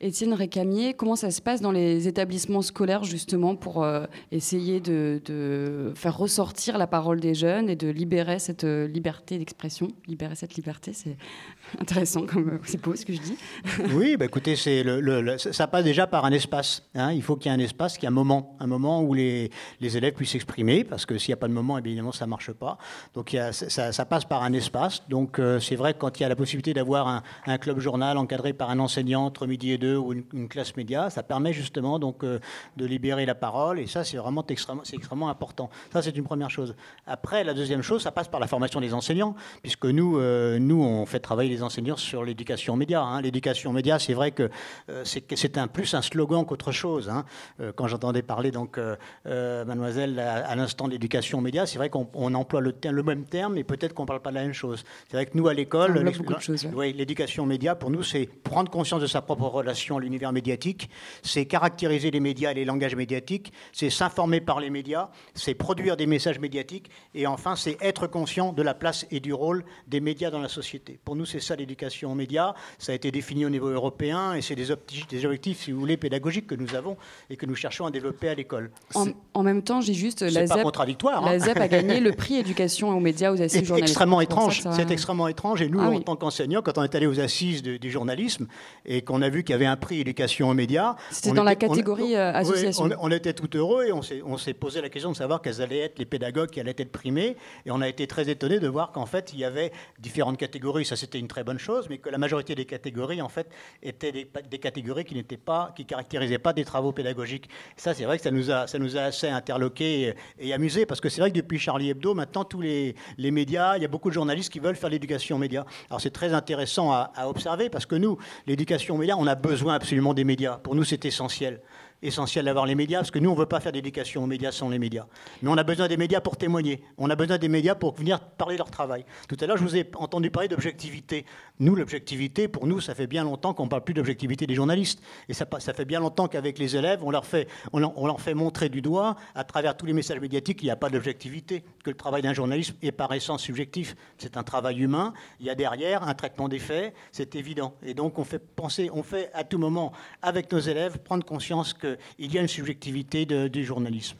Étienne 0.00 0.32
Récamier, 0.32 0.94
comment 0.94 1.14
ça 1.14 1.30
se 1.30 1.42
passe 1.42 1.60
dans 1.60 1.72
les 1.72 2.08
établissements 2.08 2.62
scolaires 2.62 3.04
justement 3.04 3.54
pour 3.54 3.86
essayer 4.32 4.80
de, 4.80 5.92
faire 5.94 6.16
ressortir 6.16 6.78
la 6.78 6.86
parole 6.86 7.20
des 7.20 7.34
jeunes 7.34 7.70
et 7.70 7.76
de 7.76 7.88
libérer 7.88 8.38
cette 8.38 8.64
liberté 8.64 9.38
d'expression 9.38 9.88
Libérer 10.06 10.34
cette 10.34 10.56
liberté, 10.56 10.92
c'est 10.92 11.16
intéressant 11.80 12.26
comme 12.26 12.48
euh, 12.48 12.58
c'est 12.64 12.80
beau 12.80 12.94
ce 12.94 13.04
que 13.04 13.12
je 13.12 13.20
dis. 13.20 13.36
Oui, 13.94 14.16
bah 14.16 14.24
écoutez, 14.24 14.56
c'est 14.56 14.82
le, 14.82 15.36
ça 15.38 15.66
passe 15.66 15.84
déjà 15.84 16.06
par 16.06 16.24
un 16.24 16.32
espace. 16.32 16.82
Hein. 16.94 17.12
Il 17.12 17.22
faut 17.22 17.36
qu'il 17.36 17.50
y 17.50 17.54
ait 17.54 17.58
un 17.58 17.60
espace, 17.60 17.94
qu'il 17.94 18.04
y 18.04 18.06
ait 18.06 18.08
un 18.08 18.12
moment, 18.12 18.56
un 18.60 18.66
moment 18.66 19.02
où 19.02 19.14
les, 19.14 19.50
les 19.80 19.96
élèves 19.96 20.14
puissent 20.14 20.32
s'exprimer, 20.32 20.84
parce 20.84 21.06
que 21.06 21.18
s'il 21.18 21.30
n'y 21.30 21.34
a 21.34 21.38
pas 21.38 21.48
de 21.48 21.52
moment, 21.52 21.78
évidemment, 21.78 22.12
ça 22.12 22.24
ne 22.24 22.30
marche 22.30 22.52
pas. 22.52 22.78
Donc 23.14 23.32
il 23.32 23.36
y 23.36 23.38
a, 23.38 23.52
ça, 23.52 24.04
passe 24.04 24.24
par 24.24 24.42
un 24.42 24.52
espace. 24.52 25.02
Donc 25.08 25.40
c'est 25.60 25.76
vrai 25.76 25.94
que 25.94 25.98
quand 25.98 26.18
il 26.18 26.22
y 26.22 26.26
a 26.26 26.28
la 26.28 26.36
possibilité 26.36 26.74
d'avoir 26.74 27.08
un, 27.08 27.22
un 27.46 27.58
club 27.58 27.78
journal 27.78 28.18
encadré 28.18 28.52
par 28.52 28.70
un 28.70 28.78
enseignant 28.78 29.24
entre 29.24 29.46
midi 29.46 29.72
et 29.72 29.78
deux, 29.78 29.94
2 29.94 29.96
ou 29.96 30.12
une, 30.12 30.48
classe 30.48 30.76
média. 30.76 31.10
Ça 31.10 31.22
permet 31.22 31.52
justement 31.52 31.98
donc 31.98 32.24
euh, 32.24 32.38
de 32.76 32.86
libérer 32.86 33.26
la 33.26 33.34
parole 33.34 33.78
et 33.78 33.86
ça 33.86 34.04
c'est 34.04 34.16
vraiment 34.16 34.44
extrêmement, 34.46 34.82
extrêmement 34.92 35.28
important. 35.28 35.70
Ça 35.92 36.02
c'est 36.02 36.16
une 36.16 36.24
première 36.24 36.50
chose. 36.50 36.74
Après 37.06 37.44
la 37.44 37.54
deuxième 37.54 37.82
chose, 37.82 38.02
ça 38.02 38.12
passe 38.12 38.28
par 38.28 38.40
la 38.40 38.46
formation 38.46 38.80
des 38.80 38.94
enseignants 38.94 39.34
puisque 39.62 39.86
nous 39.86 40.18
euh, 40.18 40.58
nous 40.58 40.82
on 40.82 41.06
fait 41.06 41.20
travailler 41.20 41.50
les 41.54 41.62
enseignants 41.62 41.96
sur 41.96 42.24
l'éducation 42.24 42.76
média. 42.76 43.02
hein. 43.02 43.20
L'éducation 43.20 43.72
média, 43.72 43.98
c'est 43.98 44.14
vrai 44.14 44.32
que 44.32 44.50
euh, 44.90 45.02
c'est 45.04 45.20
que 45.20 45.36
c'est 45.36 45.56
un 45.58 45.68
plus 45.68 45.94
un 45.94 46.02
slogan 46.02 46.44
qu'autre 46.44 46.72
chose. 46.72 47.08
hein. 47.08 47.24
Euh, 47.60 47.72
quand 47.74 47.88
j'entendais 47.88 48.22
parler 48.22 48.50
donc 48.50 48.78
euh, 48.78 49.64
mademoiselle 49.64 50.18
à, 50.18 50.46
à 50.46 50.54
l'instant 50.56 50.86
de 50.86 50.92
l'éducation 50.92 51.40
média, 51.40 51.66
c'est 51.66 51.78
vrai 51.78 51.90
qu'on 51.90 52.08
on 52.14 52.34
emploie 52.34 52.60
le, 52.60 53.02
même 53.02 53.24
terme 53.24 53.54
mais 53.54 53.64
peut-être 53.64 53.94
qu'on 53.94 54.06
parle 54.06 54.20
pas 54.20 54.30
de 54.30 54.36
la 54.36 54.42
même 54.42 54.52
chose. 54.52 54.84
C'est 55.08 55.16
vrai 55.16 55.26
que 55.26 55.36
nous 55.36 55.48
à 55.48 55.54
l'école 55.54 55.92
choses, 56.40 56.66
ouais. 56.74 56.92
l'éducation 56.92 57.46
média, 57.46 57.74
pour 57.74 57.90
nous, 57.90 58.02
c'est 58.02 58.26
prendre 58.26 58.70
conscience 58.70 59.00
de 59.00 59.06
sa 59.06 59.22
propre 59.22 59.46
relation 59.46 59.96
à 59.96 60.00
l'univers 60.00 60.32
médiatique, 60.32 60.90
c'est 61.22 61.46
caractériser 61.46 62.10
les 62.10 62.20
médias 62.20 62.50
et 62.50 62.54
les 62.54 62.64
langages 62.64 62.96
médiatiques, 62.96 63.52
c'est 63.72 63.90
s'informer 63.90 64.40
par 64.40 64.60
les 64.60 64.70
médias, 64.70 65.10
c'est 65.34 65.54
produire 65.54 65.96
des 65.96 66.06
messages 66.06 66.38
médiatiques, 66.38 66.90
et 67.14 67.26
enfin, 67.26 67.56
c'est 67.56 67.76
être 67.80 68.06
conscient 68.06 68.52
de 68.52 68.62
la 68.62 68.74
place 68.74 69.06
et 69.10 69.20
du 69.20 69.32
rôle 69.32 69.64
des 69.86 70.00
médias 70.00 70.30
dans 70.30 70.40
la 70.40 70.48
société. 70.48 70.98
Pour 71.04 71.16
nous, 71.16 71.26
c'est 71.26 71.40
ça 71.44 71.56
l'éducation 71.56 72.10
aux 72.12 72.14
médias. 72.14 72.54
Ça 72.78 72.92
a 72.92 72.94
été 72.94 73.10
défini 73.10 73.44
au 73.46 73.50
niveau 73.50 73.68
européen, 73.68 74.34
et 74.34 74.42
c'est 74.42 74.54
des, 74.54 74.70
objectifs, 74.70 75.62
si 75.64 75.72
vous 75.72 75.80
voulez, 75.80 75.96
pédagogiques 75.96 76.46
que 76.46 76.54
nous 76.54 76.74
avons 76.74 76.96
et 77.30 77.36
que 77.36 77.46
nous 77.46 77.54
cherchons 77.54 77.86
à 77.86 77.90
développer 77.90 78.28
à 78.28 78.34
l'école. 78.34 78.70
En, 78.94 79.06
en 79.34 79.42
même 79.42 79.62
temps, 79.62 79.80
j'ai 79.80 79.94
juste 79.94 80.24
pas 80.48 80.62
contradictoire. 80.62 81.24
hein. 81.24 81.32
La 81.32 81.38
ZEP 81.38 81.56
a 81.58 81.68
gagné 81.68 82.00
le 82.00 82.12
prix 82.16 82.36
éducation 82.36 82.88
aux 82.96 83.00
médias 83.00 83.30
aux 83.32 83.40
assises 83.40 83.60
C'est 83.60 83.64
journalistiques. 83.64 83.90
extrêmement 83.90 84.20
étrange. 84.20 84.60
ça- 84.62 84.72
C'est 84.72 84.90
extrêmement 84.90 85.28
étrange. 85.28 85.62
Et 85.62 85.68
nous, 85.68 85.80
Ah 85.80 85.88
en 85.90 85.96
oui. 85.96 86.04
tant 86.04 86.16
qu'enseignants, 86.16 86.62
quand 86.62 86.78
on 86.78 86.82
est 86.84 86.94
allé 86.94 87.06
aux 87.06 87.20
assises 87.20 87.62
de- 87.62 87.76
du 87.76 87.90
journalisme 87.90 88.46
et 88.86 89.02
qu'on 89.02 89.22
a 89.22 89.28
vu 89.28 89.44
qu'il 89.44 89.52
y 89.52 89.56
avait 89.56 89.66
un 89.66 89.76
prix 89.76 90.00
éducation 90.00 90.48
aux 90.48 90.54
médias, 90.54 90.96
C'était 91.10 91.30
on 91.30 91.34
dans 91.34 91.42
la 91.44 91.52
était- 91.52 91.66
on- 91.66 91.70
catégorie, 91.70 92.16
euh, 92.16 92.30
oui, 92.32 92.36
association. 92.38 92.84
on, 93.00 93.08
on 93.08 93.10
était 93.10 93.32
tout 93.34 93.54
heureux 93.56 93.84
et 93.86 93.92
on 93.92 94.02
s'est, 94.02 94.22
on 94.24 94.36
s'est 94.38 94.54
posé 94.54 94.80
la 94.80 94.88
question 94.88 95.12
de 95.12 95.16
savoir 95.16 95.42
quels 95.42 95.60
allaient 95.60 95.78
être 95.80 95.98
les 95.98 96.04
pédagogues 96.06 96.50
qui 96.50 96.60
allaient 96.60 96.74
être 96.76 96.92
primés. 96.92 97.36
Et 97.66 97.70
on 97.70 97.80
a 97.80 97.88
été 97.88 98.06
très 98.06 98.28
étonnés 98.30 98.60
de 98.60 98.68
voir 98.68 98.92
qu'en 98.92 99.06
fait, 99.06 99.30
il 99.32 99.38
y 99.38 99.44
avait 99.44 99.72
différentes 99.98 100.36
catégories. 100.38 100.84
Ça, 100.84 100.96
c'était 100.96 101.18
une 101.18 101.28
très 101.34 101.42
bonne 101.42 101.58
chose, 101.58 101.88
mais 101.90 101.98
que 101.98 102.08
la 102.10 102.18
majorité 102.18 102.54
des 102.54 102.64
catégories, 102.64 103.20
en 103.20 103.28
fait, 103.28 103.48
étaient 103.82 104.12
des, 104.12 104.58
catégories 104.58 105.04
qui 105.04 105.16
n'étaient 105.16 105.36
pas, 105.36 105.72
qui 105.74 105.84
caractérisaient 105.84 106.38
pas 106.38 106.52
des 106.52 106.64
travaux 106.64 106.92
pédagogiques. 106.92 107.48
Ça, 107.76 107.92
c'est 107.92 108.04
vrai 108.04 108.18
que 108.18 108.22
ça 108.22 108.30
nous 108.30 108.52
a, 108.52 108.68
ça 108.68 108.78
nous 108.78 108.96
a 108.96 109.00
assez 109.00 109.28
interloqués 109.28 110.14
et, 110.38 110.48
et 110.48 110.54
amusés 110.54 110.86
parce 110.86 111.00
que 111.00 111.08
c'est 111.08 111.20
vrai 111.20 111.32
que 111.32 111.36
depuis 111.36 111.58
Charlie 111.58 111.90
Hebdo, 111.90 112.14
maintenant, 112.14 112.44
tous 112.44 112.60
les, 112.60 112.94
les 113.18 113.32
médias, 113.32 113.76
il 113.76 113.82
y 113.82 113.84
a 113.84 113.88
beaucoup 113.88 114.10
de 114.10 114.14
journalistes 114.14 114.52
qui 114.52 114.60
veulent 114.60 114.76
faire 114.76 114.90
l'éducation 114.90 115.34
aux 115.34 115.40
médias. 115.40 115.64
Alors, 115.90 116.00
c'est 116.00 116.12
très 116.12 116.32
intéressant 116.34 116.92
à, 116.92 117.10
à 117.16 117.26
observer 117.28 117.68
parce 117.68 117.84
que 117.84 117.96
nous, 117.96 118.16
l'éducation 118.46 118.94
aux 118.94 118.98
médias, 118.98 119.16
on 119.18 119.26
a 119.26 119.34
besoin 119.34 119.74
absolument 119.74 120.14
des 120.14 120.24
médias. 120.24 120.58
Pour 120.58 120.76
nous, 120.76 120.84
c'est 120.84 121.04
essentiel 121.04 121.60
essentiel 122.04 122.44
d'avoir 122.44 122.66
les 122.66 122.74
médias, 122.74 122.98
parce 122.98 123.10
que 123.10 123.18
nous, 123.18 123.30
on 123.30 123.34
ne 123.34 123.38
veut 123.38 123.46
pas 123.46 123.60
faire 123.60 123.72
d'éducation 123.72 124.22
aux 124.22 124.26
médias 124.26 124.52
sans 124.52 124.68
les 124.68 124.78
médias. 124.78 125.06
Mais 125.42 125.50
on 125.50 125.56
a 125.56 125.64
besoin 125.64 125.88
des 125.88 125.96
médias 125.96 126.20
pour 126.20 126.36
témoigner. 126.36 126.82
On 126.98 127.10
a 127.10 127.16
besoin 127.16 127.38
des 127.38 127.48
médias 127.48 127.74
pour 127.74 127.94
venir 127.94 128.20
parler 128.20 128.54
de 128.54 128.58
leur 128.58 128.70
travail. 128.70 129.04
Tout 129.28 129.36
à 129.40 129.46
l'heure, 129.46 129.56
je 129.56 129.62
vous 129.62 129.76
ai 129.76 129.90
entendu 129.96 130.30
parler 130.30 130.48
d'objectivité. 130.48 131.24
Nous, 131.58 131.74
l'objectivité, 131.74 132.48
pour 132.48 132.66
nous, 132.66 132.80
ça 132.80 132.94
fait 132.94 133.06
bien 133.06 133.24
longtemps 133.24 133.54
qu'on 133.54 133.64
ne 133.64 133.68
parle 133.68 133.84
plus 133.84 133.94
d'objectivité 133.94 134.46
des 134.46 134.54
journalistes. 134.54 135.00
Et 135.28 135.34
ça, 135.34 135.46
ça 135.58 135.72
fait 135.72 135.84
bien 135.84 136.00
longtemps 136.00 136.28
qu'avec 136.28 136.58
les 136.58 136.76
élèves, 136.76 137.00
on 137.02 137.10
leur, 137.10 137.26
fait, 137.26 137.48
on, 137.72 137.78
leur, 137.78 137.96
on 137.98 138.06
leur 138.06 138.20
fait 138.20 138.34
montrer 138.34 138.68
du 138.68 138.82
doigt, 138.82 139.16
à 139.34 139.44
travers 139.44 139.76
tous 139.76 139.86
les 139.86 139.92
messages 139.92 140.20
médiatiques, 140.20 140.58
qu'il 140.58 140.66
n'y 140.66 140.72
a 140.72 140.76
pas 140.76 140.90
d'objectivité, 140.90 141.64
que 141.82 141.90
le 141.90 141.96
travail 141.96 142.22
d'un 142.22 142.34
journaliste 142.34 142.74
est 142.82 142.92
par 142.92 143.12
essence 143.12 143.42
subjectif. 143.42 143.96
C'est 144.18 144.36
un 144.36 144.42
travail 144.42 144.80
humain. 144.80 145.14
Il 145.40 145.46
y 145.46 145.50
a 145.50 145.54
derrière 145.54 146.02
un 146.02 146.14
traitement 146.14 146.48
des 146.48 146.58
faits, 146.58 146.94
c'est 147.12 147.34
évident. 147.34 147.74
Et 147.82 147.94
donc, 147.94 148.18
on 148.18 148.24
fait 148.24 148.38
penser, 148.38 148.90
on 148.92 149.02
fait 149.02 149.30
à 149.32 149.44
tout 149.44 149.58
moment, 149.58 149.92
avec 150.22 150.52
nos 150.52 150.58
élèves, 150.58 150.98
prendre 150.98 151.24
conscience 151.24 151.72
qu'il 152.18 152.32
y 152.34 152.38
a 152.38 152.40
une 152.42 152.48
subjectivité 152.48 153.26
de- 153.26 153.48
du 153.48 153.64
journalisme. 153.64 154.16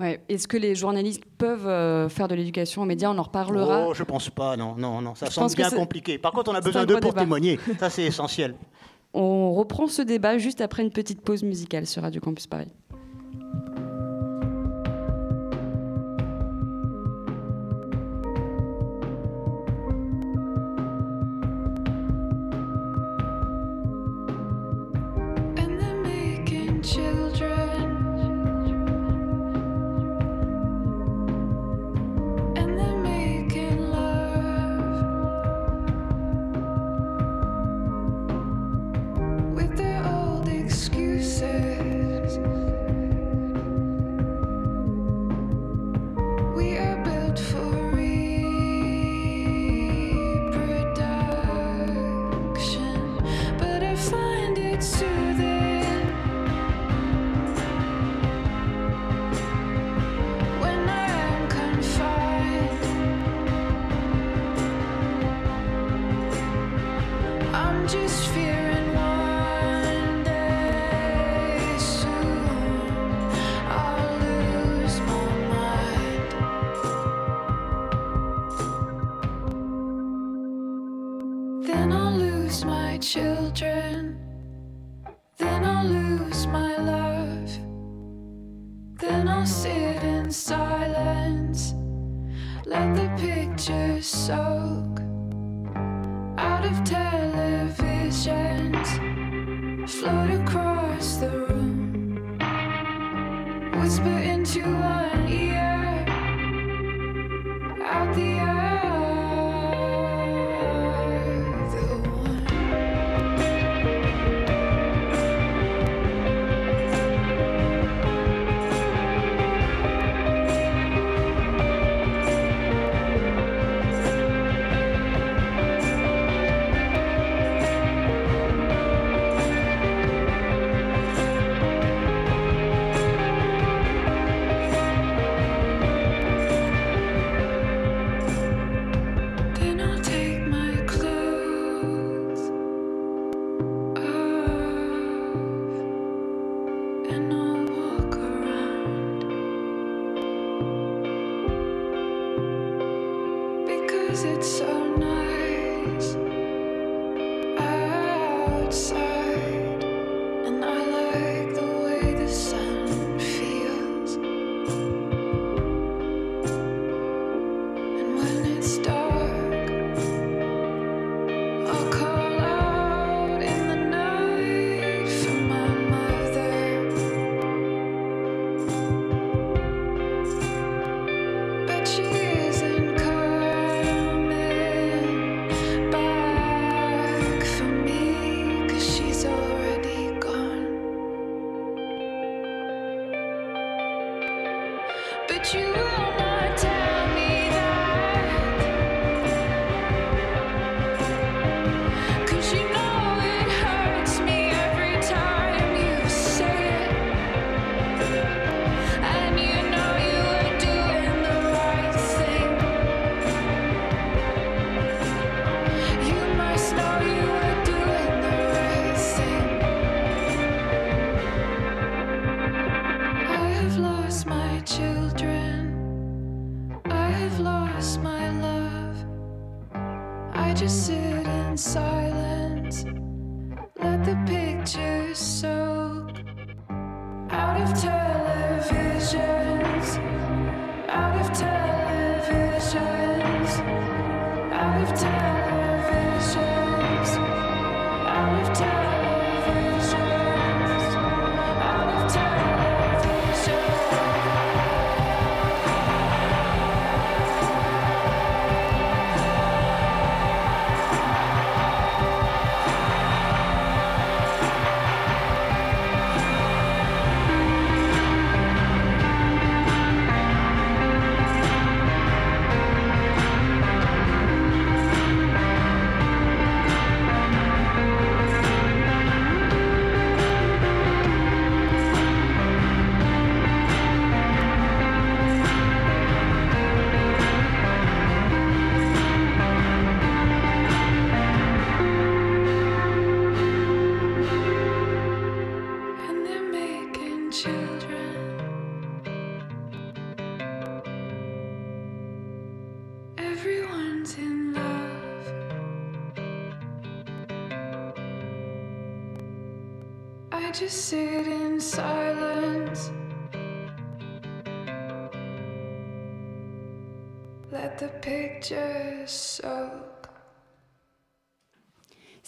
Ouais. 0.00 0.20
Est-ce 0.28 0.46
que 0.46 0.56
les 0.56 0.74
journalistes 0.76 1.24
peuvent 1.38 1.66
euh, 1.66 2.08
faire 2.08 2.28
de 2.28 2.34
l'éducation 2.36 2.82
aux 2.82 2.84
médias? 2.84 3.10
On 3.10 3.18
en 3.18 3.22
reparlera. 3.22 3.86
Oh, 3.88 3.94
je 3.94 4.04
pense 4.04 4.30
pas, 4.30 4.56
non, 4.56 4.76
non, 4.76 5.00
non. 5.00 5.14
Ça 5.16 5.26
Je 5.26 5.32
semble 5.32 5.52
bien 5.54 5.70
compliqué. 5.70 6.18
Par 6.18 6.30
contre, 6.32 6.52
on 6.52 6.54
a 6.54 6.60
besoin 6.60 6.86
d'eux 6.86 7.00
pour 7.00 7.10
débat. 7.10 7.22
témoigner. 7.22 7.58
Ça, 7.80 7.90
c'est 7.90 8.04
essentiel. 8.04 8.54
On 9.12 9.52
reprend 9.54 9.88
ce 9.88 10.02
débat 10.02 10.38
juste 10.38 10.60
après 10.60 10.82
une 10.84 10.90
petite 10.92 11.20
pause 11.22 11.42
musicale 11.42 11.86
sur 11.86 12.02
Radio 12.02 12.20
Campus 12.20 12.46
Paris. 12.46 12.68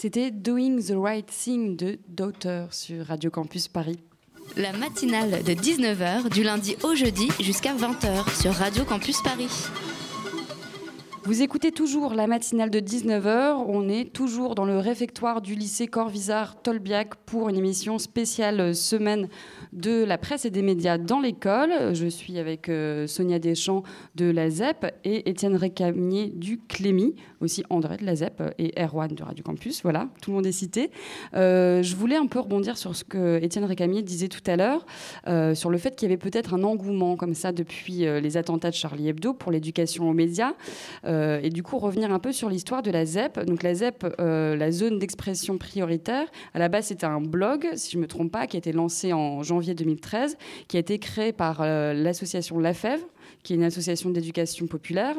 C'était 0.00 0.30
Doing 0.30 0.80
the 0.80 0.94
Right 0.96 1.26
Thing 1.26 1.76
de 1.76 1.98
Daughter 2.08 2.64
sur 2.70 3.04
Radio 3.04 3.30
Campus 3.30 3.68
Paris. 3.68 3.98
La 4.56 4.72
matinale 4.72 5.42
de 5.42 5.52
19h 5.52 6.30
du 6.30 6.42
lundi 6.42 6.74
au 6.82 6.94
jeudi 6.94 7.28
jusqu'à 7.38 7.74
20h 7.74 8.40
sur 8.40 8.54
Radio 8.54 8.84
Campus 8.86 9.20
Paris. 9.22 9.50
Vous 11.24 11.42
écoutez 11.42 11.70
toujours 11.70 12.14
la 12.14 12.26
matinale 12.26 12.70
de 12.70 12.80
19h. 12.80 13.62
On 13.68 13.90
est 13.90 14.11
toujours 14.11 14.54
dans 14.54 14.64
le 14.64 14.78
réfectoire 14.78 15.42
du 15.42 15.54
lycée 15.54 15.87
Corvisart 15.87 16.62
Tolbiac 16.62 17.14
pour 17.26 17.50
une 17.50 17.56
émission 17.56 17.98
spéciale 17.98 18.74
semaine 18.74 19.28
de 19.74 20.02
la 20.02 20.16
presse 20.16 20.46
et 20.46 20.50
des 20.50 20.62
médias 20.62 20.96
dans 20.96 21.20
l'école. 21.20 21.94
Je 21.94 22.06
suis 22.06 22.38
avec 22.38 22.70
euh, 22.70 23.06
Sonia 23.06 23.38
Deschamps 23.38 23.83
de 24.14 24.30
la 24.30 24.48
ZEP 24.48 24.98
et 25.04 25.28
Étienne 25.28 25.56
Récamier 25.56 26.28
du 26.35 26.59
Clémy, 26.59 27.14
aussi 27.42 27.64
André 27.68 27.98
de 27.98 28.06
la 28.06 28.16
ZEP 28.16 28.54
et 28.59 28.72
Erwan 28.80 29.14
de 29.14 29.22
Radio 29.22 29.44
Campus. 29.44 29.83
Voilà, 29.83 30.09
tout 30.22 30.30
le 30.30 30.37
monde 30.37 30.46
est 30.46 30.52
cité. 30.52 30.90
Euh, 31.35 31.83
je 31.83 31.96
voulais 31.96 32.16
un 32.16 32.28
peu 32.28 32.40
rebondir 32.40 32.78
sur 32.78 32.96
ce 32.96 33.04
que 33.04 33.38
Étienne 33.42 33.66
Récamier 33.66 34.00
disait 34.02 34.28
tout 34.28 34.42
à 34.46 34.56
l'heure, 34.56 34.87
euh, 35.28 35.54
sur 35.54 35.68
le 35.68 35.76
fait 35.76 35.94
qu'il 35.96 36.09
y 36.09 36.12
avait 36.12 36.18
peut-être 36.18 36.54
un 36.54 36.62
engouement 36.62 37.16
comme 37.16 37.35
ça 37.35 37.52
depuis 37.52 37.98
les 37.98 38.37
attentats 38.38 38.70
de 38.70 38.74
Charlie 38.74 39.09
Hebdo 39.09 39.35
pour 39.35 39.52
l'éducation 39.52 40.09
aux 40.09 40.14
médias. 40.14 40.54
Euh, 41.11 41.40
et 41.42 41.51
du 41.51 41.62
coup, 41.62 41.79
revenir 41.79 42.12
un 42.12 42.18
peu 42.18 42.33
sur 42.33 42.49
l'histoire 42.49 42.83
de 42.83 42.90
la 42.90 43.05
ZEP. 43.05 43.40
Donc 43.44 43.62
la 43.62 43.75
ZEP, 43.75 44.07
euh, 44.20 44.57
la 44.57 44.70
zone 44.70 44.99
d'expression 44.99 45.59
prioritaire, 45.59 46.27
à 46.55 46.59
la 46.59 46.68
base, 46.68 46.87
c'était 46.87 47.07
un 47.07 47.20
blog, 47.20 47.68
si 47.75 47.92
je 47.92 47.96
ne 47.96 48.03
me 48.03 48.07
trompe 48.07 48.31
pas, 48.31 48.46
qui 48.46 48.57
a 48.57 48.59
été 48.59 48.73
lancé 48.73 49.12
en 49.12 49.42
janvier 49.42 49.75
2013, 49.75 50.37
qui 50.68 50.77
a 50.77 50.81
été 50.81 50.99
créé 50.99 51.33
par 51.33 51.61
euh, 51.61 51.92
l'association 51.92 52.59
LaFèvre 52.59 53.05
qui 53.42 53.53
est 53.53 53.57
une 53.57 53.64
association 53.64 54.11
d'éducation 54.11 54.66
populaire. 54.66 55.16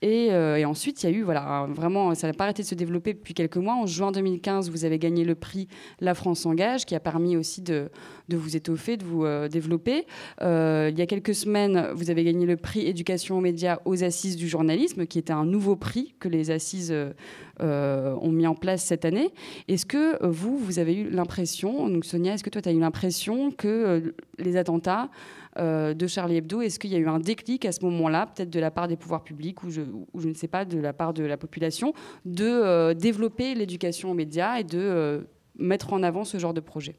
Et, 0.00 0.28
euh, 0.30 0.62
ensuite, 0.66 1.02
il 1.02 1.10
y 1.10 1.12
a 1.12 1.16
eu, 1.16 1.22
voilà, 1.22 1.66
vraiment, 1.70 2.14
ça 2.14 2.26
n'a 2.26 2.32
pas 2.32 2.44
arrêté 2.44 2.62
de 2.62 2.68
se 2.68 2.74
développer 2.74 3.14
depuis 3.14 3.34
quelques 3.34 3.56
mois. 3.56 3.74
En 3.74 3.86
juin 3.86 4.12
2015, 4.12 4.70
vous 4.70 4.84
avez 4.84 4.98
gagné 4.98 5.24
le 5.24 5.34
prix 5.34 5.68
La 6.00 6.14
France 6.14 6.44
Engage, 6.46 6.84
qui 6.84 6.94
a 6.94 7.00
permis 7.00 7.36
aussi 7.36 7.62
de, 7.62 7.90
de 8.28 8.36
vous 8.36 8.56
étoffer, 8.56 8.96
de 8.96 9.04
vous 9.04 9.24
euh, 9.24 9.48
développer. 9.48 10.06
Euh, 10.40 10.90
il 10.92 10.98
y 10.98 11.02
a 11.02 11.06
quelques 11.06 11.34
semaines, 11.34 11.88
vous 11.94 12.10
avez 12.10 12.24
gagné 12.24 12.46
le 12.46 12.56
prix 12.56 12.86
Éducation 12.86 13.38
aux 13.38 13.40
médias 13.40 13.78
aux 13.84 14.04
Assises 14.04 14.36
du 14.36 14.48
journalisme, 14.48 15.06
qui 15.06 15.18
était 15.18 15.32
un 15.32 15.44
nouveau 15.44 15.76
prix 15.76 16.14
que 16.20 16.28
les 16.28 16.50
Assises 16.50 16.94
ont 17.60 18.32
mis 18.32 18.46
en 18.46 18.56
place 18.56 18.82
cette 18.82 19.04
année. 19.04 19.30
Est-ce 19.68 19.86
que 19.86 20.24
vous, 20.26 20.58
vous 20.58 20.80
avez 20.80 20.94
eu 20.96 21.10
l'impression, 21.10 21.88
donc 21.88 22.04
Sonia, 22.04 22.34
est-ce 22.34 22.42
que 22.42 22.50
toi, 22.50 22.60
tu 22.60 22.68
as 22.68 22.72
eu 22.72 22.80
l'impression 22.80 23.52
que 23.52 24.14
les 24.38 24.56
attentats 24.56 25.10
de 25.58 26.06
Charlie 26.06 26.36
Hebdo, 26.36 26.62
est-ce 26.62 26.78
qu'il 26.78 26.90
y 26.90 26.96
a 26.96 26.98
eu 26.98 27.08
un 27.08 27.18
déclic 27.18 27.64
à 27.64 27.72
ce 27.72 27.84
moment-là, 27.84 28.26
peut-être 28.26 28.50
de 28.50 28.60
la 28.60 28.70
part 28.70 28.88
des 28.88 28.96
pouvoirs 28.96 29.22
publics 29.22 29.62
ou 29.62 29.70
je, 29.70 29.82
ne 30.26 30.34
sais 30.34 30.48
pas, 30.48 30.64
de 30.64 30.78
la 30.78 30.92
part 30.92 31.12
de 31.12 31.24
la 31.24 31.36
population, 31.36 31.92
de 32.24 32.46
euh, 32.46 32.94
développer 32.94 33.54
l'éducation 33.54 34.10
aux 34.10 34.14
médias 34.14 34.58
et 34.58 34.64
de 34.64 34.78
euh, 34.78 35.20
mettre 35.58 35.92
en 35.92 36.02
avant 36.02 36.24
ce 36.24 36.38
genre 36.38 36.54
de 36.54 36.60
projet? 36.60 36.96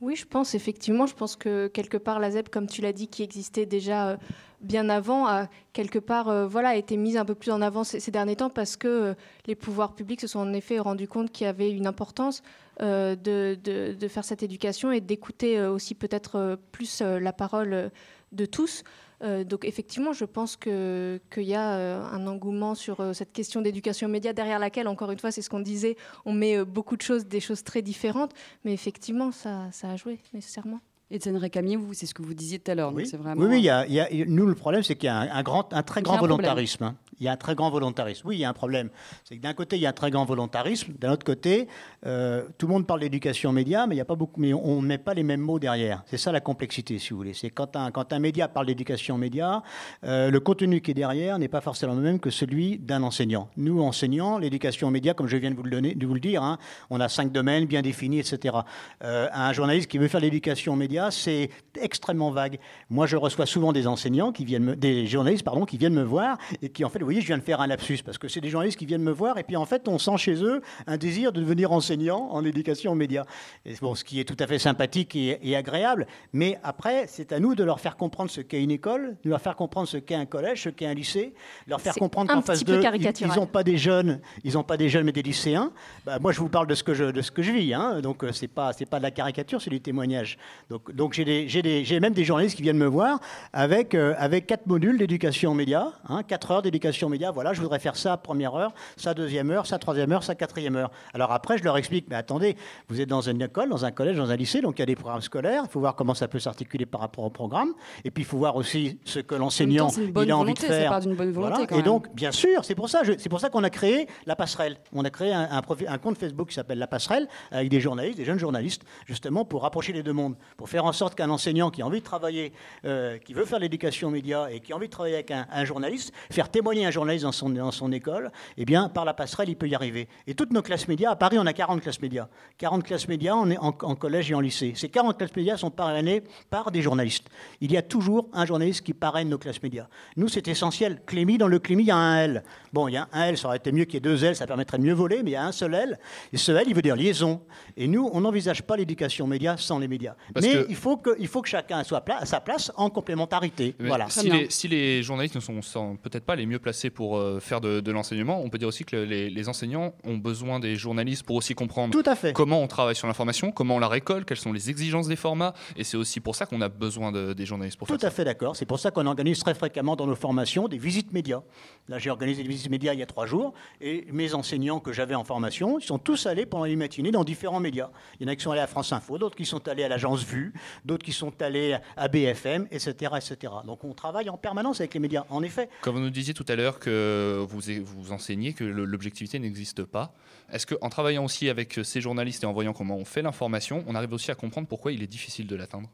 Oui, 0.00 0.14
je 0.14 0.26
pense 0.26 0.54
effectivement. 0.54 1.06
Je 1.06 1.14
pense 1.14 1.34
que 1.34 1.66
quelque 1.66 1.96
part 1.96 2.20
la 2.20 2.30
ZEP, 2.30 2.50
comme 2.50 2.68
tu 2.68 2.82
l'as 2.82 2.92
dit, 2.92 3.08
qui 3.08 3.22
existait 3.22 3.66
déjà 3.66 4.10
euh, 4.10 4.16
bien 4.60 4.88
avant, 4.88 5.26
a 5.26 5.48
quelque 5.72 5.98
part 5.98 6.28
euh, 6.28 6.46
voilà 6.46 6.76
été 6.76 6.96
mise 6.96 7.16
un 7.16 7.24
peu 7.24 7.34
plus 7.34 7.50
en 7.50 7.62
avant 7.62 7.84
ces, 7.84 8.10
derniers 8.10 8.36
temps 8.36 8.50
parce 8.50 8.76
que 8.76 8.88
euh, 8.88 9.14
les 9.46 9.54
pouvoirs 9.54 9.94
publics 9.94 10.20
se 10.20 10.26
sont 10.26 10.40
en 10.40 10.52
effet 10.52 10.78
rendus 10.78 11.08
compte 11.08 11.30
qu'il 11.30 11.46
y 11.46 11.48
avait 11.48 11.70
une 11.70 11.86
importance 11.86 12.42
euh, 12.42 12.67
de, 12.80 13.56
de- 13.62 13.92
de 13.94 14.08
faire 14.08 14.24
cette 14.24 14.42
éducation 14.42 14.92
et 14.92 15.00
d'écouter 15.00 15.58
euh, 15.58 15.72
aussi 15.72 15.94
peut-être 15.94 16.36
euh, 16.36 16.56
plus 16.72 17.00
euh, 17.02 17.18
la 17.20 17.32
parole 17.32 17.72
euh, 17.72 17.88
de 18.32 18.46
tous. 18.46 18.84
Euh, 19.24 19.42
donc 19.42 19.64
effectivement, 19.64 20.12
je 20.12 20.24
pense 20.24 20.54
que- 20.56 21.20
qu'il 21.32 21.42
y 21.42 21.54
a 21.54 21.72
euh, 21.74 22.00
un 22.12 22.26
engouement 22.28 22.76
sur 22.76 23.00
euh, 23.00 23.12
cette 23.12 23.32
question 23.32 23.60
d'éducation 23.62 24.06
aux 24.06 24.10
médias 24.10 24.32
derrière 24.32 24.60
laquelle, 24.60 24.86
encore 24.86 25.10
une 25.10 25.18
fois, 25.18 25.32
c'est 25.32 25.42
ce 25.42 25.50
qu'on 25.50 25.58
disait, 25.60 25.96
on 26.24 26.32
met 26.32 26.56
euh, 26.56 26.64
beaucoup 26.64 26.96
de 26.96 27.02
choses, 27.02 27.26
des 27.26 27.40
choses 27.40 27.64
très 27.64 27.82
différentes, 27.82 28.30
mais 28.64 28.72
effectivement, 28.72 29.32
ça, 29.32 29.66
ça 29.72 29.90
a 29.90 29.96
joué 29.96 30.20
nécessairement. 30.32 30.78
Étienne 31.10 31.36
Récamier, 31.38 31.74
vous, 31.76 31.94
c'est 31.94 32.04
ce 32.06 32.12
que 32.14 32.22
vous 32.22 32.34
disiez 32.34 32.58
tout 32.60 32.70
à 32.70 32.74
l'heure. 32.74 32.92
donc 32.92 33.06
c'est 33.06 33.16
vraiment, 33.16 33.40
Oui, 33.42 33.48
oui, 33.48 33.58
il 33.60 33.64
y 33.64 33.70
a- 33.70 33.86
il 33.86 33.94
y 33.94 34.00
a- 34.00 34.08
nous, 34.26 34.46
le 34.46 34.54
problème, 34.54 34.82
c'est 34.84 34.94
qu'il 34.94 35.06
y 35.06 35.08
a 35.10 35.16
un, 35.16 35.28
un 35.30 35.42
grand, 35.42 35.72
un 35.72 35.82
très 35.82 36.02
grand 36.02 36.18
volontarisme. 36.18 36.84
hein. 36.84 36.96
Il 37.20 37.26
y 37.26 37.28
a 37.28 37.32
un 37.32 37.36
très 37.36 37.54
grand 37.54 37.70
volontarisme. 37.70 38.28
Oui, 38.28 38.36
il 38.36 38.40
y 38.40 38.44
a 38.44 38.48
un 38.48 38.54
problème. 38.54 38.90
C'est 39.24 39.36
que 39.36 39.42
d'un 39.42 39.54
côté, 39.54 39.76
il 39.76 39.82
y 39.82 39.86
a 39.86 39.90
un 39.90 39.92
très 39.92 40.10
grand 40.10 40.24
volontarisme. 40.24 40.92
D'un 40.98 41.12
autre 41.12 41.24
côté, 41.24 41.68
euh, 42.06 42.44
tout 42.58 42.66
le 42.66 42.72
monde 42.72 42.86
parle 42.86 43.00
d'éducation 43.00 43.52
média, 43.52 43.86
mais 43.86 43.96
il 43.96 43.98
y 43.98 44.02
a 44.02 44.04
pas 44.04 44.14
beaucoup, 44.14 44.40
mais 44.40 44.52
on 44.52 44.80
ne 44.82 44.86
met 44.86 44.98
pas 44.98 45.14
les 45.14 45.22
mêmes 45.22 45.40
mots 45.40 45.58
derrière. 45.58 46.02
C'est 46.06 46.16
ça 46.16 46.32
la 46.32 46.40
complexité, 46.40 46.98
si 46.98 47.10
vous 47.10 47.16
voulez. 47.16 47.34
C'est 47.34 47.50
quand 47.50 47.76
un, 47.76 47.90
quand 47.90 48.12
un 48.12 48.18
média 48.18 48.48
parle 48.48 48.66
d'éducation 48.66 49.18
média, 49.18 49.62
euh, 50.04 50.30
le 50.30 50.40
contenu 50.40 50.80
qui 50.80 50.92
est 50.92 50.94
derrière 50.94 51.38
n'est 51.38 51.48
pas 51.48 51.60
forcément 51.60 51.94
le 51.94 52.00
même 52.00 52.20
que 52.20 52.30
celui 52.30 52.78
d'un 52.78 53.02
enseignant. 53.02 53.48
Nous, 53.56 53.80
enseignants, 53.82 54.38
l'éducation 54.38 54.90
média, 54.90 55.14
comme 55.14 55.26
je 55.26 55.36
viens 55.36 55.50
de 55.50 55.56
vous 55.56 55.64
le, 55.64 55.70
donner, 55.70 55.94
de 55.94 56.06
vous 56.06 56.14
le 56.14 56.20
dire, 56.20 56.42
hein, 56.42 56.58
on 56.90 57.00
a 57.00 57.08
cinq 57.08 57.32
domaines 57.32 57.66
bien 57.66 57.82
définis, 57.82 58.20
etc. 58.20 58.56
Euh, 59.02 59.28
un 59.32 59.52
journaliste 59.52 59.90
qui 59.90 59.98
veut 59.98 60.08
faire 60.08 60.20
l'éducation 60.20 60.76
média, 60.76 61.10
c'est 61.10 61.50
extrêmement 61.80 62.30
vague. 62.30 62.58
Moi, 62.90 63.06
je 63.06 63.16
reçois 63.16 63.46
souvent 63.46 63.72
des 63.72 63.86
enseignants 63.86 64.32
qui 64.32 64.44
viennent, 64.44 64.74
des 64.74 65.06
journalistes, 65.06 65.44
pardon, 65.44 65.64
qui 65.64 65.78
viennent 65.78 65.94
me 65.94 66.02
voir 66.02 66.38
et 66.62 66.68
qui 66.68 66.84
en 66.84 66.88
fait 66.88 66.98
voyez, 67.08 67.20
je 67.20 67.26
viens 67.26 67.38
de 67.38 67.42
faire 67.42 67.60
un 67.60 67.66
lapsus 67.66 67.98
parce 68.04 68.18
que 68.18 68.28
c'est 68.28 68.40
des 68.40 68.50
journalistes 68.50 68.78
qui 68.78 68.86
viennent 68.86 69.02
me 69.02 69.10
voir 69.12 69.38
et 69.38 69.42
puis 69.42 69.56
en 69.56 69.64
fait, 69.66 69.88
on 69.88 69.98
sent 69.98 70.16
chez 70.18 70.42
eux 70.44 70.60
un 70.86 70.96
désir 70.96 71.32
de 71.32 71.40
devenir 71.40 71.72
enseignant 71.72 72.28
en 72.30 72.44
éducation 72.44 72.92
aux 72.92 72.94
médias. 72.94 73.24
Et 73.64 73.74
bon, 73.80 73.94
ce 73.94 74.04
qui 74.04 74.20
est 74.20 74.24
tout 74.24 74.36
à 74.38 74.46
fait 74.46 74.58
sympathique 74.58 75.16
et, 75.16 75.38
et 75.42 75.56
agréable. 75.56 76.06
Mais 76.32 76.58
après, 76.62 77.06
c'est 77.08 77.32
à 77.32 77.40
nous 77.40 77.54
de 77.54 77.64
leur 77.64 77.80
faire 77.80 77.96
comprendre 77.96 78.30
ce 78.30 78.40
qu'est 78.40 78.62
une 78.62 78.70
école, 78.70 79.16
de 79.24 79.30
leur 79.30 79.40
faire 79.40 79.56
comprendre 79.56 79.88
ce 79.88 79.96
qu'est 79.96 80.14
un 80.14 80.26
collège, 80.26 80.64
ce 80.64 80.68
qu'est 80.68 80.86
un 80.86 80.94
lycée, 80.94 81.34
de 81.66 81.70
leur 81.70 81.80
faire 81.80 81.94
comprendre 82.00 82.30
qu'en 82.30 82.42
face 82.42 82.58
d'eux, 82.64 82.80
ils- 83.20 83.26
n'ont 83.36 83.46
pas 83.46 83.62
des 83.64 83.78
jeunes, 83.78 84.20
ils 84.44 84.54
n'ont 84.54 84.64
pas 84.64 84.76
des 84.76 84.88
jeunes 84.88 85.04
mais 85.06 85.12
des 85.12 85.22
lycéens. 85.22 85.72
Bah, 86.04 86.18
moi, 86.20 86.32
je 86.32 86.40
vous 86.40 86.48
parle 86.48 86.66
de 86.66 86.74
ce 86.74 86.82
que 86.82 86.94
je, 86.94 87.04
de 87.04 87.22
ce 87.22 87.30
que 87.30 87.42
je 87.42 87.52
vis. 87.52 87.72
hein. 87.74 88.00
Donc, 88.02 88.24
euh, 88.24 88.32
c'est 88.32 88.48
pas, 88.48 88.72
c'est 88.72 88.86
pas 88.86 88.98
de 88.98 89.04
la 89.04 89.10
caricature, 89.10 89.62
c'est 89.62 89.70
du 89.70 89.80
témoignage. 89.80 90.36
Donc, 90.68 90.92
donc 90.94 91.12
j'ai, 91.14 91.24
des, 91.24 91.48
j'ai, 91.48 91.62
des- 91.62 91.84
j'ai 91.84 92.00
même 92.00 92.12
des 92.14 92.24
journalistes 92.24 92.56
qui 92.56 92.62
viennent 92.62 92.76
me 92.78 92.86
voir 92.86 93.20
avec, 93.52 93.94
euh, 93.94 94.14
avec 94.18 94.46
quatre 94.46 94.66
modules 94.66 94.98
d'éducation 94.98 95.52
aux 95.52 95.54
médias, 95.54 95.92
hein, 96.08 96.22
quatre 96.22 96.50
heures 96.50 96.62
d'éducation 96.62 96.97
aux 97.04 97.08
médias. 97.08 97.30
Voilà, 97.30 97.52
je 97.52 97.60
voudrais 97.60 97.78
faire 97.78 97.96
ça 97.96 98.16
première 98.16 98.54
heure, 98.54 98.72
ça 98.96 99.14
deuxième 99.14 99.50
heure, 99.50 99.66
ça 99.66 99.78
troisième 99.78 100.12
heure, 100.12 100.22
ça 100.22 100.34
quatrième 100.34 100.76
heure. 100.76 100.90
Alors 101.14 101.32
après, 101.32 101.58
je 101.58 101.64
leur 101.64 101.76
explique, 101.76 102.06
mais 102.08 102.16
attendez, 102.16 102.56
vous 102.88 103.00
êtes 103.00 103.08
dans 103.08 103.20
une 103.20 103.40
école, 103.42 103.68
dans 103.68 103.84
un 103.84 103.90
collège, 103.90 104.16
dans 104.16 104.30
un 104.30 104.36
lycée, 104.36 104.60
donc 104.60 104.78
il 104.78 104.80
y 104.80 104.82
a 104.82 104.86
des 104.86 104.96
programmes 104.96 105.20
scolaires. 105.22 105.62
Il 105.66 105.70
faut 105.70 105.80
voir 105.80 105.94
comment 105.94 106.14
ça 106.14 106.28
peut 106.28 106.38
s'articuler 106.38 106.86
par 106.86 107.00
rapport 107.00 107.24
au 107.24 107.30
programme. 107.30 107.72
Et 108.04 108.10
puis, 108.10 108.22
il 108.22 108.26
faut 108.26 108.38
voir 108.38 108.56
aussi 108.56 108.98
ce 109.04 109.18
que 109.20 109.34
l'enseignant 109.34 109.88
il 109.88 110.30
a 110.30 110.36
envie 110.36 110.54
de 110.54 110.58
faire. 110.58 110.90
part 110.90 111.00
d'une 111.00 111.14
bonne 111.14 111.32
volonté, 111.32 111.52
Voilà. 111.54 111.66
quand 111.66 111.78
Et 111.78 111.82
donc, 111.82 112.06
Bien 112.14 112.32
sûr, 112.32 112.64
c'est 112.64 112.74
pour 112.74 112.88
ça, 112.88 113.02
c'est 113.18 113.28
pour 113.28 113.40
ça 113.40 113.50
qu'on 113.50 113.64
a 113.64 113.70
créé 113.70 114.06
la 114.26 114.34
passerelle. 114.36 114.76
On 114.92 115.04
a 115.04 115.10
créé 115.10 115.32
un, 115.32 115.48
un 115.50 115.60
profi- 115.60 115.88
un 115.88 115.98
compte 115.98 116.18
Facebook 116.18 116.48
qui 116.48 116.54
s'appelle 116.54 116.78
la 116.78 116.86
passerelle 116.86 117.28
avec 117.50 117.68
des 117.68 117.80
journalistes, 117.80 118.16
des 118.18 118.24
jeunes 118.24 118.38
journalistes, 118.38 118.82
justement 119.06 119.44
pour 119.44 119.62
rapprocher 119.62 119.92
les 119.92 120.02
deux 120.02 120.12
mondes, 120.12 120.34
pour 120.56 120.68
faire 120.68 120.84
en 120.84 120.92
sorte 120.92 121.14
qu'un 121.14 121.30
enseignant 121.30 121.70
qui 121.70 121.82
a 121.82 121.86
envie 121.86 122.00
de 122.00 122.04
travailler, 122.04 122.52
euh, 122.84 123.18
qui 123.18 123.34
veut 123.34 123.44
faire 123.44 123.58
l'éducation 123.58 124.08
aux 124.08 124.10
médias 124.10 124.48
et 124.48 124.60
qui 124.60 124.72
a 124.72 124.76
envie 124.76 124.86
de 124.86 124.92
travailler 124.92 125.14
avec 125.16 125.30
un, 125.30 125.46
un 125.52 125.64
journaliste, 125.64 126.12
faire 126.30 126.48
témoigner 126.50 126.86
un 126.88 126.90
journaliste 126.90 127.24
dans 127.24 127.32
son, 127.32 127.50
dans 127.50 127.70
son 127.70 127.92
école, 127.92 128.30
eh 128.56 128.64
bien, 128.64 128.88
par 128.88 129.04
la 129.04 129.14
passerelle, 129.14 129.48
il 129.48 129.56
peut 129.56 129.68
y 129.68 129.74
arriver. 129.74 130.08
Et 130.26 130.34
toutes 130.34 130.52
nos 130.52 130.62
classes 130.62 130.88
médias, 130.88 131.10
à 131.10 131.16
Paris, 131.16 131.38
on 131.38 131.46
a 131.46 131.52
40 131.52 131.80
classes 131.80 132.00
médias. 132.00 132.28
40 132.58 132.82
classes 132.82 133.08
médias 133.08 133.34
on 133.34 133.50
est 133.50 133.58
en, 133.58 133.68
en 133.68 133.94
collège 133.94 134.30
et 134.30 134.34
en 134.34 134.40
lycée. 134.40 134.72
Ces 134.74 134.88
40 134.88 135.16
classes 135.18 135.34
médias 135.36 135.56
sont 135.56 135.70
parrainées 135.70 136.22
par 136.50 136.70
des 136.70 136.82
journalistes. 136.82 137.28
Il 137.60 137.70
y 137.72 137.76
a 137.76 137.82
toujours 137.82 138.28
un 138.32 138.46
journaliste 138.46 138.84
qui 138.84 138.94
parraine 138.94 139.28
nos 139.28 139.38
classes 139.38 139.62
médias. 139.62 139.86
Nous, 140.16 140.28
c'est 140.28 140.48
essentiel. 140.48 141.00
Clémy, 141.06 141.38
dans 141.38 141.48
le 141.48 141.58
Clémy, 141.58 141.84
il 141.84 141.86
y 141.86 141.90
a 141.90 141.96
un 141.96 142.16
L. 142.24 142.42
Bon, 142.72 142.88
il 142.88 142.94
y 142.94 142.96
a 142.96 143.08
un 143.12 143.24
L, 143.24 143.38
ça 143.38 143.48
aurait 143.48 143.58
été 143.58 143.72
mieux 143.72 143.84
qu'il 143.84 143.94
y 143.94 143.96
ait 143.98 144.00
deux 144.00 144.24
L, 144.24 144.34
ça 144.34 144.46
permettrait 144.46 144.78
de 144.78 144.82
mieux 144.82 144.94
voler, 144.94 145.22
mais 145.22 145.30
il 145.30 145.34
y 145.34 145.36
a 145.36 145.44
un 145.44 145.52
seul 145.52 145.74
L. 145.74 145.98
Et 146.32 146.36
ce 146.36 146.52
L, 146.52 146.64
il 146.66 146.74
veut 146.74 146.82
dire 146.82 146.96
liaison. 146.96 147.42
Et 147.76 147.86
nous, 147.86 148.08
on 148.12 148.20
n'envisage 148.20 148.62
pas 148.62 148.76
l'éducation 148.76 149.24
aux 149.24 149.28
médias 149.28 149.56
sans 149.56 149.78
les 149.78 149.88
médias. 149.88 150.14
Parce 150.32 150.46
mais 150.46 150.52
que- 150.52 150.66
il, 150.68 150.76
faut 150.76 150.96
que, 150.96 151.10
il 151.18 151.28
faut 151.28 151.42
que 151.42 151.48
chacun 151.48 151.84
soit 151.84 152.04
à 152.08 152.24
sa 152.24 152.40
place 152.40 152.72
en 152.76 152.90
complémentarité. 152.90 153.74
Mais 153.78 153.88
Voilà. 153.88 154.08
Si 154.08 154.30
les, 154.30 154.50
si 154.50 154.68
les 154.68 155.02
journalistes 155.02 155.34
ne 155.34 155.40
sont, 155.40 155.60
sont 155.62 155.96
peut-être 155.96 156.24
pas 156.24 156.36
les 156.36 156.46
mieux 156.46 156.58
placés 156.58 156.77
pour 156.90 157.16
euh, 157.18 157.40
faire 157.40 157.60
de, 157.60 157.80
de 157.80 157.92
l'enseignement, 157.92 158.40
on 158.42 158.48
peut 158.48 158.58
dire 158.58 158.68
aussi 158.68 158.84
que 158.84 158.96
les, 158.96 159.28
les 159.30 159.48
enseignants 159.48 159.92
ont 160.04 160.16
besoin 160.16 160.60
des 160.60 160.76
journalistes 160.76 161.24
pour 161.24 161.36
aussi 161.36 161.54
comprendre 161.54 161.92
Tout 161.92 162.08
à 162.08 162.14
fait. 162.14 162.32
comment 162.32 162.62
on 162.62 162.66
travaille 162.68 162.94
sur 162.94 163.06
l'information, 163.06 163.50
comment 163.52 163.76
on 163.76 163.78
la 163.78 163.88
récolte, 163.88 164.26
quelles 164.26 164.38
sont 164.38 164.52
les 164.52 164.70
exigences 164.70 165.08
des 165.08 165.16
formats. 165.16 165.54
Et 165.76 165.84
c'est 165.84 165.96
aussi 165.96 166.20
pour 166.20 166.34
ça 166.36 166.46
qu'on 166.46 166.60
a 166.60 166.68
besoin 166.68 167.12
de- 167.12 167.32
des 167.32 167.44
journalistes 167.46 167.76
pour 167.78 167.88
Tout 167.88 167.98
faire 167.98 168.08
à 168.08 168.10
fait 168.10 168.24
d'accord. 168.24 168.54
C'est 168.56 168.66
pour 168.66 168.78
ça 168.78 168.90
qu'on 168.90 169.06
organise 169.06 169.40
très 169.40 169.54
fréquemment 169.54 169.96
dans 169.96 170.06
nos 170.06 170.14
formations 170.16 170.68
des 170.68 170.78
visites 170.78 171.12
médias. 171.12 171.42
Là, 171.88 171.98
j'ai 171.98 172.10
organisé 172.10 172.42
des 172.42 172.48
visites 172.48 172.70
médias 172.70 172.92
il 172.94 173.00
y 173.00 173.02
a 173.02 173.06
trois 173.06 173.26
jours 173.26 173.52
et 173.80 174.06
mes 174.12 174.34
enseignants 174.34 174.80
que 174.80 174.92
j'avais 174.92 175.14
en 175.14 175.24
formation, 175.24 175.78
ils 175.78 175.84
sont 175.84 175.98
tous 175.98 176.26
allés 176.26 176.46
pendant 176.46 176.64
les 176.64 176.76
matinées 176.76 177.10
dans 177.10 177.24
différents 177.24 177.60
médias. 177.60 177.90
Il 178.20 178.26
y 178.26 178.30
en 178.30 178.32
a 178.32 178.36
qui 178.36 178.42
sont 178.42 178.50
allés 178.52 178.60
à 178.60 178.66
France 178.66 178.92
Info, 178.92 179.18
d'autres 179.18 179.36
qui 179.36 179.44
sont 179.46 179.66
allés 179.68 179.84
à 179.84 179.88
l'agence 179.88 180.22
Vue, 180.24 180.52
d'autres 180.84 181.04
qui 181.04 181.12
sont 181.12 181.32
allés 181.42 181.76
à 181.96 182.08
BFM, 182.08 182.66
etc., 182.70 183.12
etc. 183.16 183.52
Donc 183.66 183.84
on 183.84 183.94
travaille 183.94 184.28
en 184.28 184.36
permanence 184.36 184.80
avec 184.80 184.94
les 184.94 185.00
médias. 185.00 185.24
En 185.30 185.42
effet, 185.42 185.68
Comme 185.80 185.94
vous 185.96 186.00
nous 186.02 186.10
disiez 186.10 186.34
tout 186.34 186.44
à 186.48 186.56
l'heure 186.56 186.67
que 186.78 187.44
vous, 187.48 187.60
vous 187.84 188.12
enseignez 188.12 188.52
que 188.52 188.64
l'objectivité 188.64 189.38
n'existe 189.38 189.84
pas, 189.84 190.14
est-ce 190.52 190.66
qu'en 190.66 190.88
travaillant 190.88 191.24
aussi 191.24 191.48
avec 191.48 191.80
ces 191.82 192.00
journalistes 192.00 192.44
et 192.44 192.46
en 192.46 192.52
voyant 192.52 192.72
comment 192.72 192.96
on 192.96 193.04
fait 193.04 193.22
l'information, 193.22 193.84
on 193.86 193.94
arrive 193.94 194.12
aussi 194.12 194.30
à 194.30 194.34
comprendre 194.34 194.68
pourquoi 194.68 194.92
il 194.92 195.02
est 195.02 195.06
difficile 195.06 195.46
de 195.46 195.56
l'atteindre? 195.56 195.90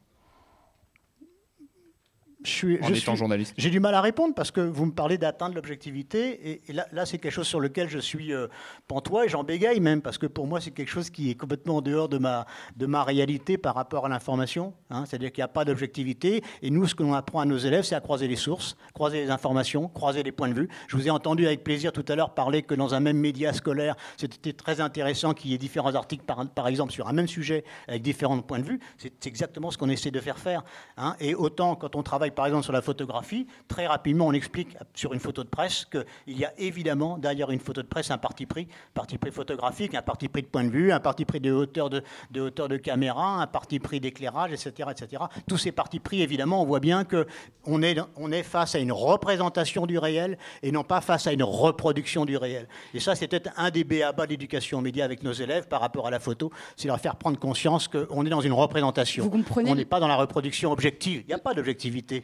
Je 2.44 2.50
suis, 2.50 2.78
en 2.82 2.86
je 2.88 2.92
étant 2.94 3.12
suis- 3.12 3.16
journaliste 3.16 3.54
J'ai 3.56 3.70
du 3.70 3.80
mal 3.80 3.94
à 3.94 4.00
répondre 4.00 4.34
parce 4.34 4.50
que 4.50 4.60
vous 4.60 4.86
me 4.86 4.92
parlez 4.92 5.18
d'atteindre 5.18 5.54
l'objectivité 5.54 6.50
et, 6.50 6.62
et 6.68 6.72
là, 6.72 6.86
là, 6.92 7.06
c'est 7.06 7.18
quelque 7.18 7.32
chose 7.32 7.46
sur 7.46 7.60
lequel 7.60 7.88
je 7.88 7.98
suis 7.98 8.32
euh, 8.32 8.46
pantois 8.88 9.26
et 9.26 9.28
j'en 9.28 9.44
bégaye 9.44 9.80
même 9.80 10.02
parce 10.02 10.18
que 10.18 10.26
pour 10.26 10.46
moi 10.46 10.60
c'est 10.60 10.70
quelque 10.70 10.88
chose 10.90 11.10
qui 11.10 11.30
est 11.30 11.34
complètement 11.34 11.76
en 11.76 11.80
dehors 11.80 12.08
de 12.08 12.18
ma, 12.18 12.46
de 12.76 12.86
ma 12.86 13.02
réalité 13.04 13.56
par 13.58 13.74
rapport 13.74 14.06
à 14.06 14.08
l'information. 14.08 14.74
hein. 14.90 15.04
C'est-à-dire 15.06 15.32
qu'il 15.32 15.40
n'y 15.42 15.46
a 15.46 15.48
pas 15.48 15.64
d'objectivité 15.64 16.42
et 16.62 16.70
nous 16.70 16.86
ce 16.86 16.94
que 16.94 17.02
l'on 17.02 17.14
apprend 17.14 17.40
à 17.40 17.44
nos 17.44 17.58
élèves 17.58 17.84
c'est 17.84 17.94
à 17.94 18.00
croiser 18.00 18.28
les 18.28 18.36
sources, 18.36 18.76
croiser 18.92 19.22
les 19.24 19.30
informations, 19.30 19.88
croiser 19.88 20.22
les 20.22 20.32
points 20.32 20.48
de 20.48 20.54
vue. 20.54 20.68
Je 20.88 20.96
vous 20.96 21.06
ai 21.06 21.10
entendu 21.10 21.46
avec 21.46 21.64
plaisir 21.64 21.92
tout 21.92 22.04
à 22.08 22.14
l'heure 22.16 22.34
parler 22.34 22.62
que 22.62 22.74
dans 22.74 22.94
un 22.94 23.00
même 23.00 23.18
média 23.18 23.52
scolaire 23.52 23.96
c'était 24.16 24.52
très 24.52 24.80
intéressant 24.80 25.32
qu'il 25.34 25.50
y 25.50 25.54
ait 25.54 25.58
différents 25.58 25.94
articles 25.94 26.24
par, 26.24 26.46
par 26.48 26.68
exemple 26.68 26.92
sur 26.92 27.08
un 27.08 27.12
même 27.12 27.28
sujet 27.28 27.64
avec 27.88 28.02
différents 28.02 28.38
points 28.40 28.58
de 28.58 28.64
vue. 28.64 28.80
C'est 28.98 29.12
c'est 29.20 29.28
exactement 29.28 29.70
ce 29.70 29.78
qu'on 29.78 29.88
essaie 29.88 30.10
de 30.10 30.20
faire 30.20 30.38
faire. 30.38 30.64
hein. 30.96 31.14
Et 31.20 31.34
autant 31.34 31.76
quand 31.76 31.96
on 31.96 32.02
travaille 32.02 32.32
par 32.34 32.46
exemple 32.46 32.64
sur 32.64 32.72
la 32.72 32.82
photographie, 32.82 33.46
très 33.68 33.86
rapidement 33.86 34.26
on 34.26 34.32
explique 34.32 34.76
sur 34.94 35.12
une 35.14 35.20
photo 35.20 35.44
de 35.44 35.48
presse 35.48 35.84
qu'il 35.84 36.38
y 36.38 36.44
a 36.44 36.52
évidemment 36.58 37.18
derrière 37.18 37.50
une 37.50 37.60
photo 37.60 37.82
de 37.82 37.86
presse 37.86 38.10
un 38.10 38.18
parti 38.18 38.46
pris, 38.46 38.68
parti 38.92 39.18
pris 39.18 39.30
photographique, 39.30 39.94
un 39.94 40.02
parti 40.02 40.28
pris 40.28 40.42
de 40.42 40.46
point 40.46 40.64
de 40.64 40.70
vue, 40.70 40.92
un 40.92 41.00
parti 41.00 41.24
pris 41.24 41.40
de 41.40 41.52
hauteur 41.52 41.90
de, 41.90 42.02
de 42.30 42.40
hauteur 42.40 42.68
de 42.68 42.76
caméra, 42.76 43.40
un 43.40 43.46
parti 43.46 43.78
pris 43.78 44.00
d'éclairage, 44.00 44.52
etc., 44.52 44.90
etc. 44.90 45.22
Tous 45.48 45.58
ces 45.58 45.72
partis 45.72 46.00
pris, 46.00 46.22
évidemment, 46.22 46.62
on 46.62 46.66
voit 46.66 46.80
bien 46.80 47.04
que 47.04 47.26
on 47.64 47.82
est, 47.82 47.98
on 48.16 48.32
est 48.32 48.42
face 48.42 48.74
à 48.74 48.78
une 48.78 48.92
représentation 48.92 49.86
du 49.86 49.98
réel 49.98 50.38
et 50.62 50.72
non 50.72 50.84
pas 50.84 51.00
face 51.00 51.26
à 51.26 51.32
une 51.32 51.42
reproduction 51.42 52.24
du 52.24 52.36
réel. 52.36 52.68
Et 52.92 53.00
ça, 53.00 53.14
c'était 53.14 53.42
un 53.56 53.70
des 53.70 53.84
b.a.-ba 53.84 54.26
de 54.26 54.30
l'éducation 54.30 54.78
aux 54.78 54.82
médias 54.82 55.04
avec 55.04 55.22
nos 55.22 55.32
élèves 55.32 55.68
par 55.68 55.80
rapport 55.80 56.06
à 56.06 56.10
la 56.10 56.20
photo, 56.20 56.50
c'est 56.76 56.88
leur 56.88 57.00
faire 57.00 57.16
prendre 57.16 57.38
conscience 57.38 57.88
qu'on 57.88 58.26
est 58.26 58.30
dans 58.30 58.40
une 58.40 58.52
représentation. 58.52 59.24
Vous 59.24 59.30
comprenez 59.30 59.70
On 59.70 59.74
n'est 59.74 59.84
pas 59.84 60.00
dans 60.00 60.08
la 60.08 60.16
reproduction 60.16 60.72
objective. 60.72 61.22
Il 61.22 61.28
n'y 61.28 61.34
a 61.34 61.38
pas 61.38 61.54
d'objectivité. 61.54 62.23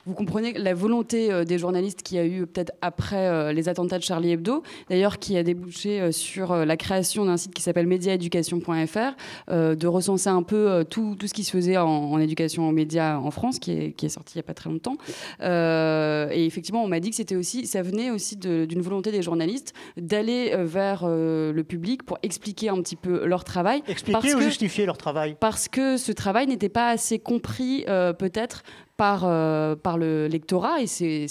Vous 0.05 0.13
comprenez 0.13 0.53
la 0.53 0.73
volonté 0.73 1.31
euh, 1.31 1.43
des 1.43 1.57
journalistes 1.57 2.01
qu'il 2.01 2.17
y 2.17 2.19
a 2.19 2.25
eu 2.25 2.47
peut-être 2.47 2.71
après 2.81 3.27
euh, 3.27 3.53
les 3.53 3.69
attentats 3.69 3.97
de 3.99 4.03
Charlie 4.03 4.31
Hebdo, 4.31 4.63
d'ailleurs 4.89 5.19
qui 5.19 5.37
a 5.37 5.43
débouché 5.43 6.01
euh, 6.01 6.11
sur 6.11 6.51
euh, 6.51 6.65
la 6.65 6.77
création 6.77 7.25
d'un 7.25 7.37
site 7.37 7.53
qui 7.53 7.61
s'appelle 7.61 7.87
médiaéducation.fr, 7.87 9.15
euh, 9.49 9.75
de 9.75 9.87
recenser 9.87 10.29
un 10.29 10.43
peu 10.43 10.69
euh, 10.69 10.83
tout, 10.83 11.15
tout 11.19 11.27
ce 11.27 11.33
qui 11.33 11.43
se 11.43 11.51
faisait 11.51 11.77
en, 11.77 11.87
en 11.87 12.19
éducation 12.19 12.67
aux 12.67 12.71
médias 12.71 13.17
en 13.17 13.31
France, 13.31 13.59
qui 13.59 13.71
est, 13.71 13.91
qui 13.91 14.05
est 14.05 14.09
sorti 14.09 14.33
il 14.35 14.37
n'y 14.37 14.41
a 14.41 14.47
pas 14.47 14.53
très 14.53 14.69
longtemps. 14.69 14.95
Euh, 15.41 16.29
et 16.31 16.45
effectivement, 16.45 16.83
on 16.83 16.87
m'a 16.87 16.99
dit 16.99 17.09
que 17.09 17.15
c'était 17.15 17.35
aussi, 17.35 17.65
ça 17.67 17.81
venait 17.81 18.09
aussi 18.11 18.37
d'une 18.37 18.81
volonté 18.81 19.11
des 19.11 19.21
journalistes 19.21 19.73
d'aller 19.97 20.51
euh, 20.53 20.63
vers 20.65 21.01
euh, 21.05 21.51
le 21.51 21.63
public 21.63 22.03
pour 22.03 22.17
expliquer 22.23 22.69
un 22.69 22.81
petit 22.81 22.95
peu 22.95 23.25
leur 23.25 23.43
travail. 23.43 23.83
Expliquer 23.87 24.33
ou 24.35 24.37
que- 24.39 24.43
justifier 24.43 24.85
leur 24.85 24.97
travail? 24.97 25.35
parce 25.39 25.67
que 25.67 25.97
ce 25.97 26.11
travail 26.11 26.47
n'était 26.47 26.69
pas 26.69 26.89
assez 26.89 27.19
compris 27.19 27.83
euh, 27.87 28.13
peut-être 28.13 28.63
par, 28.97 29.23
euh, 29.25 29.75
par 29.75 29.90
le 29.97 30.27
lectorat 30.27 30.81
et 30.81 30.87
c'est 30.87 31.27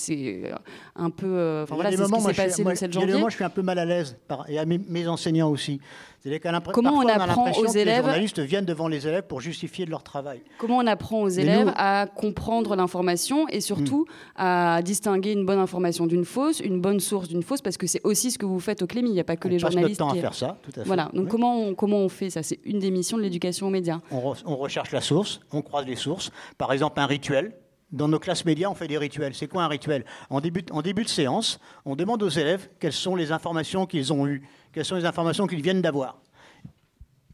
un 0.97 1.11
peu 1.11 1.27
euh, 1.27 1.63
enfin 1.65 1.75
voilà 1.75 1.91
c'est 1.91 1.97
ce 1.99 2.03
qui 2.05 2.11
moi, 2.11 2.21
s'est 2.21 2.35
passé 2.35 2.63
moi, 2.63 2.73
le 2.73 2.77
7 2.79 2.91
il 2.91 2.95
y 2.95 2.97
a 2.97 3.01
des 3.01 3.07
janvier 3.07 3.15
moments, 3.15 3.29
je 3.31 3.35
suis 3.37 3.45
un 3.45 3.51
peu 3.51 3.63
mal 3.63 3.79
à 3.79 3.85
l'aise, 3.85 4.17
et 4.49 4.59
à 4.59 4.65
mes, 4.67 4.79
mes 4.89 5.07
enseignants 5.09 5.51
aussi. 5.51 5.81
Comment 6.75 6.99
on 6.99 7.09
apprend 7.09 7.51
aux 7.51 7.63
que 7.63 7.67
Les 7.69 7.79
élèves- 7.79 8.03
journalistes 8.05 8.41
viennent 8.41 8.67
devant 8.67 8.89
les 8.89 9.07
élèves 9.09 9.23
pour 9.23 9.41
justifier 9.41 9.87
de 9.87 9.91
leur 9.91 10.03
travail. 10.03 10.43
comment 10.59 10.77
on 10.77 10.87
apprend 10.87 11.23
aux 11.23 11.29
élèves 11.31 11.69
nous- 11.69 11.73
à 11.77 12.07
comprendre 12.15 12.77
l'information 12.77 13.49
et 13.49 13.63
surtout 13.63 14.05
à 14.37 14.83
distinguer 14.83 15.33
une 15.33 15.47
bonne 15.47 15.59
information 15.59 16.07
d'une 16.07 16.27
fausse 16.27 16.61
une 16.61 16.79
bonne 16.81 17.01
source 17.01 17.27
d'une 17.29 17.43
fausse 17.43 17.63
parce 17.63 17.79
que 17.79 17.87
c'est 17.87 18.03
aussi 18.05 18.31
ce 18.31 18.37
que 18.39 18.45
vous 18.45 18.61
faites 18.61 18.83
au 18.83 18.87
Clémy 18.87 19.09
il 19.09 19.15
n'y 19.15 19.21
a 19.21 19.25
pas 19.25 19.37
que 19.37 19.49
On 19.49 19.51
les 19.51 19.57
passe 19.57 19.63
notre 19.65 19.73
journalistes 19.73 19.99
temps 20.01 20.11
à 20.11 20.15
qui- 20.15 20.21
faire 20.21 20.35
ça, 20.35 20.59
tout 20.63 20.73
à 20.77 20.83
fait. 20.83 20.87
voilà 20.87 21.05
donc 21.15 21.25
Oui. 21.25 21.29
comment 21.31 21.59
on, 21.59 21.75
comment 21.75 21.99
on 21.99 22.09
fait 22.11 22.29
ça? 22.29 22.43
C'est 22.43 22.59
une 22.65 22.81
des 22.81 22.91
missions 22.91 23.17
de 23.17 23.23
l'éducation 23.23 23.69
aux 23.69 23.71
médias 23.71 24.01
On, 24.11 24.19
re- 24.33 24.43
on 24.45 24.57
recherche 24.57 24.93
la 24.93 25.01
source, 25.01 25.41
on 25.53 25.63
croise 25.63 25.87
les 25.87 25.97
sources. 25.97 26.31
Par 26.59 26.71
exemple, 26.73 27.01
un 27.01 27.07
rituel. 27.07 27.53
Dans 27.93 28.07
nos 28.07 28.21
classes 28.21 28.45
médias, 28.45 28.69
on 28.69 28.75
fait 28.75 28.87
des 28.87 28.99
rituels. 28.99 29.35
C'est 29.35 29.49
quoi 29.49 29.65
un 29.65 29.69
rituel? 29.69 30.05
En 30.29 30.41
début, 30.41 30.63
de 30.63 31.09
séance, 31.09 31.59
on 31.85 31.97
demande 31.97 32.23
aux 32.23 32.29
élèves 32.29 32.69
quelles 32.79 32.93
sont 32.93 33.17
les 33.17 33.33
informations 33.33 33.87
qu'ils 33.87 34.13
ont 34.13 34.27
eues, 34.27 34.43
quelles 34.73 34.85
sont 34.85 34.95
les 34.95 35.05
informations 35.05 35.47
qu'ils 35.47 35.63
viennent 35.63 35.83
d'avoir. 35.83 36.21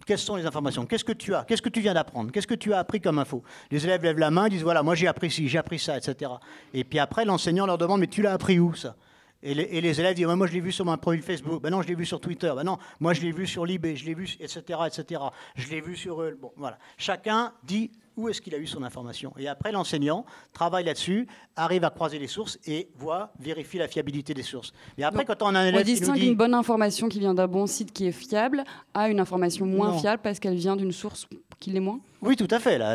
Quelles 0.07 0.19
sont 0.19 0.37
les 0.37 0.47
informations? 0.47 0.87
Qu'est-ce 0.87 1.05
que 1.05 1.13
tu 1.13 1.35
as? 1.35 1.45
Qu'est-ce 1.45 1.61
que 1.61 1.69
tu 1.69 1.81
viens 1.81 1.93
d'apprendre? 1.93 2.31
Qu'est-ce 2.31 2.47
que 2.47 2.55
tu 2.55 2.73
as 2.73 2.79
appris 2.79 3.01
comme 3.01 3.19
info? 3.19 3.43
Les 3.73 3.85
élèves 3.85 4.05
lèvent 4.05 4.21
la 4.21 4.31
main, 4.31 4.49
disent 4.49 4.63
voilà, 4.63 4.85
moi 4.85 4.95
j'ai 4.95 5.09
appris 5.09 5.31
ci, 5.31 5.49
j'ai 5.49 5.59
appris 5.59 5.81
ça, 5.81 5.99
etc. 5.99 6.31
Et 6.73 6.85
puis 6.85 7.01
après, 7.01 7.25
l'enseignant 7.25 7.67
leur 7.67 7.77
demande 7.77 8.01
mais 8.01 8.07
tu 8.07 8.23
l'as 8.23 8.33
appris 8.33 8.61
où 8.61 8.73
ça? 8.73 8.95
Et 9.43 9.53
les, 9.53 10.01
élèves 10.01 10.15
disent 10.15 10.27
moi 10.27 10.47
je 10.47 10.53
l'ai 10.53 10.61
vu 10.61 10.71
sur 10.71 10.85
mon 10.85 10.97
profil 10.97 11.23
Facebook, 11.23 11.61
ben 11.61 11.71
non 11.71 11.83
je 11.83 11.89
l'ai 11.89 11.97
vu 11.97 12.07
sur 12.07 12.21
Twitter, 12.21 12.53
ben 12.55 12.63
non 12.63 12.79
moi 13.01 13.15
je 13.15 13.21
l'ai 13.21 13.33
vu 13.33 13.49
sur 13.49 13.67
Libé, 13.67 13.97
je 13.97 14.07
l'ai 14.07 14.15
vu, 14.15 14.37
etc., 14.41 14.79
etc. 14.87 15.21
Je 15.57 15.69
l'ai 15.69 15.81
vu 15.81 15.97
sur 15.97 16.23
eux. 16.23 16.39
Voilà. 16.57 16.79
Chacun 16.97 17.53
dit 17.65 17.91
où 18.17 18.29
est-ce 18.29 18.41
qu'il 18.41 18.55
a 18.55 18.59
eu 18.59 18.67
son 18.67 18.83
information. 18.83 19.33
Et 19.39 19.47
après, 19.49 19.73
l'enseignant 19.73 20.25
travaille 20.53 20.85
là-dessus, 20.85 21.27
arrive 21.55 21.85
à 21.85 21.91
croiser 21.91 22.19
les 22.19 22.27
sources 22.27 22.59
et 22.67 22.89
voit, 22.97 23.33
vérifie 23.39 23.79
la 23.79 23.89
fiabilité 23.89 24.33
des 24.35 24.43
sources. 24.43 24.73
Mais 24.97 25.05
après, 25.05 25.25
Donc, 25.25 25.39
quand 25.39 25.47
on 25.47 25.55
a 25.55 25.61
un 25.61 25.65
On 25.65 25.69
élève 25.69 25.85
qui 25.85 25.91
nous 25.93 25.99
distingue 25.99 26.19
dit... 26.19 26.27
une 26.29 26.35
bonne 26.37 26.55
information 26.55 27.09
qui 27.09 27.19
vient 27.21 27.35
d'un 27.35 27.47
bon 27.47 27.67
site 27.67 27.93
qui 27.93 28.07
est 28.07 28.13
fiable 28.13 28.65
à 28.95 29.09
une 29.09 29.21
information 29.21 29.67
moins 29.67 29.93
Non. 29.93 29.99
fiable 29.99 30.23
parce 30.23 30.39
qu'elle 30.41 30.57
vient 30.57 30.77
d'une 30.77 30.93
source 30.93 31.27
qui 31.61 31.71
l'est 31.71 31.81
moins? 31.81 32.01
Oui, 32.23 32.37
tout 32.37 32.49
à 32.51 32.59
fait. 32.59 32.79
La, 32.79 32.95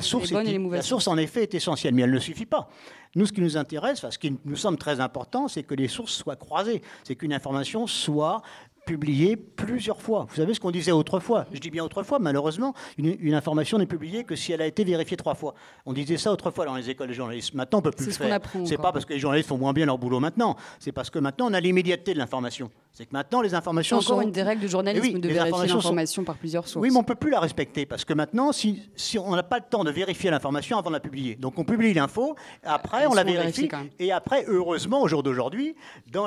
source, 0.00 0.30
la 0.30 0.82
source, 0.82 1.08
en 1.08 1.16
effet, 1.16 1.42
est 1.42 1.54
essentielle, 1.54 1.94
mais 1.94 2.02
elle 2.02 2.12
ne 2.12 2.18
suffit 2.18 2.46
pas. 2.46 2.68
Nous, 3.16 3.26
ce 3.26 3.32
qui 3.32 3.40
nous 3.40 3.56
intéresse, 3.56 3.98
enfin, 3.98 4.10
ce 4.10 4.18
qui 4.18 4.36
nous 4.44 4.56
semble 4.56 4.78
très 4.78 5.00
important, 5.00 5.48
c'est 5.48 5.62
que 5.62 5.74
les 5.74 5.88
sources 5.88 6.12
soient 6.12 6.36
croisées. 6.36 6.82
C'est 7.02 7.16
qu'une 7.16 7.32
information 7.32 7.86
soit 7.86 8.42
publiée 8.86 9.36
plusieurs 9.36 10.00
fois. 10.00 10.26
Vous 10.30 10.36
savez 10.36 10.54
ce 10.54 10.60
qu'on 10.60 10.70
disait 10.70 10.92
autrefois? 10.92 11.44
Je 11.52 11.58
dis 11.58 11.70
bien 11.70 11.84
autrefois, 11.84 12.18
malheureusement, 12.18 12.72
une, 12.96 13.14
une 13.20 13.34
information 13.34 13.76
n'est 13.76 13.84
publiée 13.86 14.24
que 14.24 14.36
si 14.36 14.52
elle 14.52 14.62
a 14.62 14.66
été 14.66 14.84
vérifiée 14.84 15.16
trois 15.16 15.34
fois. 15.34 15.54
On 15.84 15.92
disait 15.92 16.16
ça 16.16 16.32
autrefois 16.32 16.64
dans 16.64 16.76
les 16.76 16.88
écoles 16.88 17.08
de 17.08 17.12
journalisme. 17.12 17.58
Maintenant, 17.58 17.80
on 17.80 17.82
peut 17.82 17.90
plus 17.90 18.06
le 18.06 18.12
ce 18.12 18.18
faire. 18.18 18.40
C'est 18.64 18.78
pas 18.78 18.92
parce 18.92 19.04
que 19.04 19.12
les 19.12 19.18
journalistes 19.18 19.48
font 19.48 19.58
moins 19.58 19.72
bien 19.74 19.84
leur 19.84 19.98
boulot 19.98 20.20
maintenant. 20.20 20.56
C'est 20.78 20.92
parce 20.92 21.10
que 21.10 21.18
maintenant, 21.18 21.50
on 21.50 21.52
a 21.52 21.60
l'immédiateté 21.60 22.14
de 22.14 22.18
l'information. 22.18 22.70
C'est 22.98 23.04
que 23.04 23.12
maintenant, 23.12 23.42
les 23.42 23.54
informations 23.54 23.98
encore 23.98 24.06
sont... 24.16 24.20
une 24.22 24.30
des 24.30 24.42
règles 24.42 24.62
du 24.62 24.68
journalisme 24.68 25.04
Eh 25.06 25.14
oui, 25.14 25.20
de 25.20 25.28
vérifier 25.28 25.68
sont- 25.68 25.74
l'information 25.76 26.24
par 26.24 26.36
plusieurs 26.36 26.66
sources. 26.66 26.82
Oui, 26.82 26.88
mais 26.90 26.96
on 26.96 27.02
ne 27.02 27.06
peut 27.06 27.14
plus 27.14 27.30
la 27.30 27.40
respecter 27.40 27.84
parce 27.84 28.06
que 28.06 28.14
maintenant, 28.14 28.52
si, 28.52 28.88
si 28.96 29.18
on 29.18 29.36
n'a 29.36 29.42
pas 29.42 29.58
le 29.58 29.64
temps 29.68 29.84
de 29.84 29.90
vérifier 29.90 30.30
l'information 30.30 30.78
avant 30.78 30.88
de 30.88 30.94
la 30.94 31.00
publier, 31.00 31.34
donc 31.34 31.58
on 31.58 31.64
publie 31.64 31.92
l'info, 31.92 32.36
après 32.64 33.02
Elles 33.02 33.08
on 33.08 33.12
la 33.14 33.22
vérifie, 33.22 33.68
et 33.98 34.12
après, 34.12 34.46
heureusement, 34.48 35.02
au 35.02 35.08
jour 35.08 35.22
d'aujourd'hui, 35.22 35.76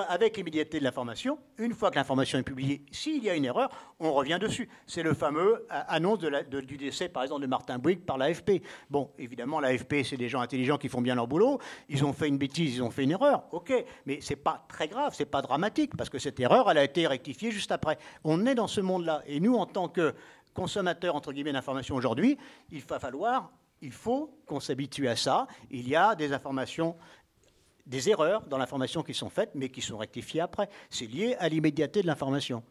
avec 0.10 0.38
l'immédiateté 0.38 0.77
de 0.77 0.84
l'information, 0.84 1.39
une 1.58 1.73
fois 1.73 1.89
que 1.89 1.95
l'information 1.95 2.38
est 2.38 2.43
publiée, 2.43 2.84
s'il 2.91 3.23
y 3.23 3.32
a 3.32 3.34
une 3.36 3.45
erreur, 3.45 3.69
on 3.99 4.13
revient 4.13 4.38
dessus. 4.39 4.69
C'est 4.86 5.01
le 5.01 5.15
fameux 5.15 5.65
euh, 5.71 5.82
annonce 5.88 6.19
de 6.19 6.27
la- 6.27 6.43
de- 6.43 6.62
du 6.62 6.77
décès, 6.77 7.10
par 7.10 7.23
exemple, 7.23 7.41
de 7.41 7.47
Martin 7.47 7.79
Bouygues 7.79 8.05
par 8.05 8.19
l'AFP. 8.19 8.62
Bon, 8.91 9.10
évidemment, 9.17 9.60
l'AFP, 9.60 10.03
c'est 10.03 10.17
des 10.17 10.29
gens 10.29 10.39
intelligents 10.41 10.77
qui 10.77 10.88
font 10.88 11.01
bien 11.01 11.15
leur 11.15 11.27
boulot. 11.27 11.58
Ils 11.89 12.05
ont 12.05 12.13
fait 12.13 12.27
une 12.27 12.38
bêtise, 12.38 12.75
ils 12.75 12.84
ont 12.84 12.91
fait 12.91 13.05
une 13.05 13.12
erreur. 13.12 13.43
OK, 13.51 13.73
mais 14.05 14.19
c'est 14.21 14.36
pas 14.36 14.63
très 14.69 14.88
grave, 14.88 15.13
c'est 15.17 15.25
pas 15.25 15.41
dramatique 15.41 15.97
parce 15.97 16.12
que 16.12 16.19
cette 16.19 16.39
erreur, 16.39 16.59
elle 16.67 16.78
a 16.80 16.84
été 16.84 17.08
rectifiée 17.08 17.52
juste 17.52 17.72
après. 17.72 17.98
On 18.24 18.45
est 18.45 18.56
dans 18.56 18.67
ce 18.67 18.82
monde-là, 18.82 19.22
et 19.28 19.39
nous, 19.39 19.56
en 19.56 19.65
tant 19.65 19.88
que 19.88 20.15
consommateurs 20.54 21.15
entre 21.15 21.32
guillemets 21.32 21.54
d'informations 21.54 21.95
aujourd'hui, 21.95 22.38
il 22.72 22.84
il 23.82 23.91
faut 23.93 24.38
qu'on 24.45 24.60
s'habitue 24.60 25.08
à 25.08 25.15
ça. 25.15 25.48
Il 25.72 25.88
y 25.88 25.95
a 25.95 26.15
des 26.15 26.34
informations 26.34 26.98
des 27.86 28.10
erreurs 28.10 28.41
dans 28.43 28.58
l'information 28.58 29.04
qui 29.04 29.13
sont 29.13 29.30
faites, 29.30 29.52
mais 29.56 29.69
qui 29.69 29.82
sont 29.82 29.98
rectifiées 29.98 30.41
après. 30.41 30.69
C'est 30.89 31.06
lié 31.06 31.36
à 31.39 31.50
l'immédiateté 31.50 32.02
de 32.02 32.08
l'information. 32.08 32.63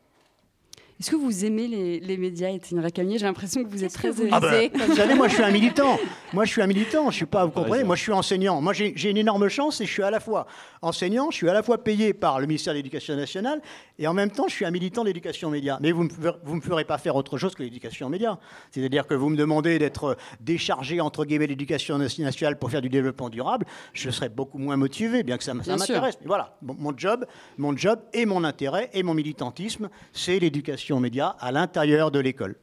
Est-ce 1.01 1.13
que 1.13 1.17
vous 1.17 1.45
aimez 1.45 1.69
les, 1.69 2.01
les 2.01 2.17
médias, 2.17 2.51
Étienne 2.51 2.81
Racamier? 2.81 3.19
J'ai 3.19 3.27
l'impression 3.27 3.63
que 3.63 3.69
vous 3.69 3.85
êtes 3.85 3.93
très... 3.93 4.11
vous 4.11 4.25
Ah 4.33 4.41
ben, 4.41 4.69
vous 4.75 4.97
savez, 4.97 5.15
moi 5.15 5.29
je 5.29 5.35
suis 5.35 5.45
un 5.45 5.51
militant. 5.53 5.97
Moi 6.35 6.45
je 6.45 6.51
suis 6.51 6.61
un 6.61 6.67
militant. 6.67 7.11
Je 7.11 7.17
suis 7.17 7.25
pas, 7.27 7.47
vous 7.47 7.53
comprenez? 7.53 7.85
Moi 7.85 7.97
je 7.97 8.03
suis 8.03 8.13
enseignant. 8.13 8.61
Moi 8.61 8.73
j'ai 8.75 9.09
une 9.11 9.17
énorme 9.17 9.49
chance 9.49 9.81
et 9.81 9.87
je 9.87 9.91
suis 9.91 10.03
à 10.03 10.11
la 10.11 10.21
fois 10.21 10.47
enseignant, 10.83 11.31
je 11.31 11.37
suis 11.37 11.49
à 11.49 11.55
la 11.55 11.63
fois 11.63 11.83
payé 11.83 12.13
par 12.13 12.39
le 12.39 12.47
ministère 12.47 12.75
de 12.75 12.79
l'Éducation 12.79 13.17
nationale 13.17 13.63
et 13.99 14.07
en 14.07 14.13
même 14.13 14.31
temps 14.31 14.47
je 14.47 14.53
suis 14.55 14.67
un 14.67 14.71
militant 14.71 15.03
de 15.03 15.07
l'éducation 15.07 15.49
aux 15.49 15.53
médias. 15.53 15.79
Mais 15.81 15.91
vous 15.93 16.05
ne 16.05 16.09
me, 16.11 16.33
vous 16.45 16.57
me 16.57 16.61
ferez 16.61 16.85
pas 16.85 16.99
faire 16.99 17.17
autre 17.17 17.39
chose 17.39 17.55
que 17.55 17.63
l'éducation 17.63 18.09
aux 18.09 18.11
médias. 18.11 18.37
C'est-à-dire 18.73 19.07
que 19.07 19.15
vous 19.15 19.31
me 19.31 19.37
demandez 19.37 19.79
d'être 19.79 20.17
déchargé 20.41 21.01
entre 21.01 21.25
guillemets 21.25 21.47
de 21.47 21.53
l'éducation 21.53 21.97
nationale 21.97 22.59
pour 22.59 22.71
faire 22.71 22.83
du 22.83 22.89
développement 22.91 23.31
durable, 23.31 23.65
je 23.95 24.11
serais 24.11 24.29
beaucoup 24.29 24.59
moins 24.59 24.77
motivé, 24.77 25.23
bien 25.23 25.39
que 25.39 25.45
ça, 25.45 25.53
ça 25.53 25.59
Bien 25.77 25.79
sûr. 25.79 25.95
m'intéresse. 25.95 26.19
Mais 26.21 26.27
voilà, 26.27 26.59
mon 26.61 26.93
job, 26.97 27.25
mon 27.57 27.75
job 27.77 28.01
et 28.13 28.27
mon 28.27 28.45
intérêt 28.45 28.91
et 28.93 29.03
mon 29.03 29.15
militantisme, 29.15 29.89
c'est 30.13 30.39
l'éducation 30.39 30.88
aux 30.93 31.01
médias 31.01 31.37
à 31.41 31.53
l'intérieur 31.53 32.11
de 32.11 32.19
l'école. 32.19 32.57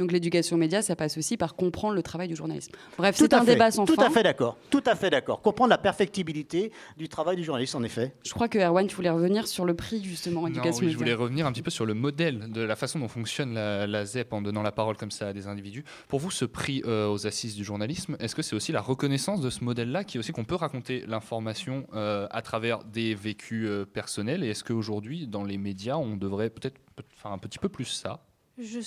Donc 0.00 0.12
l'éducation 0.12 0.56
média, 0.56 0.80
ça 0.80 0.96
passe 0.96 1.18
aussi 1.18 1.36
par 1.36 1.54
comprendre 1.54 1.94
le 1.94 2.02
travail 2.02 2.26
du 2.26 2.34
journalisme. 2.34 2.72
Bref, 2.96 3.18
Tout 3.18 3.24
c'est 3.24 3.34
un 3.34 3.42
fait, 3.42 3.52
débat 3.52 3.70
sans 3.70 3.84
Tout 3.84 3.96
fin. 3.96 4.06
à 4.06 4.10
fait 4.10 4.22
d'accord. 4.22 4.56
Tout 4.70 4.82
à 4.86 4.94
fait 4.94 5.10
d'accord. 5.10 5.42
Comprendre 5.42 5.68
la 5.68 5.76
perfectibilité 5.76 6.72
du 6.96 7.08
travail 7.08 7.36
du 7.36 7.44
journaliste, 7.44 7.74
en 7.74 7.82
effet. 7.82 8.14
Je 8.24 8.32
crois 8.32 8.48
que 8.48 8.58
Erwan, 8.58 8.86
tu 8.86 8.96
voulais 8.96 9.10
revenir 9.10 9.46
sur 9.46 9.66
le 9.66 9.74
prix 9.74 10.02
justement 10.02 10.42
Non, 10.42 10.48
éducation 10.48 10.86
oui, 10.86 10.92
je 10.92 10.96
voulais 10.96 11.12
revenir 11.12 11.46
un 11.46 11.52
petit 11.52 11.60
peu 11.62 11.70
sur 11.70 11.84
le 11.84 11.92
modèle 11.92 12.50
de 12.50 12.62
la 12.62 12.76
façon 12.76 12.98
dont 12.98 13.08
fonctionne 13.08 13.52
la, 13.52 13.86
la 13.86 14.06
ZEP 14.06 14.32
en 14.32 14.40
donnant 14.40 14.62
la 14.62 14.72
parole 14.72 14.96
comme 14.96 15.10
ça 15.10 15.28
à 15.28 15.32
des 15.34 15.48
individus. 15.48 15.84
Pour 16.08 16.18
vous, 16.20 16.30
ce 16.30 16.46
prix 16.46 16.82
euh, 16.86 17.08
aux 17.08 17.26
assises 17.26 17.54
du 17.54 17.64
journalisme, 17.64 18.16
est-ce 18.20 18.34
que 18.34 18.42
c'est 18.42 18.56
aussi 18.56 18.72
la 18.72 18.80
reconnaissance 18.80 19.42
de 19.42 19.50
ce 19.50 19.64
modèle-là 19.64 20.04
qui 20.04 20.16
est 20.16 20.20
aussi 20.20 20.32
qu'on 20.32 20.44
peut 20.44 20.54
raconter 20.54 21.04
l'information 21.08 21.86
euh, 21.94 22.26
à 22.30 22.40
travers 22.40 22.84
des 22.84 23.14
vécus 23.14 23.68
euh, 23.68 23.84
personnels? 23.84 24.44
Et 24.44 24.48
est-ce 24.50 24.64
qu'aujourd'hui, 24.64 25.26
dans 25.26 25.44
les 25.44 25.58
médias, 25.58 25.96
on 25.96 26.16
devrait 26.16 26.48
peut-être 26.48 26.78
faire 27.20 27.32
un 27.32 27.38
petit 27.38 27.58
peu 27.58 27.68
plus 27.68 27.84
ça 27.84 28.24
Je 28.62 28.82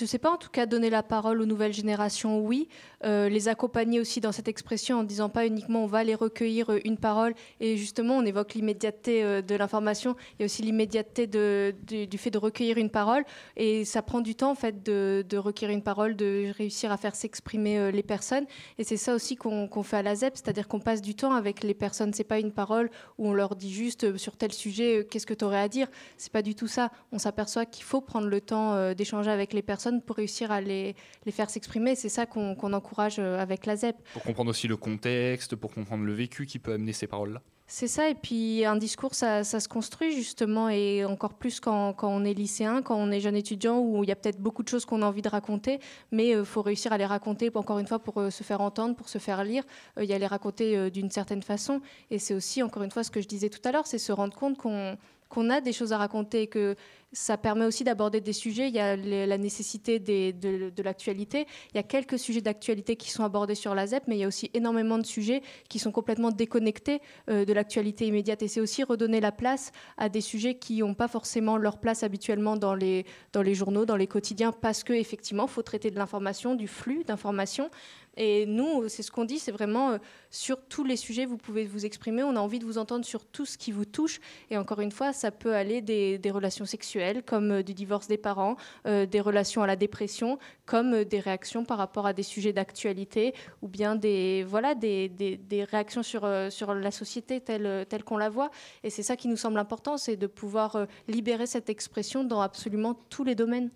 ne 0.00 0.06
sais 0.06 0.18
pas, 0.18 0.30
en 0.30 0.36
tout 0.36 0.48
cas, 0.48 0.64
donner 0.64 0.90
la 0.90 1.02
parole 1.02 1.40
aux 1.40 1.46
nouvelles 1.46 1.72
générations, 1.72 2.40
oui. 2.40 2.68
Euh, 3.04 3.28
les 3.28 3.48
accompagner 3.48 4.00
aussi 4.00 4.20
dans 4.20 4.32
cette 4.32 4.48
expression 4.48 5.00
en 5.00 5.04
disant 5.04 5.28
pas 5.28 5.46
uniquement 5.46 5.84
on 5.84 5.86
va 5.86 6.02
les 6.02 6.14
recueillir 6.14 6.70
euh, 6.70 6.78
une 6.84 6.96
parole. 6.96 7.34
Et 7.60 7.76
justement, 7.76 8.16
on 8.16 8.24
évoque 8.24 8.54
l'immédiateté 8.54 9.22
euh, 9.22 9.42
de 9.42 9.54
l'information. 9.54 10.16
Il 10.32 10.36
y 10.40 10.44
a 10.44 10.46
aussi 10.46 10.62
l'immédiateté 10.62 11.26
du, 11.26 12.18
fait 12.18 12.30
de 12.30 12.38
recueillir 12.38 12.78
une 12.78 12.90
parole. 12.90 13.24
Et 13.56 13.84
ça 13.84 14.02
prend 14.02 14.20
du 14.20 14.34
temps, 14.34 14.50
en 14.50 14.54
fait, 14.54 14.82
de, 14.82 15.36
recueillir 15.36 15.74
une 15.74 15.82
parole, 15.82 16.16
de 16.16 16.52
réussir 16.56 16.90
à 16.90 16.96
faire 16.96 17.14
s'exprimer 17.14 17.92
les 17.92 18.02
personnes. 18.02 18.46
Et 18.78 18.84
c'est 18.84 18.96
ça 18.96 19.14
aussi 19.14 19.36
qu'on 19.36 19.82
fait 19.82 19.98
à 19.98 20.02
la 20.02 20.14
ZEP, 20.14 20.36
c'est-à-dire 20.36 20.68
qu'on 20.68 20.80
passe 20.80 21.02
du 21.02 21.14
temps 21.14 21.34
avec 21.34 21.62
les 21.62 21.74
personnes. 21.74 22.14
C'est 22.14 22.24
pas 22.24 22.38
une 22.38 22.52
parole 22.52 22.90
où 23.18 23.28
on 23.28 23.34
leur 23.34 23.56
dit 23.56 23.72
juste 23.72 24.16
sur 24.16 24.36
tel 24.36 24.52
sujet, 24.52 25.06
qu'est-ce 25.10 25.26
que 25.26 25.34
tu 25.34 25.44
aurais 25.44 25.60
à 25.60 25.68
dire. 25.68 25.88
C'est 26.16 26.32
pas 26.32 26.42
du 26.42 26.54
tout 26.54 26.68
ça. 26.68 26.90
On 27.12 27.18
s'aperçoit 27.18 27.66
qu'il 27.66 27.84
faut 27.84 28.00
prendre 28.00 28.28
le 28.28 28.40
temps 28.40 28.85
d'échanger 28.94 29.30
avec 29.30 29.52
les 29.52 29.62
personnes 29.62 30.02
pour 30.02 30.16
réussir 30.16 30.50
à 30.50 30.60
les, 30.60 30.94
les 31.24 31.32
faire 31.32 31.50
s'exprimer. 31.50 31.94
C'est 31.94 32.08
ça 32.08 32.26
qu'on 32.26 32.54
qu'on 32.54 32.72
encourage 32.72 33.16
euh, 33.18 33.38
avec 33.38 33.66
la 33.66 33.76
ZEP. 33.76 33.96
Pour 34.12 34.22
comprendre 34.22 34.50
aussi 34.50 34.68
le 34.68 34.76
contexte, 34.76 35.56
pour 35.56 35.72
comprendre 35.72 36.04
le 36.04 36.12
vécu 36.12 36.46
qui 36.46 36.58
peut 36.58 36.72
amener 36.72 36.92
ces 36.92 37.06
paroles-là 37.06 37.42
C'est 37.66 37.88
ça, 37.88 38.08
et 38.08 38.14
puis 38.14 38.64
un 38.64 38.76
discours, 38.76 39.14
ça, 39.14 39.44
ça 39.44 39.60
se 39.60 39.68
construit 39.68 40.12
justement, 40.14 40.68
et 40.68 41.04
encore 41.04 41.34
plus 41.34 41.60
quand, 41.60 41.92
quand 41.92 42.08
on 42.08 42.24
est 42.24 42.34
lycéen, 42.34 42.82
quand 42.82 42.96
on 42.96 43.10
est 43.10 43.20
jeune 43.20 43.36
étudiant, 43.36 43.78
où 43.78 44.04
il 44.04 44.08
y 44.08 44.12
a 44.12 44.16
peut-être 44.16 44.40
beaucoup 44.40 44.62
de 44.62 44.68
choses 44.68 44.84
qu'on 44.84 45.02
a 45.02 45.06
envie 45.06 45.22
de 45.22 45.28
raconter, 45.28 45.80
mais 46.10 46.30
il 46.30 46.44
faut 46.44 46.62
réussir 46.62 46.92
à 46.92 46.98
les 46.98 47.06
raconter, 47.06 47.50
encore 47.54 47.78
une 47.78 47.86
fois, 47.86 47.98
pour 47.98 48.18
euh, 48.18 48.30
se 48.30 48.42
faire 48.42 48.60
entendre, 48.60 48.96
pour 48.96 49.08
se 49.08 49.18
faire 49.18 49.44
lire, 49.44 49.64
euh, 49.98 50.04
il 50.04 50.10
y 50.10 50.12
a 50.12 50.18
les 50.18 50.26
raconter 50.26 50.76
euh, 50.76 50.90
d'une 50.90 51.10
certaine 51.10 51.42
façon. 51.42 51.80
Et 52.10 52.18
c'est 52.18 52.34
aussi, 52.34 52.62
encore 52.62 52.82
une 52.82 52.90
fois, 52.90 53.04
ce 53.04 53.10
que 53.10 53.20
je 53.20 53.28
disais 53.28 53.48
tout 53.48 53.60
à 53.64 53.72
l'heure, 53.72 53.86
c'est 53.86 53.98
se 53.98 54.12
rendre 54.12 54.34
compte 54.34 54.56
qu'on 54.56 54.96
qu'on 55.28 55.50
a 55.50 55.60
des 55.60 55.72
choses 55.72 55.92
à 55.92 55.98
raconter 55.98 56.46
que 56.46 56.76
ça 57.12 57.38
permet 57.38 57.64
aussi 57.64 57.82
d'aborder 57.84 58.20
des 58.20 58.32
sujets. 58.32 58.68
Il 58.68 58.74
y 58.74 58.80
a 58.80 58.96
la 58.96 59.38
nécessité 59.38 59.98
de 59.98 60.82
l'actualité. 60.82 61.46
Il 61.72 61.76
y 61.76 61.80
a 61.80 61.82
quelques 61.82 62.18
sujets 62.18 62.40
d'actualité 62.40 62.96
qui 62.96 63.10
sont 63.10 63.24
abordés 63.24 63.54
sur 63.54 63.74
la 63.74 63.86
ZEP, 63.86 64.04
mais 64.06 64.16
il 64.16 64.20
y 64.20 64.24
a 64.24 64.28
aussi 64.28 64.50
énormément 64.54 64.98
de 64.98 65.06
sujets 65.06 65.42
qui 65.68 65.78
sont 65.78 65.92
complètement 65.92 66.30
déconnectés 66.30 67.00
euh, 67.30 67.44
de 67.44 67.52
l'actualité 67.52 68.06
immédiate. 68.06 68.42
Et 68.42 68.48
c'est 68.48 68.60
aussi 68.60 68.82
redonner 68.82 69.20
la 69.20 69.32
place 69.32 69.72
à 69.96 70.08
des 70.08 70.20
sujets 70.20 70.56
qui 70.56 70.78
n'ont 70.80 70.94
pas 70.94 71.08
forcément 71.08 71.56
leur 71.56 71.78
place 71.78 72.02
habituellement 72.02 72.56
dans 72.56 72.74
les, 72.74 73.06
dans 73.32 73.42
les 73.42 73.54
journaux, 73.54 73.86
dans 73.86 73.96
les 73.96 74.06
quotidiens, 74.06 74.52
parce 74.52 74.84
qu'effectivement, 74.84 75.46
il 75.46 75.50
faut 75.50 75.62
traiter 75.62 75.90
de 75.90 75.96
l'information, 75.96 76.54
du 76.54 76.68
flux 76.68 77.04
d'informations. 77.04 77.70
Et 78.16 78.46
nous, 78.46 78.88
c'est 78.88 79.02
ce 79.02 79.10
qu'on 79.10 79.24
dit, 79.24 79.38
c'est 79.38 79.52
vraiment 79.52 79.90
euh, 79.90 79.98
sur 80.30 80.60
tous 80.62 80.84
les 80.84 80.96
sujets, 80.96 81.26
vous 81.26 81.36
pouvez 81.36 81.64
vous 81.64 81.84
exprimer. 81.84 82.22
On 82.22 82.34
a 82.36 82.40
envie 82.40 82.58
de 82.58 82.64
vous 82.64 82.78
entendre 82.78 83.04
sur 83.04 83.24
tout 83.26 83.44
ce 83.44 83.58
qui 83.58 83.72
vous 83.72 83.84
touche. 83.84 84.20
Et 84.50 84.56
encore 84.56 84.80
une 84.80 84.90
fois, 84.92 85.12
ça 85.12 85.30
peut 85.30 85.54
aller 85.54 85.82
des, 85.82 86.18
relations 86.30 86.64
sexuelles, 86.64 87.22
comme 87.22 87.50
euh, 87.52 87.62
du 87.62 87.74
divorce 87.74 88.08
des 88.08 88.16
parents, 88.16 88.56
euh, 88.86 89.04
des 89.06 89.20
relations 89.20 89.62
à 89.62 89.66
la 89.66 89.76
dépression, 89.76 90.38
comme 90.64 91.04
des 91.04 91.20
réactions 91.20 91.64
par 91.64 91.78
rapport 91.78 92.06
à 92.06 92.12
des 92.12 92.22
sujets 92.22 92.52
d'actualité, 92.52 93.34
ou 93.62 93.68
bien 93.68 93.96
des, 93.96 94.44
voilà, 94.44 94.74
des, 94.74 95.08
des- 95.08 95.36
des 95.36 95.64
réactions 95.64 96.02
sur, 96.02 96.28
sur 96.50 96.74
la 96.74 96.90
société 96.90 97.40
telle, 97.40 97.86
telle 97.88 98.02
qu'on 98.04 98.16
la 98.16 98.30
voit. 98.30 98.50
Et 98.82 98.90
c'est 98.90 99.02
ça 99.02 99.16
qui 99.16 99.28
nous 99.28 99.36
semble 99.36 99.58
important, 99.58 99.96
c'est 99.98 100.16
de 100.16 100.26
pouvoir 100.26 100.86
libérer 101.08 101.46
cette 101.46 101.68
expression 101.70 102.24
dans 102.24 102.40
absolument 102.40 102.94
tous 103.10 103.24
les 103.24 103.34
domaines. 103.34 103.70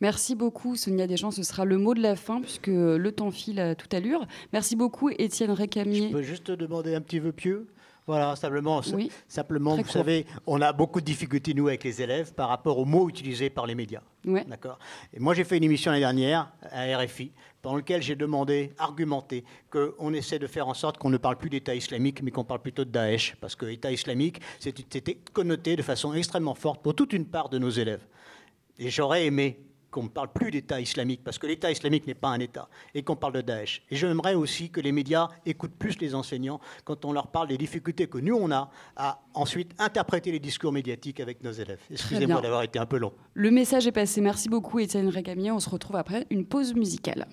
Merci 0.00 0.34
beaucoup, 0.36 0.76
Sonia 0.76 1.06
Deschamps. 1.06 1.32
Ce 1.32 1.42
sera 1.42 1.64
le 1.64 1.76
mot 1.76 1.92
de 1.94 2.00
la 2.00 2.14
fin, 2.14 2.40
puisque 2.40 2.68
le 2.68 3.10
temps 3.10 3.30
file 3.32 3.58
à 3.60 3.74
toute 3.74 3.92
allure. 3.94 4.26
Merci 4.52 4.76
beaucoup, 4.76 5.10
Étienne 5.10 5.50
Je 5.50 5.56
Récamier. 5.56 6.10
peux 6.10 6.22
juste 6.22 6.44
te 6.44 6.52
demander 6.52 6.94
un 6.94 7.00
petit 7.00 7.18
vœu 7.18 7.32
pieux 7.32 7.66
voilà, 8.06 8.36
simplement, 8.36 8.80
Oui. 8.94 9.10
simplement 9.28 9.72
Très 9.74 9.82
vous 9.82 9.86
court. 9.88 9.92
savez, 9.92 10.24
on 10.46 10.62
a 10.62 10.72
beaucoup 10.72 10.98
de 11.02 11.04
difficultés, 11.04 11.52
nous, 11.52 11.68
avec 11.68 11.84
les 11.84 12.00
élèves, 12.00 12.32
par 12.32 12.48
rapport 12.48 12.78
aux 12.78 12.86
mots 12.86 13.06
utilisés 13.10 13.50
par 13.50 13.66
les 13.66 13.74
médias. 13.74 14.00
Ouais. 14.24 14.46
D'accord. 14.46 14.78
Et 15.12 15.20
moi, 15.20 15.34
j'ai 15.34 15.44
fait 15.44 15.58
une 15.58 15.64
émission 15.64 15.90
l'année 15.90 16.00
dernière 16.00 16.50
à 16.72 16.84
RFI, 16.96 17.32
pendant 17.60 17.76
laquelle 17.76 18.00
j'ai 18.00 18.16
demandé, 18.16 18.72
argumenté, 18.78 19.44
qu'on 19.68 20.14
essaie 20.14 20.38
de 20.38 20.46
faire 20.46 20.68
en 20.68 20.72
sorte 20.72 20.96
qu'on 20.96 21.10
ne 21.10 21.18
parle 21.18 21.36
plus 21.36 21.50
d'État 21.50 21.74
islamique, 21.74 22.22
mais 22.22 22.30
qu'on 22.30 22.44
parle 22.44 22.62
plutôt 22.62 22.86
de 22.86 22.90
Daesh, 22.90 23.36
parce 23.42 23.54
que 23.54 23.66
État 23.66 23.92
islamique, 23.92 24.40
c'était 24.58 25.16
connoté 25.34 25.76
de 25.76 25.82
façon 25.82 26.14
extrêmement 26.14 26.54
forte 26.54 26.82
pour 26.82 26.94
toute 26.94 27.12
une 27.12 27.26
part 27.26 27.50
de 27.50 27.58
nos 27.58 27.68
élèves. 27.68 28.06
Et 28.78 28.88
j'aurais 28.88 29.26
aimé 29.26 29.58
qu'on 29.90 30.04
ne 30.04 30.08
parle 30.08 30.32
plus 30.32 30.50
d'État 30.50 30.80
islamique, 30.80 31.22
parce 31.24 31.38
que 31.38 31.46
l'État 31.46 31.70
islamique 31.70 32.06
n'est 32.06 32.14
pas 32.14 32.28
un 32.28 32.40
État, 32.40 32.68
et 32.94 33.02
qu'on 33.02 33.16
parle 33.16 33.34
de 33.34 33.40
Daesh. 33.40 33.82
Et 33.90 33.96
j'aimerais 33.96 34.34
aussi 34.34 34.70
que 34.70 34.80
les 34.80 34.92
médias 34.92 35.28
écoutent 35.46 35.76
plus 35.78 35.98
les 36.00 36.14
enseignants 36.14 36.60
quand 36.84 37.04
on 37.04 37.12
leur 37.12 37.28
parle 37.28 37.48
des 37.48 37.58
difficultés 37.58 38.06
que 38.06 38.18
nous, 38.18 38.36
on 38.36 38.50
a 38.50 38.70
à 38.96 39.20
ensuite 39.34 39.72
interpréter 39.78 40.32
les 40.32 40.40
discours 40.40 40.72
médiatiques 40.72 41.20
avec 41.20 41.42
nos 41.42 41.52
élèves. 41.52 41.80
Excusez-moi 41.90 42.40
d'avoir 42.40 42.62
été 42.62 42.78
un 42.78 42.86
peu 42.86 42.98
long. 42.98 43.12
Le 43.34 43.50
message 43.50 43.86
est 43.86 43.92
passé. 43.92 44.20
Merci 44.20 44.48
beaucoup, 44.48 44.78
Étienne 44.78 45.08
Récamier. 45.08 45.50
On 45.50 45.60
se 45.60 45.70
retrouve 45.70 45.96
après 45.96 46.26
une 46.30 46.44
pause 46.44 46.74
musicale. 46.74 47.26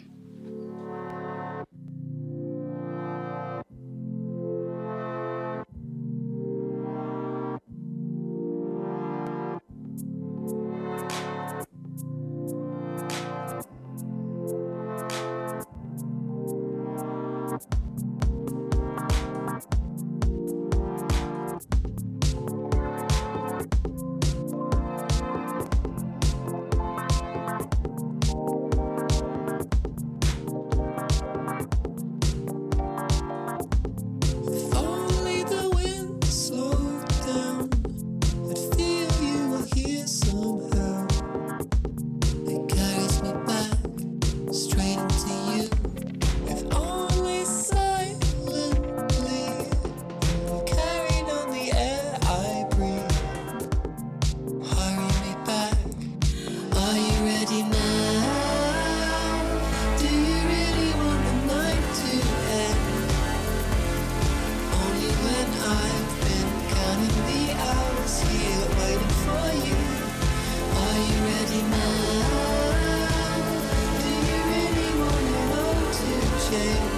escape 76.56 76.94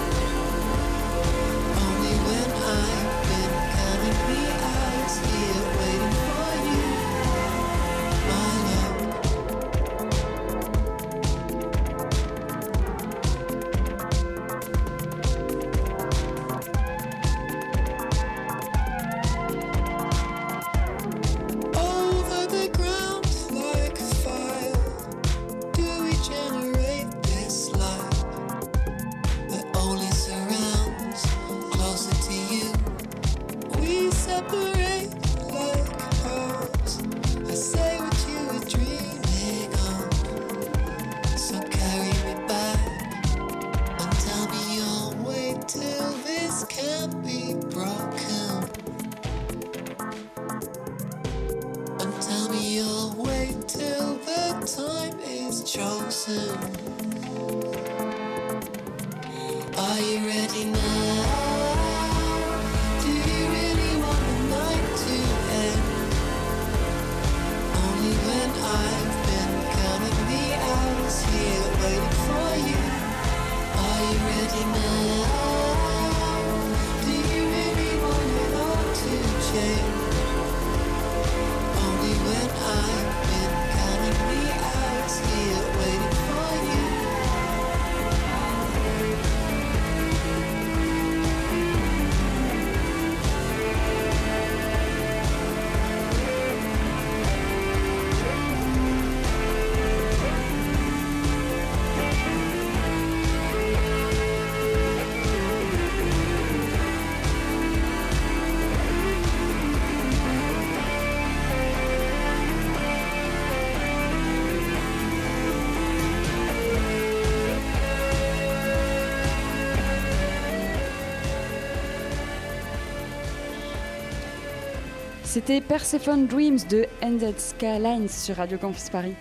C'était 125.38 125.61
Persephone 125.61 126.25
Dreams 126.25 126.57
de 126.67 126.88
Ended 127.03 127.39
Skylines 127.39 128.09
sur 128.09 128.38
Radio 128.38 128.57
Campus 128.57 128.89
Paris. 128.89 129.13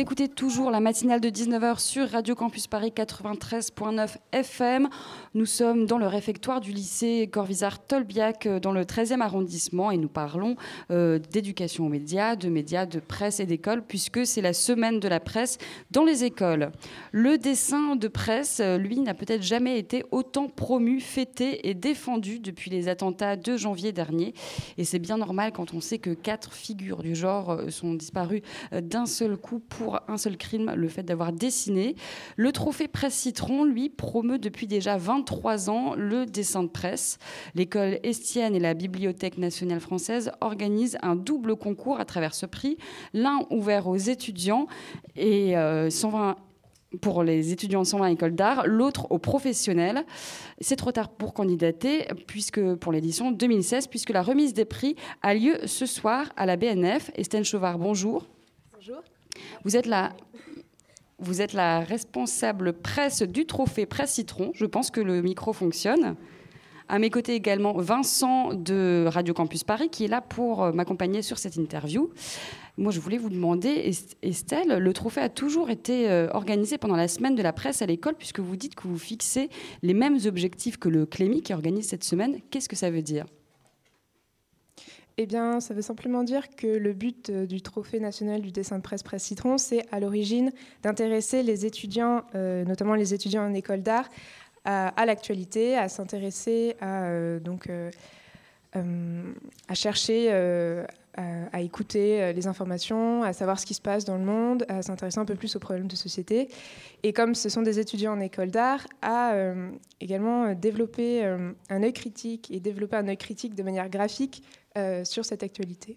Écoutez 0.00 0.28
toujours 0.28 0.70
la 0.70 0.78
matinale 0.78 1.20
de 1.20 1.28
19h 1.28 1.80
sur 1.80 2.08
Radio 2.08 2.36
Campus 2.36 2.68
Paris 2.68 2.92
93.9 2.94 4.18
FM. 4.30 4.88
Nous 5.34 5.44
sommes 5.44 5.86
dans 5.86 5.98
le 5.98 6.06
réfectoire 6.06 6.60
du 6.60 6.70
lycée 6.70 7.28
Corvisart-Tolbiac 7.32 8.46
euh, 8.46 8.60
dans 8.60 8.70
le 8.70 8.84
13e 8.84 9.20
arrondissement 9.22 9.90
et 9.90 9.96
nous 9.96 10.08
parlons 10.08 10.54
euh, 10.92 11.18
d'éducation 11.18 11.86
aux 11.86 11.88
médias, 11.88 12.36
de 12.36 12.48
médias, 12.48 12.86
de 12.86 13.00
presse 13.00 13.40
et 13.40 13.46
d'école 13.46 13.82
puisque 13.82 14.24
c'est 14.24 14.40
la 14.40 14.52
semaine 14.52 15.00
de 15.00 15.08
la 15.08 15.18
presse 15.18 15.58
dans 15.90 16.04
les 16.04 16.22
écoles. 16.22 16.70
Le 17.10 17.36
dessin 17.36 17.96
de 17.96 18.06
presse, 18.06 18.60
euh, 18.60 18.78
lui, 18.78 19.00
n'a 19.00 19.14
peut-être 19.14 19.42
jamais 19.42 19.80
été 19.80 20.04
autant 20.12 20.46
promu, 20.46 21.00
fêté 21.00 21.68
et 21.68 21.74
défendu 21.74 22.38
depuis 22.38 22.70
les 22.70 22.86
attentats 22.86 23.34
de 23.34 23.56
janvier 23.56 23.90
dernier. 23.90 24.32
Et 24.76 24.84
c'est 24.84 25.00
bien 25.00 25.16
normal 25.16 25.50
quand 25.52 25.74
on 25.74 25.80
sait 25.80 25.98
que 25.98 26.10
quatre 26.10 26.52
figures 26.52 27.02
du 27.02 27.16
genre 27.16 27.62
sont 27.70 27.94
disparues 27.94 28.42
d'un 28.70 29.06
seul 29.06 29.36
coup 29.36 29.58
pour 29.58 29.87
un 30.08 30.16
seul 30.16 30.36
crime, 30.36 30.72
le 30.74 30.88
fait 30.88 31.02
d'avoir 31.02 31.32
dessiné. 31.32 31.94
Le 32.36 32.52
trophée 32.52 32.88
Presse 32.88 33.14
Citron, 33.14 33.64
lui, 33.64 33.88
promeut 33.88 34.38
depuis 34.38 34.66
déjà 34.66 34.96
23 34.96 35.70
ans 35.70 35.94
le 35.96 36.26
dessin 36.26 36.62
de 36.62 36.68
presse. 36.68 37.18
L'école 37.54 37.98
Estienne 38.02 38.54
et 38.54 38.60
la 38.60 38.74
Bibliothèque 38.74 39.38
nationale 39.38 39.80
française 39.80 40.30
organisent 40.40 40.98
un 41.02 41.16
double 41.16 41.56
concours 41.56 42.00
à 42.00 42.04
travers 42.04 42.34
ce 42.34 42.46
prix, 42.46 42.76
l'un 43.12 43.40
ouvert 43.50 43.88
aux 43.88 43.96
étudiants 43.96 44.66
et 45.16 45.56
euh, 45.56 45.90
120 45.90 46.36
pour 47.00 47.22
les 47.22 47.52
étudiants 47.52 47.82
de 47.82 47.86
120 47.86 48.06
écoles 48.08 48.34
d'art, 48.34 48.66
l'autre 48.66 49.06
aux 49.10 49.18
professionnels. 49.18 50.04
C'est 50.60 50.76
trop 50.76 50.92
tard 50.92 51.10
pour 51.10 51.34
candidater 51.34 52.06
puisque 52.26 52.74
pour 52.76 52.92
l'édition 52.92 53.30
2016, 53.30 53.88
puisque 53.88 54.10
la 54.10 54.22
remise 54.22 54.54
des 54.54 54.64
prix 54.64 54.96
a 55.22 55.34
lieu 55.34 55.58
ce 55.66 55.86
soir 55.86 56.26
à 56.36 56.46
la 56.46 56.56
BNF. 56.56 57.10
Estelle 57.14 57.44
Chauvard, 57.44 57.78
bonjour. 57.78 58.26
Vous 59.64 59.76
êtes 59.76 59.86
la, 59.86 61.80
responsable 61.80 62.72
presse 62.72 63.22
du 63.22 63.46
trophée 63.46 63.86
Presse 63.86 64.12
Citron. 64.14 64.50
Je 64.54 64.66
pense 64.66 64.90
que 64.90 65.00
le 65.00 65.22
micro 65.22 65.52
fonctionne. 65.52 66.16
À 66.90 66.98
mes 66.98 67.10
côtés 67.10 67.34
également 67.34 67.74
Vincent 67.74 68.54
de 68.54 69.04
Radio 69.08 69.34
Campus 69.34 69.62
Paris 69.62 69.90
qui 69.90 70.06
est 70.06 70.08
là 70.08 70.22
pour 70.22 70.62
euh, 70.64 70.72
m'accompagner 70.72 71.20
sur 71.20 71.36
cette 71.38 71.56
interview. 71.56 72.08
Moi, 72.78 72.92
je 72.92 73.00
voulais 73.00 73.18
vous 73.18 73.28
demander, 73.28 73.68
Est- 73.68 74.16
Estelle, 74.22 74.78
le 74.78 74.92
trophée 74.94 75.20
a 75.20 75.28
toujours 75.28 75.68
été 75.68 76.08
euh, 76.08 76.28
organisé 76.32 76.78
pendant 76.78 76.96
la 76.96 77.08
semaine 77.08 77.34
de 77.34 77.42
la 77.42 77.52
presse 77.52 77.82
à 77.82 77.86
l'école, 77.86 78.14
puisque 78.14 78.40
vous 78.40 78.56
dites 78.56 78.74
que 78.74 78.88
vous 78.88 78.96
fixez 78.98 79.50
les 79.82 79.92
mêmes 79.92 80.16
objectifs 80.24 80.78
que 80.78 80.88
le 80.88 81.04
Clémy 81.04 81.42
qui 81.42 81.52
organise 81.52 81.88
cette 81.88 82.04
semaine. 82.04 82.38
Qu'est-ce 82.50 82.70
que 82.70 82.76
ça 82.76 82.90
veut 82.90 83.02
dire? 83.02 83.26
Eh 85.20 85.26
bien, 85.26 85.58
ça 85.58 85.74
veut 85.74 85.82
simplement 85.82 86.22
dire 86.22 86.48
que 86.54 86.68
le 86.68 86.92
but 86.92 87.28
euh, 87.28 87.44
du 87.44 87.60
Trophée 87.60 87.98
national 87.98 88.40
du 88.40 88.52
dessin 88.52 88.76
de 88.76 88.82
presse 88.82 89.02
Presse 89.02 89.24
Citron, 89.24 89.58
c'est 89.58 89.84
à 89.90 89.98
l'origine 89.98 90.52
d'intéresser 90.84 91.42
les 91.42 91.66
étudiants, 91.66 92.22
euh, 92.36 92.64
notamment 92.64 92.94
les 92.94 93.14
étudiants 93.14 93.44
en 93.44 93.52
école 93.52 93.82
d'art, 93.82 94.08
à, 94.64 95.06
l'actualité, 95.06 95.78
à 95.78 95.88
s'intéresser 95.88 96.76
à, 96.80 97.06
euh, 97.06 97.40
donc, 97.40 97.70
à 98.74 99.74
chercher, 99.74 100.30
à, 100.30 101.22
à 101.52 101.60
écouter 101.62 102.34
les 102.34 102.46
informations, 102.46 103.22
à 103.22 103.32
savoir 103.32 103.58
ce 103.58 103.64
qui 103.64 103.72
se 103.72 103.80
passe 103.80 104.04
dans 104.04 104.18
le 104.18 104.24
monde, 104.24 104.66
à 104.68 104.82
s'intéresser 104.82 105.18
un 105.18 105.24
peu 105.24 105.36
plus 105.36 105.56
aux 105.56 105.58
problèmes 105.58 105.88
de 105.88 105.96
société. 105.96 106.48
Et 107.02 107.14
comme 107.14 107.34
ce 107.34 107.48
sont 107.48 107.62
des 107.62 107.78
étudiants 107.78 108.12
en 108.12 108.20
école 108.20 108.50
d'art, 108.50 108.86
à 109.00 109.32
également 110.02 110.52
développer 110.52 111.24
un 111.24 111.82
œil 111.82 111.94
critique 111.94 112.50
et 112.50 112.60
développer 112.60 112.96
un 112.96 113.08
œil 113.08 113.16
critique 113.16 113.54
de 113.54 113.62
manière 113.62 113.88
graphique 113.88 114.42
sur 115.04 115.24
cette 115.24 115.42
actualité. 115.42 115.96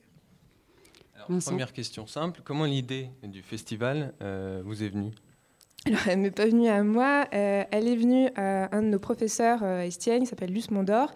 Alors, 1.15 1.39
première 1.43 1.73
question 1.73 2.07
simple, 2.07 2.41
comment 2.43 2.65
l'idée 2.65 3.09
du 3.23 3.41
festival 3.41 4.13
euh, 4.21 4.61
vous 4.65 4.83
est 4.83 4.89
venue? 4.89 5.11
Alors, 5.85 5.99
elle 6.07 6.19
m'est 6.19 6.31
pas 6.31 6.45
venue 6.45 6.67
à 6.67 6.83
moi, 6.83 7.25
euh, 7.33 7.63
elle 7.71 7.87
est 7.87 7.95
venue 7.95 8.29
à 8.35 8.75
un 8.75 8.81
de 8.81 8.87
nos 8.87 8.99
professeurs 8.99 9.63
euh, 9.63 9.81
à 9.81 9.85
Estienne, 9.85 10.23
il 10.23 10.27
s'appelle 10.27 10.51
Luce 10.51 10.69
Mondor, 10.71 11.11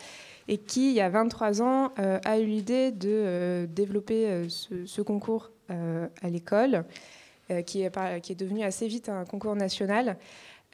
et 0.48 0.58
qui, 0.58 0.90
il 0.90 0.96
y 0.96 1.02
a 1.02 1.10
23 1.10 1.62
ans, 1.62 1.92
euh, 2.00 2.20
a 2.24 2.40
eu 2.40 2.46
l'idée 2.46 2.92
de 2.92 3.10
euh, 3.10 3.68
développer 3.68 4.28
euh, 4.28 4.50
ce, 4.50 4.86
ce 4.86 5.02
concours 5.02 5.52
euh, 5.70 6.08
à 6.22 6.30
l'école, 6.30 6.86
euh, 7.52 7.62
qui, 7.62 7.84
qui 8.24 8.32
est 8.32 8.40
devenu 8.40 8.64
assez 8.64 8.88
vite 8.88 9.10
un 9.10 9.26
concours 9.26 9.56
national. 9.56 10.18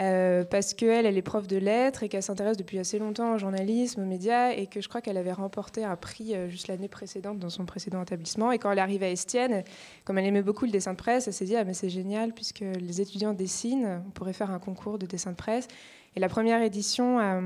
Euh, 0.02 0.44
parce 0.44 0.74
qu'elle, 0.74 1.06
elle 1.06 1.18
est 1.18 1.22
prof 1.22 1.48
de 1.48 1.58
lettres 1.58 2.04
et 2.04 2.10
qu'elle 2.10 2.24
s'intéresse 2.24 2.58
depuis 2.58 2.80
assez 2.80 3.00
longtemps 3.00 3.36
au 3.36 3.38
journalisme, 3.38 4.02
aux 4.02 4.06
médias, 4.06 4.52
et 4.52 4.68
que 4.68 4.82
je 4.82 4.90
crois 4.90 5.02
qu'elle 5.02 5.18
avait 5.18 5.32
remporté 5.32 5.84
un 5.84 5.96
prix 5.96 6.34
euh, 6.34 6.50
juste 6.50 6.68
l'année 6.68 6.88
précédente 6.88 7.40
dans 7.40 7.50
son 7.50 7.66
précédent 7.66 8.02
établissement. 8.02 8.52
Et 8.52 8.60
quand 8.60 8.72
elle 8.72 8.80
est 8.80 8.82
arrivée 8.82 9.06
à 9.08 9.12
Estienne, 9.12 9.64
comme 10.06 10.18
elle 10.18 10.26
aimait 10.26 10.42
beaucoup 10.42 10.66
le 10.66 10.72
dessin 10.72 10.94
de 10.94 10.98
presse, 10.98 11.28
elle 11.28 11.34
s'est 11.34 11.46
dit 11.46 11.56
ah 11.56 11.64
mais 11.64 11.74
c'est 11.74 11.90
génial 11.90 12.34
puisque 12.34 12.62
les 12.62 13.02
étudiants 13.02 13.34
dessinent, 13.34 14.02
on 14.08 14.12
pourrait 14.12 14.34
faire 14.34 14.52
un 14.52 14.60
concours 14.60 14.98
de 14.98 15.06
dessin 15.06 15.32
de 15.32 15.38
presse. 15.38 15.68
Et 16.16 16.20
la 16.20 16.30
première 16.30 16.62
édition 16.62 17.20
a, 17.20 17.40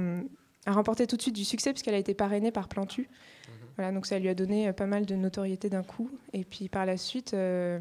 a 0.66 0.72
remporté 0.72 1.08
tout 1.08 1.18
de 1.18 1.22
suite 1.22 1.36
du 1.36 1.46
succès 1.46 1.72
puisqu'elle 1.74 1.96
a 1.96 2.00
été 2.00 2.14
parrainée 2.14 2.52
par 2.52 2.68
Plantu. 2.68 3.10
Voilà, 3.78 3.92
donc 3.92 4.06
ça 4.06 4.18
lui 4.20 4.30
a 4.30 4.34
donné 4.34 4.70
euh, 4.70 4.74
pas 4.74 4.86
mal 4.86 5.06
de 5.06 5.16
notoriété 5.16 5.70
d'un 5.70 5.84
coup. 5.84 6.10
Et 6.34 6.46
puis 6.46 6.70
par 6.70 6.86
la 6.86 6.96
suite, 6.96 7.34
euh, 7.34 7.80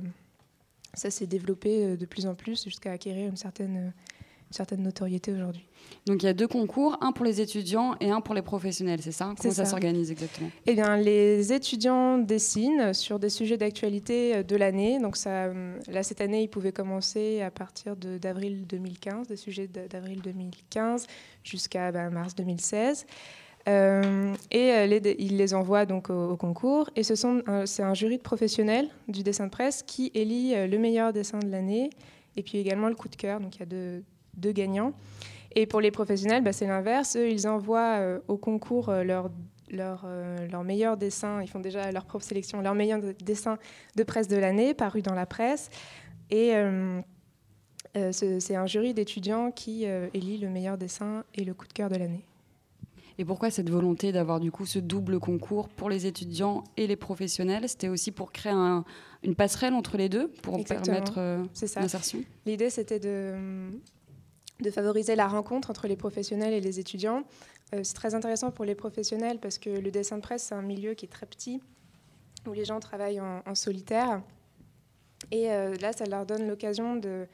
ça 0.94 1.10
s'est 1.10 1.26
développé 1.26 1.84
euh, 1.84 1.96
de 1.96 2.06
plus 2.06 2.26
en 2.26 2.34
plus 2.34 2.64
jusqu'à 2.64 2.92
acquérir 2.92 3.28
une 3.28 3.36
certaine, 3.36 3.76
euh, 3.76 3.90
certaine 4.54 4.82
notoriété 4.82 5.32
aujourd'hui. 5.32 5.66
Donc 6.06 6.22
il 6.22 6.26
y 6.26 6.28
a 6.28 6.32
deux 6.32 6.48
concours, 6.48 6.96
un 7.00 7.12
pour 7.12 7.24
les 7.24 7.40
étudiants 7.40 7.94
et 8.00 8.10
un 8.10 8.20
pour 8.20 8.34
les 8.34 8.42
professionnels, 8.42 9.00
c'est 9.02 9.12
ça? 9.12 9.34
Comment 9.38 9.52
ça, 9.54 9.64
ça. 9.64 9.70
s'organise 9.70 10.10
exactement? 10.10 10.50
Eh 10.66 10.74
bien, 10.74 10.96
les 10.96 11.52
étudiants 11.52 12.18
dessinent 12.18 12.94
sur 12.94 13.18
des 13.18 13.28
sujets 13.30 13.56
d'actualité 13.58 14.36
euh, 14.36 14.42
de 14.42 14.56
l'année. 14.56 14.98
Donc, 15.00 15.16
ça, 15.16 15.44
euh, 15.46 15.78
là, 15.88 16.02
cette 16.02 16.20
année, 16.20 16.42
ils 16.42 16.48
pouvaient 16.48 16.72
commencer 16.72 17.42
à 17.42 17.50
partir 17.50 17.96
de- 17.96 18.16
d'avril 18.18 18.66
2015, 18.66 19.28
des 19.28 19.36
sujets 19.36 19.68
d'avril 19.68 20.20
2015 20.22 21.06
jusqu'à 21.42 21.92
ben, 21.92 22.10
mars 22.10 22.34
2016. 22.34 23.06
Euh, 23.66 24.34
et 24.50 24.72
euh, 24.72 24.86
les- 24.86 25.16
ils 25.18 25.36
les 25.38 25.54
envoient 25.54 25.86
donc 25.86 26.10
au, 26.10 26.30
au 26.32 26.36
concours. 26.36 26.90
Et 26.96 27.02
ce 27.02 27.14
sont, 27.14 27.42
un- 27.46 27.66
c'est 27.66 27.82
un 27.82 27.94
jury 27.94 28.18
de 28.18 28.22
professionnels 28.22 28.88
du 29.08 29.22
dessin 29.22 29.46
de 29.46 29.50
presse 29.50 29.82
qui 29.82 30.10
élit 30.14 30.54
euh, 30.54 30.66
le 30.66 30.78
meilleur 30.78 31.12
dessin 31.12 31.38
de 31.38 31.48
l'année 31.48 31.90
et 32.36 32.42
puis 32.42 32.58
également 32.58 32.88
le 32.88 32.94
coup 32.94 33.08
de 33.08 33.16
cœur. 33.16 33.40
Donc, 33.40 33.56
il 33.56 33.60
y 33.60 33.62
a 33.62 33.66
deux, 33.66 34.02
deux 34.36 34.52
gagnants. 34.52 34.92
Et 35.56 35.66
pour 35.66 35.80
les 35.80 35.90
professionnels, 35.90 36.42
bah, 36.42 36.52
c'est 36.52 36.66
l'inverse. 36.66 37.16
Eux, 37.16 37.30
ils 37.30 37.46
envoient 37.46 37.98
euh, 38.00 38.18
au 38.28 38.36
concours 38.36 38.88
euh, 38.88 39.04
leur, 39.04 39.30
leur, 39.70 40.02
euh, 40.04 40.48
leur 40.50 40.64
meilleur 40.64 40.96
dessin. 40.96 41.40
Ils 41.42 41.48
font 41.48 41.60
déjà 41.60 41.92
leur 41.92 42.04
propre 42.06 42.24
sélection, 42.24 42.60
leur 42.60 42.74
meilleur 42.74 43.00
de- 43.00 43.12
dessin 43.24 43.58
de 43.96 44.02
presse 44.02 44.26
de 44.28 44.36
l'année, 44.36 44.74
paru 44.74 45.00
dans 45.02 45.14
la 45.14 45.26
presse. 45.26 45.70
Et 46.30 46.54
euh, 46.54 47.00
ce- 47.94 48.40
c'est 48.40 48.56
un 48.56 48.66
jury 48.66 48.94
d'étudiants 48.94 49.52
qui 49.52 49.84
élit 50.14 50.38
le 50.38 50.48
meilleur 50.48 50.76
dessin 50.76 51.22
et 51.34 51.44
le 51.44 51.54
coup 51.54 51.68
de 51.68 51.72
cœur 51.72 51.88
de 51.88 51.96
l'année. 51.96 52.24
Et 53.16 53.24
pourquoi 53.24 53.48
cette 53.52 53.70
volonté 53.70 54.10
d'avoir 54.10 54.40
du 54.40 54.50
coup 54.50 54.66
ce 54.66 54.80
double 54.80 55.20
concours 55.20 55.68
pour 55.68 55.88
les 55.88 56.06
étudiants 56.06 56.64
et 56.76 56.88
les 56.88 56.96
professionnels? 56.96 57.68
C'était 57.68 57.86
aussi 57.88 58.10
pour 58.10 58.32
créer 58.32 58.52
un- 58.52 58.84
une 59.22 59.36
passerelle 59.36 59.74
entre 59.74 59.96
les 59.96 60.08
deux, 60.08 60.26
pour 60.42 60.58
Exactement. 60.58 60.96
permettre 61.00 61.44
l'insertion? 61.76 62.18
L'idée, 62.44 62.70
c'était 62.70 62.98
de, 62.98 63.70
de 64.60 64.70
favoriser 64.70 65.16
la 65.16 65.26
rencontre 65.26 65.70
entre 65.70 65.88
les 65.88 65.96
professionnels 65.96 66.52
et 66.52 66.60
les 66.60 66.78
étudiants. 66.78 67.24
Euh, 67.74 67.80
c'est 67.82 67.94
très 67.94 68.14
intéressant 68.14 68.50
pour 68.50 68.64
les 68.64 68.74
professionnels 68.74 69.38
parce 69.38 69.58
que 69.58 69.70
le 69.70 69.90
dessin 69.90 70.16
de 70.16 70.22
presse, 70.22 70.44
c'est 70.44 70.54
un 70.54 70.62
milieu 70.62 70.94
qui 70.94 71.06
est 71.06 71.08
très 71.08 71.26
petit, 71.26 71.60
où 72.46 72.52
les 72.52 72.64
gens 72.64 72.80
travaillent 72.80 73.20
en, 73.20 73.42
en 73.44 73.54
solitaire. 73.54 74.22
Et 75.30 75.50
euh, 75.50 75.74
là, 75.76 75.92
ça 75.92 76.04
leur 76.04 76.26
donne 76.26 76.46
l'occasion 76.46 76.96
de... 76.96 77.26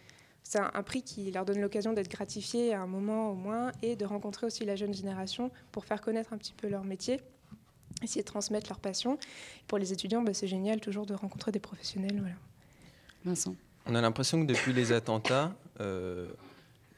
C'est 0.43 0.59
un, 0.59 0.71
un 0.73 0.83
prix 0.83 1.03
qui 1.03 1.31
leur 1.31 1.45
donne 1.45 1.61
l'occasion 1.61 1.93
d'être 1.93 2.11
gratifiés 2.11 2.73
à 2.73 2.81
un 2.81 2.87
moment 2.87 3.31
au 3.31 3.35
moins 3.35 3.73
et 3.83 3.95
de 3.95 4.05
rencontrer 4.07 4.47
aussi 4.47 4.65
la 4.65 4.75
jeune 4.75 4.95
génération 4.95 5.51
pour 5.71 5.85
faire 5.85 6.01
connaître 6.01 6.33
un 6.33 6.39
petit 6.39 6.55
peu 6.55 6.69
leur 6.69 6.85
métier, 6.85 7.21
essayer 8.03 8.23
de 8.23 8.27
transmettre 8.27 8.71
leur 8.71 8.81
passion. 8.81 9.19
Pour 9.67 9.77
les 9.77 9.93
étudiants, 9.93 10.23
bah, 10.23 10.33
c'est 10.33 10.49
génial 10.49 10.81
toujours 10.81 11.05
de 11.05 11.15
rencontrer 11.15 11.53
des 11.53 11.61
professionnels. 11.61 12.19
Voilà. 12.19 12.37
Vincent 13.25 13.55
On 13.87 13.95
a 13.95 14.01
l'impression 14.01 14.41
que 14.41 14.47
depuis 14.47 14.73
les 14.73 14.93
attentats, 14.93 15.55
euh, 15.81 16.29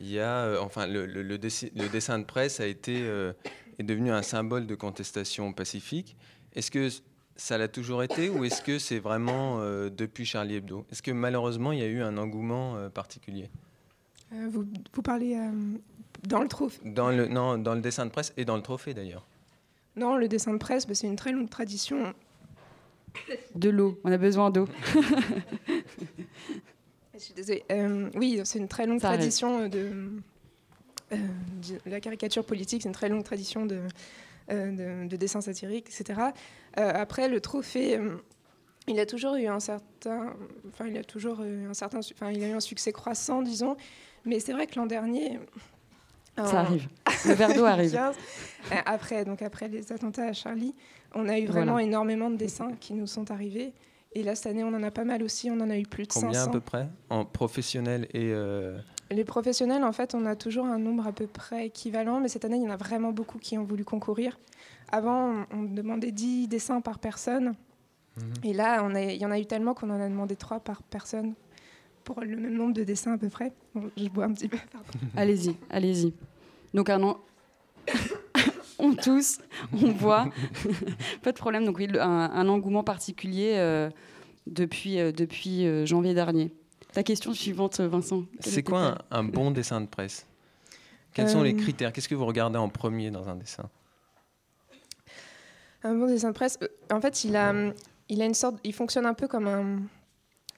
il 0.02 0.10
y 0.10 0.18
a, 0.20 0.44
euh, 0.44 0.58
enfin, 0.60 0.86
le, 0.86 1.06
le- 1.06 1.22
le 1.22 1.38
dessi- 1.38 1.70
le 1.74 1.88
dessin 1.88 2.18
de 2.18 2.24
presse 2.24 2.60
a 2.60 2.66
été, 2.66 3.02
euh, 3.04 3.32
est 3.78 3.82
devenu 3.84 4.10
un 4.10 4.22
symbole 4.22 4.66
de 4.66 4.74
contestation 4.74 5.52
pacifique. 5.52 6.16
Est-ce 6.54 6.70
que 6.70 6.88
ça 7.36 7.56
l'a 7.56 7.68
toujours 7.68 8.02
été 8.02 8.28
ou 8.28 8.44
est-ce 8.44 8.60
que 8.60 8.78
c'est 8.78 8.98
vraiment 8.98 9.60
euh, 9.60 9.88
depuis 9.88 10.24
Charlie 10.26 10.56
Hebdo? 10.56 10.84
Est-ce 10.92 11.02
que 11.02 11.12
malheureusement 11.12 11.72
il 11.72 11.78
y 11.78 11.82
a 11.82 11.86
eu 11.86 12.02
un 12.02 12.18
engouement 12.18 12.76
euh, 12.76 12.88
particulier? 12.90 13.48
Euh, 14.34 14.48
vous, 14.50 14.66
vous 14.92 15.02
parlez 15.02 15.36
euh, 15.36 15.50
dans 16.26 16.42
le 16.42 16.48
trophée? 16.48 16.80
Dans 16.84 17.10
le, 17.10 17.28
non, 17.28 17.56
dans 17.58 17.74
le 17.74 17.80
dessin 17.80 18.04
de 18.04 18.10
presse 18.10 18.32
et 18.36 18.44
dans 18.44 18.56
le 18.56 18.62
trophée 18.62 18.92
d'ailleurs 18.94 19.26
Non, 19.96 20.16
le 20.16 20.28
dessin 20.28 20.52
de 20.52 20.58
presse, 20.58 20.86
bah, 20.86 20.94
c'est 20.94 21.06
une 21.06 21.16
très 21.16 21.32
longue 21.32 21.48
tradition. 21.50 22.12
De 23.54 23.68
l'eau, 23.70 24.00
on 24.04 24.10
a 24.12 24.16
besoin 24.18 24.50
d'eau. 24.50 24.66
Suis 27.22 27.34
désolée. 27.34 27.64
Euh, 27.70 28.10
oui, 28.14 28.40
c'est 28.44 28.58
une 28.58 28.68
très 28.68 28.86
longue 28.86 29.00
Ça 29.00 29.08
arrive. 29.08 29.20
tradition 29.20 29.68
de, 29.68 30.10
euh, 31.12 31.16
de 31.16 31.90
la 31.90 32.00
caricature 32.00 32.44
politique, 32.44 32.82
c'est 32.82 32.88
une 32.88 32.94
très 32.94 33.08
longue 33.08 33.24
tradition 33.24 33.66
de, 33.66 33.80
euh, 34.50 35.04
de, 35.04 35.08
de 35.08 35.16
dessin 35.16 35.40
satirique, 35.40 35.86
etc. 35.88 36.20
Euh, 36.78 36.90
après, 36.94 37.28
le 37.28 37.40
trophée, 37.40 37.96
euh, 37.98 38.16
il 38.88 38.98
a 38.98 39.06
toujours 39.06 39.36
eu 39.36 39.46
un 39.46 39.60
certain, 39.60 40.34
enfin, 40.68 40.86
il 40.88 40.96
a 40.98 41.04
toujours 41.04 41.42
eu 41.42 41.66
un 41.68 41.74
certain, 41.74 42.00
enfin, 42.00 42.30
il 42.32 42.42
a 42.42 42.48
eu 42.48 42.52
un 42.52 42.60
succès 42.60 42.92
croissant, 42.92 43.42
disons. 43.42 43.76
Mais 44.24 44.40
c'est 44.40 44.52
vrai 44.52 44.66
que 44.66 44.76
l'an 44.78 44.86
dernier, 44.86 45.38
Ça 46.36 46.60
arrive. 46.60 46.88
Le 47.26 47.34
verre 47.34 47.54
d'eau 47.54 47.64
arrive. 47.66 47.90
2015, 47.92 48.16
euh, 48.72 48.74
après, 48.86 49.24
donc 49.24 49.42
après 49.42 49.68
les 49.68 49.92
attentats 49.92 50.26
à 50.26 50.32
Charlie, 50.32 50.74
on 51.14 51.28
a 51.28 51.38
eu 51.38 51.46
vraiment 51.46 51.72
Voilà. 51.72 51.86
énormément 51.86 52.30
de 52.30 52.36
dessins 52.36 52.72
qui 52.80 52.94
nous 52.94 53.06
sont 53.06 53.30
arrivés. 53.30 53.72
Et 54.14 54.22
là, 54.22 54.34
cette 54.34 54.46
année, 54.46 54.62
on 54.64 54.68
en 54.74 54.82
a 54.82 54.90
pas 54.90 55.04
mal 55.04 55.22
aussi. 55.22 55.50
On 55.50 55.58
en 55.60 55.70
a 55.70 55.78
eu 55.78 55.84
plus 55.84 56.06
de 56.06 56.12
Combien 56.12 56.32
500. 56.32 56.48
à 56.50 56.52
peu 56.52 56.60
près 56.60 56.88
En 57.10 57.24
professionnel 57.24 58.04
et. 58.12 58.30
euh, 58.32 58.78
Les 59.10 59.24
professionnels, 59.24 59.84
en 59.84 59.92
fait, 59.92 60.14
on 60.14 60.26
a 60.26 60.36
toujours 60.36 60.66
un 60.66 60.78
nombre 60.78 61.06
à 61.06 61.12
peu 61.12 61.26
près 61.26 61.66
équivalent, 61.66 62.20
mais 62.20 62.28
cette 62.28 62.44
année, 62.44 62.56
il 62.56 62.62
y 62.62 62.66
en 62.66 62.70
a 62.72 62.76
vraiment 62.76 63.12
beaucoup 63.12 63.38
qui 63.38 63.56
ont 63.58 63.64
voulu 63.64 63.84
concourir. 63.84 64.38
Avant, 64.90 65.44
on, 65.52 65.62
demandait 65.62 66.12
10 66.12 66.46
dessins 66.48 66.80
par 66.82 66.98
personne, 66.98 67.54
Mhm. 68.18 68.32
et 68.44 68.52
là, 68.52 68.82
on 68.84 68.94
a- 68.94 69.00
il 69.02 69.16
y 69.20 69.24
en 69.24 69.30
a 69.30 69.38
eu 69.40 69.46
tellement 69.46 69.72
qu'on 69.72 69.88
en 69.88 69.98
a 70.00 70.08
demandé 70.08 70.36
3 70.36 70.60
par 70.60 70.82
personne, 70.82 71.32
pour 72.04 72.20
le 72.20 72.36
même 72.36 72.52
nombre 72.54 72.74
de 72.74 72.84
dessins 72.84 73.12
à 73.14 73.18
peu 73.18 73.30
près. 73.30 73.52
Bon, 73.74 73.90
je 73.96 74.08
bois 74.08 74.24
un 74.26 74.32
petit 74.34 74.48
peu, 74.48 74.58
pardon. 74.70 74.86
Allez-y, 75.16 75.56
allez-y. 75.70 76.12
Donc 76.74 76.90
un 76.90 77.02
an. 77.02 77.16
on 78.82 78.94
tousse, 79.02 79.38
on 79.72 79.92
boit. 79.92 80.28
Pas 81.22 81.32
de 81.32 81.38
problème. 81.38 81.64
Donc 81.64 81.78
oui, 81.78 81.88
un, 81.98 82.30
un 82.32 82.48
engouement 82.48 82.84
particulier 82.84 83.54
euh, 83.56 83.88
depuis, 84.46 84.98
euh, 84.98 85.12
depuis 85.12 85.66
euh, 85.66 85.86
janvier 85.86 86.12
dernier. 86.14 86.52
Ta 86.92 87.02
question 87.02 87.32
suivante, 87.32 87.80
Vincent. 87.80 88.24
C'est 88.40 88.62
quoi 88.62 88.98
un, 89.10 89.18
un 89.20 89.24
bon 89.24 89.50
dessin 89.50 89.80
de 89.80 89.86
presse? 89.86 90.26
Quels 91.14 91.30
sont 91.30 91.42
les 91.42 91.54
critères? 91.56 91.92
Qu'est-ce 91.92 92.08
que 92.08 92.14
vous 92.14 92.26
regardez 92.26 92.58
en 92.58 92.68
premier 92.68 93.10
dans 93.10 93.28
un 93.28 93.36
dessin? 93.36 93.68
Un 95.84 95.94
bon 95.94 96.06
dessin 96.06 96.28
de 96.28 96.34
presse, 96.34 96.58
euh, 96.62 96.68
en 96.90 97.00
fait, 97.00 97.24
il 97.24 97.34
a, 97.36 97.52
il 98.08 98.22
a 98.22 98.24
une 98.24 98.34
sorte, 98.34 98.56
il 98.64 98.72
fonctionne 98.72 99.06
un 99.06 99.14
peu 99.14 99.26
comme 99.26 99.46
un, 99.48 99.80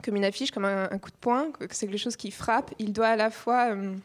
comme 0.03 0.15
une 0.15 0.25
affiche, 0.25 0.51
comme 0.51 0.65
un, 0.65 0.87
un 0.91 0.97
coup 0.97 1.09
de 1.09 1.15
poing. 1.15 1.47
C'est 1.71 1.87
quelque 1.87 1.97
chose 1.99 2.15
qui 2.15 2.31
frappe. 2.31 2.73
Il 2.79 2.93
doit 2.93 3.07
à 3.07 3.15
la 3.15 3.31
fois, 3.31 3.71
euh, 3.71 3.95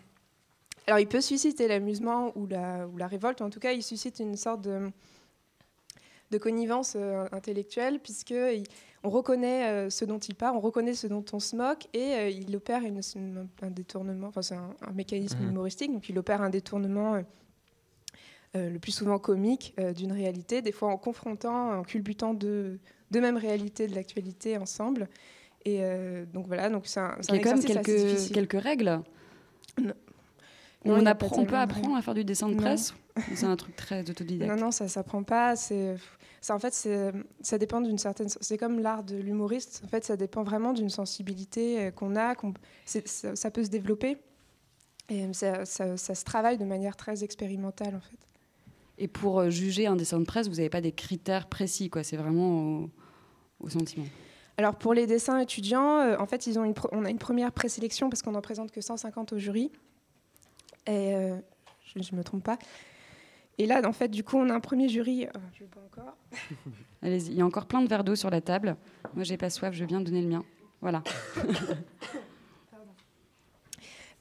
alors 0.87 0.99
il 1.01 1.07
peut 1.07 1.21
susciter 1.21 1.69
l'amusement 1.69 2.33
ou 2.37 2.47
la, 2.47 2.87
ou 2.89 2.97
la 2.97 3.07
révolte. 3.07 3.41
En 3.43 3.51
tout 3.51 3.61
cas, 3.61 3.73
il 3.73 3.83
suscite 3.83 4.19
une 4.21 4.37
sorte 4.37 4.63
de, 4.63 4.91
de 6.31 6.39
connivence 6.39 6.95
euh, 6.97 7.27
intellectuelle 7.33 8.01
puisque 8.01 8.31
il- 8.31 8.65
on 9.03 9.09
reconnaît 9.09 9.67
euh, 9.69 9.91
ce 9.91 10.05
dont 10.05 10.19
il 10.19 10.35
parle, 10.35 10.57
on 10.57 10.61
reconnaît 10.61 10.93
ce 10.95 11.07
dont 11.07 11.25
on 11.33 11.41
se 11.41 11.57
moque 11.57 11.87
et 11.95 12.15
euh, 12.15 12.29
il 12.29 12.55
opère 12.55 12.83
une- 12.83 13.01
une- 13.17 13.49
un 13.63 13.71
détournement. 13.71 14.29
Enfin, 14.29 14.43
c'est 14.43 14.55
un, 14.57 14.75
un 14.87 14.93
mécanisme 14.93 15.39
Mhm. 15.41 15.51
humoristique, 15.51 15.93
donc 15.93 16.09
il 16.09 16.19
opère 16.19 16.43
un 16.43 16.51
détournement. 16.51 17.23
le 18.55 18.79
plus 18.79 18.91
souvent 18.93 19.21
comique 19.21 19.77
d'une 19.95 20.11
réalité, 20.13 20.61
des 20.61 20.73
fois 20.73 20.89
en 20.89 20.97
confrontant, 20.99 21.79
en 21.79 21.83
culbutant 21.85 22.35
deux, 22.35 22.81
deux 23.13 23.21
mêmes 23.21 23.37
réalités 23.37 23.87
de 23.87 23.95
l'actualité 23.95 24.59
ensemble. 24.59 25.09
Et 25.65 25.81
donc 26.33 26.49
voilà, 26.49 26.69
donc 26.69 26.89
c'est 26.89 26.99
un, 26.99 27.17
Il 27.29 27.37
y 27.37 27.39
a 27.39 27.43
quand 27.43 27.51
même 27.55 27.65
quelques, 27.65 28.57
règles. 28.57 29.03
Non. 29.81 29.93
Non, 30.85 30.95
on, 30.95 31.07
apprend- 31.07 31.39
on 31.39 31.45
peut 31.45 31.57
apprendre 31.57 31.95
à 31.97 32.03
faire 32.03 32.15
du 32.15 32.25
dessin 32.25 32.49
de 32.49 32.55
presse 32.55 32.95
C'est 33.35 33.45
un 33.47 33.57
truc 33.57 33.77
très 33.77 34.09
autodidacte. 34.09 34.51
Non, 34.51 34.57
non, 34.57 34.71
ça 34.71 34.89
s'apprend 34.89 35.23
pas. 35.23 35.55
C'est, 35.57 35.97
ça, 36.41 36.55
en 36.55 36.59
fait, 36.59 36.73
c'est, 36.73 37.13
ça 37.43 37.59
dépend 37.59 37.81
d'une 37.83 37.99
certaine. 37.99 38.29
C'est 38.41 38.57
comme 38.57 38.79
l'art 38.81 39.03
de 39.03 39.17
l'humoriste. 39.17 39.83
En 39.85 39.89
fait, 39.89 40.05
ça 40.05 40.17
dépend 40.17 40.43
vraiment 40.43 40.73
d'une 40.73 40.89
sensibilité 40.89 41.81
euh, 41.87 41.91
qu'on 41.91 42.17
a. 42.17 42.35
qu'on- 42.35 42.55
c'est- 42.87 43.07
ça, 43.07 43.37
ça 43.37 43.51
peut 43.51 43.63
se 43.65 43.69
développer. 43.69 44.17
Et 45.11 45.31
ça, 45.35 45.65
ça- 45.67 45.97
ça 45.97 46.15
se 46.15 46.25
travaille 46.25 46.57
de 46.57 46.65
manière 46.65 46.97
très 46.97 47.25
expérimentale, 47.25 47.95
en 47.97 48.01
fait. 48.01 48.17
Et 48.97 49.09
pour 49.09 49.41
euh, 49.41 49.51
juger 49.51 49.87
un 49.87 49.97
dessin 49.97 50.19
de 50.21 50.25
presse, 50.25 50.49
vous 50.49 50.57
n'avez 50.57 50.71
pas 50.71 50.81
des 50.81 50.93
critères 50.93 51.47
précis, 51.49 51.91
quoi. 51.91 52.03
C'est 52.05 52.17
vraiment 52.17 52.81
au, 52.85 52.91
au 53.61 53.69
sentiment. 53.69 54.07
Alors 54.57 54.77
pour 54.77 54.93
les 54.95 55.07
dessins 55.07 55.39
étudiants, 55.39 55.99
euh, 55.99 56.17
en 56.19 56.27
fait, 56.27 56.47
ils 56.47 56.59
ont 56.59 56.65
une 56.65 56.75
pro- 56.75 56.89
on 56.93 57.05
a 57.05 57.11
une 57.11 57.19
première 57.19 57.51
présélection 57.51 58.09
parce 58.11 58.23
qu'on 58.23 58.33
n'en 58.33 58.43
présente 58.43 58.71
que 58.71 58.81
150 58.81 59.33
au 59.33 59.39
jury. 59.39 59.73
Et 60.87 61.15
euh, 61.15 61.37
je 61.85 61.99
ne 62.13 62.19
me 62.19 62.25
trompe 62.25 62.45
pas. 62.45 62.59
Et 63.59 63.67
là, 63.67 63.83
en 63.85 63.93
fait, 63.93 64.09
du 64.09 64.25
coup, 64.25 64.39
on 64.39 64.49
a 64.49 64.55
un 64.55 64.61
premier 64.61 64.89
jury. 64.89 65.27
euh, 65.27 65.31
je 65.53 65.65
bois 65.65 65.83
encore. 65.85 66.17
Allez-y, 67.03 67.33
il 67.33 67.37
y 67.37 67.43
a 67.43 67.47
encore 67.47 67.67
plein 67.67 67.83
de 67.83 67.89
verres 67.89 68.05
d'eau 68.05 68.17
sur 68.17 68.31
la 68.31 68.41
table. 68.41 68.77
Moi, 69.15 69.25
j'ai 69.25 69.37
pas 69.37 69.51
soif, 69.51 69.75
je 69.75 69.85
viens 69.85 70.01
de 70.01 70.05
donner 70.07 70.23
le 70.23 70.29
mien. 70.29 70.45
Voilà. 70.81 71.03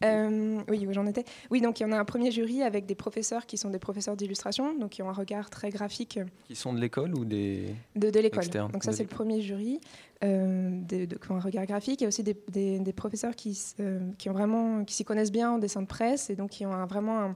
Euh, 0.04 0.60
oui, 0.70 0.88
où 0.88 0.94
j'en 0.94 1.06
étais. 1.06 1.26
Oui, 1.52 1.60
donc 1.62 1.80
il 1.80 1.84
y 1.84 1.86
en 1.86 1.92
a 1.92 1.98
un 2.00 2.06
premier 2.06 2.32
jury 2.32 2.64
avec 2.64 2.86
des 2.86 2.96
professeurs 2.96 3.46
qui 3.46 3.58
sont 3.58 3.70
des 3.70 3.80
professeurs 3.80 4.16
d'illustration, 4.16 4.74
donc 4.78 4.92
qui 4.92 5.02
ont 5.02 5.10
un 5.10 5.14
regard 5.14 5.50
très 5.50 5.70
graphique 5.72 6.20
Qui 6.48 6.56
sont 6.56 6.72
de 6.74 6.80
l'école 6.80 7.14
ou 7.16 7.26
des. 7.26 7.76
de, 7.96 8.10
de 8.10 8.20
l'école. 8.20 8.48
Donc 8.72 8.84
ça, 8.84 8.92
c'est 8.94 9.04
le 9.04 9.10
premier 9.10 9.42
jury 9.42 9.80
euh, 10.24 10.70
de, 10.88 11.06
de- 11.06 11.16
qui 11.18 11.32
ont 11.32 11.36
un 11.36 11.40
regard 11.42 11.66
graphique. 11.66 12.00
Il 12.02 12.04
y 12.04 12.06
a 12.06 12.08
aussi 12.08 12.24
des, 12.24 12.38
des- 12.50 12.80
des 12.80 12.94
professeurs 12.94 13.36
qui, 13.36 13.60
euh, 13.80 14.00
qui 14.18 14.30
ont 14.30 14.34
vraiment, 14.34 14.84
qui 14.86 14.94
s'y 14.96 15.04
connaissent 15.04 15.32
bien 15.32 15.52
en 15.52 15.58
dessin 15.58 15.82
de 15.82 15.88
presse 15.88 16.30
et 16.30 16.36
donc 16.36 16.52
qui 16.52 16.66
ont 16.66 16.72
un- 16.74 16.86
vraiment 16.86 17.20
un- 17.20 17.36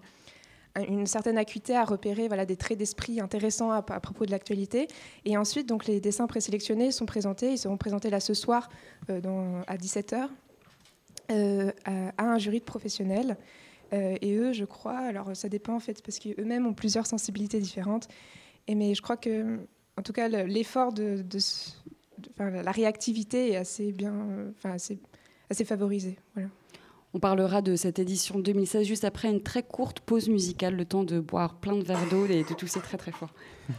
un- 0.76 0.84
une 0.86 1.06
certaine 1.06 1.38
acuité 1.38 1.76
à 1.76 1.84
repérer 1.86 2.28
voilà, 2.28 2.46
des 2.46 2.56
traits 2.56 2.78
d'esprit 2.80 3.20
intéressants 3.20 3.72
à, 3.72 3.78
à 3.78 4.00
propos 4.00 4.26
de 4.26 4.32
l'actualité. 4.32 4.88
Et 5.26 5.38
ensuite, 5.38 5.68
donc, 5.70 5.86
les 5.86 6.00
dessins 6.00 6.28
présélectionnés 6.28 6.92
sont 6.92 7.06
présentés. 7.06 7.52
Ils 7.52 7.58
seront 7.58 7.78
présentés 7.78 8.10
là 8.10 8.20
ce 8.20 8.34
soir 8.34 8.70
euh, 9.10 9.20
dans- 9.22 9.62
à 9.68 9.78
17h 9.78 10.30
à, 11.86 12.10
à 12.18 12.24
un 12.26 12.38
jury 12.38 12.60
de 12.60 12.66
professionnels. 12.66 13.38
Euh, 13.94 14.16
et 14.22 14.36
eux, 14.36 14.54
je 14.54 14.66
crois, 14.66 14.98
alors 14.98 15.36
ça 15.36 15.50
dépend 15.50 15.76
en 15.76 15.80
fait, 15.80 16.02
parce 16.04 16.18
qu'eux-mêmes 16.20 16.66
ont 16.66 16.74
plusieurs 16.74 17.06
sensibilités 17.06 17.60
différentes. 17.60 18.08
Et 18.68 18.76
mais 18.76 18.96
je 18.96 19.02
crois 19.02 19.18
que, 19.18 19.60
en 19.98 20.02
tout 20.02 20.14
cas, 20.14 20.30
le- 20.30 20.44
l'effort 20.46 20.94
de, 20.94 21.24
la 22.40 22.72
réactivité 22.72 23.52
est 23.52 23.56
assez 23.56 23.92
bien, 23.92 24.14
euh, 24.14 24.52
enfin 24.58 24.72
assez, 24.72 25.00
assez 25.50 25.66
favorisée. 25.66 26.18
Voilà. 26.34 26.50
On 27.14 27.20
parlera 27.20 27.62
de 27.62 27.76
cette 27.76 28.00
édition 28.00 28.40
2016 28.40 28.88
juste 28.88 29.04
après 29.04 29.30
une 29.30 29.44
très 29.44 29.62
courte 29.62 30.00
pause 30.00 30.30
musicale, 30.30 30.76
le 30.76 30.86
temps 30.86 31.04
de 31.04 31.20
boire 31.20 31.60
plein 31.60 31.76
de 31.76 31.84
verres 31.84 32.10
d'eau 32.10 32.26
et 32.26 32.44
de 32.44 32.54
tousser 32.56 32.80
très 32.80 32.98
très 32.98 33.12
fort. 33.12 33.34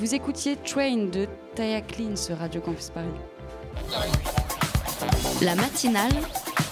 vous 0.00 0.14
écoutiez 0.14 0.56
Train 0.56 1.10
de 1.12 1.28
Taya 1.54 1.82
Clean 1.82 2.16
sur 2.16 2.38
Radio 2.38 2.62
Campus 2.62 2.88
Paris. 2.88 3.06
La 5.42 5.54
matinale 5.54 6.14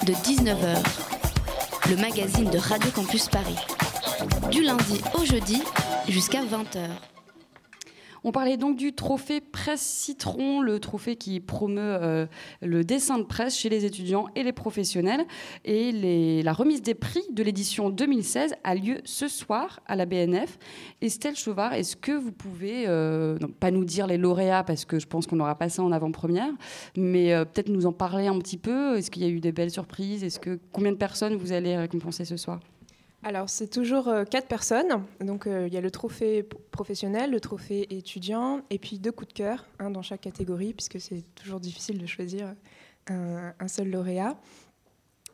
de 0.07 0.13
19h, 0.13 0.83
le 1.91 1.95
magazine 1.97 2.49
de 2.49 2.57
Radio 2.57 2.89
Campus 2.89 3.27
Paris. 3.27 3.55
Du 4.49 4.63
lundi 4.63 4.99
au 5.13 5.25
jeudi 5.25 5.61
jusqu'à 6.07 6.41
20h. 6.41 6.87
On 8.23 8.31
parlait 8.31 8.57
donc 8.57 8.75
du 8.75 8.93
trophée 8.93 9.41
Presse 9.41 9.81
Citron, 9.81 10.61
le 10.61 10.79
trophée 10.79 11.15
qui 11.15 11.39
promeut 11.39 11.81
euh, 11.81 12.25
le 12.61 12.83
dessin 12.83 13.17
de 13.17 13.23
presse 13.23 13.57
chez 13.57 13.69
les 13.69 13.85
étudiants 13.85 14.27
et 14.35 14.43
les 14.43 14.51
professionnels. 14.51 15.25
Et 15.65 16.41
la 16.43 16.53
remise 16.53 16.81
des 16.81 16.95
prix 16.95 17.23
de 17.31 17.43
l'édition 17.43 17.89
2016 17.89 18.55
a 18.63 18.75
lieu 18.75 18.99
ce 19.05 19.27
soir 19.27 19.79
à 19.85 19.95
la 19.95 20.05
BNF. 20.05 20.57
Estelle 21.01 21.35
Chauvard, 21.35 21.73
est-ce 21.73 21.95
que 21.95 22.11
vous 22.11 22.31
pouvez, 22.31 22.85
euh, 22.87 23.37
pas 23.59 23.71
nous 23.71 23.85
dire 23.85 24.07
les 24.07 24.17
lauréats 24.17 24.63
parce 24.63 24.85
que 24.85 24.99
je 24.99 25.07
pense 25.07 25.27
qu'on 25.27 25.37
n'aura 25.37 25.55
pas 25.55 25.69
ça 25.69 25.83
en 25.83 25.91
avant-première, 25.91 26.51
mais 26.97 27.33
euh, 27.33 27.45
peut-être 27.45 27.69
nous 27.69 27.85
en 27.85 27.93
parler 27.93 28.27
un 28.27 28.37
petit 28.39 28.57
peu? 28.57 28.97
Est-ce 28.97 29.11
qu'il 29.11 29.23
y 29.23 29.25
a 29.25 29.29
eu 29.29 29.39
des 29.39 29.51
belles 29.51 29.71
surprises? 29.71 30.23
Est-ce 30.23 30.39
que 30.39 30.59
combien 30.71 30.91
de 30.91 30.97
personnes 30.97 31.35
vous 31.35 31.51
allez 31.51 31.77
récompenser 31.77 32.25
ce 32.25 32.37
soir? 32.37 32.59
Alors, 33.21 33.49
c'est 33.49 33.67
toujours 33.67 34.07
euh, 34.07 34.23
quatre 34.23 34.47
personnes. 34.47 35.03
Donc, 35.19 35.45
euh, 35.45 35.67
il 35.67 35.73
y 35.73 35.77
a 35.77 35.81
le 35.81 35.91
trophée 35.91 36.43
professionnel, 36.71 37.31
le 37.31 37.39
trophée 37.39 37.95
étudiant, 37.95 38.61
et 38.69 38.79
puis 38.79 38.97
deux 38.97 39.11
coups 39.11 39.27
de 39.29 39.33
cœur, 39.33 39.65
un 39.79 39.89
dans 39.89 40.01
chaque 40.01 40.21
catégorie, 40.21 40.73
puisque 40.73 41.01
c'est 41.01 41.23
toujours 41.35 41.59
difficile 41.59 41.97
de 41.97 42.05
choisir 42.05 42.55
un, 43.07 43.53
un 43.59 43.67
seul 43.67 43.89
lauréat. 43.89 44.37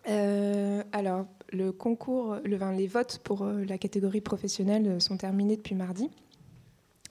Euh, 0.08 0.84
alors, 0.92 1.26
le 1.52 1.72
concours, 1.72 2.38
le, 2.44 2.58
les 2.76 2.88
votes 2.88 3.20
pour 3.24 3.44
euh, 3.44 3.64
la 3.66 3.78
catégorie 3.78 4.22
professionnelle 4.22 4.88
euh, 4.88 5.00
sont 5.00 5.18
terminés 5.18 5.58
depuis 5.58 5.76
mardi. 5.76 6.10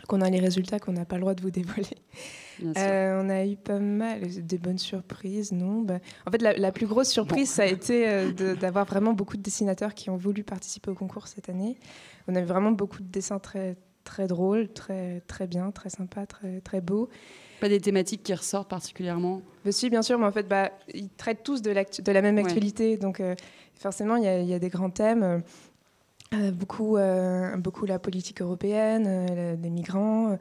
Qu'on 0.08 0.20
a 0.20 0.28
les 0.28 0.40
résultats 0.40 0.78
qu'on 0.80 0.92
n'a 0.92 1.04
pas 1.04 1.16
le 1.16 1.22
droit 1.22 1.34
de 1.34 1.40
vous 1.42 1.50
dévoiler. 1.52 1.88
Euh, 2.76 3.22
on 3.22 3.28
a 3.30 3.44
eu 3.44 3.56
pas 3.56 3.78
mal 3.78 4.20
des 4.44 4.58
bonnes 4.58 4.78
surprises, 4.78 5.52
non? 5.52 5.80
Bah, 5.82 5.98
En 6.26 6.30
fait, 6.30 6.42
la, 6.42 6.52
la 6.52 6.72
plus 6.72 6.86
grosse 6.86 7.08
surprise, 7.08 7.48
ça 7.48 7.62
a 7.62 7.66
été 7.66 8.08
euh, 8.08 8.54
d'avoir 8.54 8.84
vraiment 8.84 9.12
beaucoup 9.12 9.36
de 9.36 9.42
dessinateurs 9.42 9.94
qui 9.94 10.10
ont 10.10 10.16
voulu 10.16 10.44
participer 10.44 10.90
au 10.90 10.94
concours 10.94 11.26
cette 11.26 11.48
année. 11.48 11.78
On 12.28 12.34
a 12.34 12.40
eu 12.40 12.44
vraiment 12.44 12.70
beaucoup 12.72 13.02
de 13.02 13.08
dessins 13.08 13.38
très, 13.38 13.76
très 14.04 14.26
drôles, 14.26 14.68
très, 14.72 15.20
très 15.26 15.46
bien, 15.46 15.70
très 15.70 15.90
sympas, 15.90 16.26
très, 16.26 16.60
très 16.60 16.80
beaux. 16.80 17.08
Pas 17.60 17.68
des 17.68 17.80
thématiques 17.80 18.22
qui 18.22 18.34
ressortent 18.34 18.68
particulièrement? 18.68 19.42
Bah, 19.64 19.72
si, 19.72 19.88
bien 19.90 20.02
sûr, 20.02 20.18
mais 20.18 20.26
en 20.26 20.32
fait, 20.32 20.46
bah, 20.46 20.70
ils 20.92 21.08
traitent 21.08 21.42
tous 21.44 21.62
de, 21.62 21.70
la 21.70 22.22
même 22.22 22.36
Ouais. 22.36 22.44
actualité. 22.44 22.98
Donc, 22.98 23.20
euh, 23.20 23.34
forcément, 23.74 24.16
il 24.16 24.24
y, 24.24 24.46
y 24.46 24.54
a 24.54 24.58
des 24.58 24.68
grands 24.68 24.90
thèmes. 24.90 25.42
Euh, 26.34 26.50
beaucoup, 26.50 26.96
euh, 26.96 27.56
beaucoup 27.56 27.86
la 27.86 27.98
politique 27.98 28.40
européenne, 28.42 29.04
euh, 29.06 29.34
la- 29.52 29.56
des 29.56 29.70
migrants, 29.70 30.38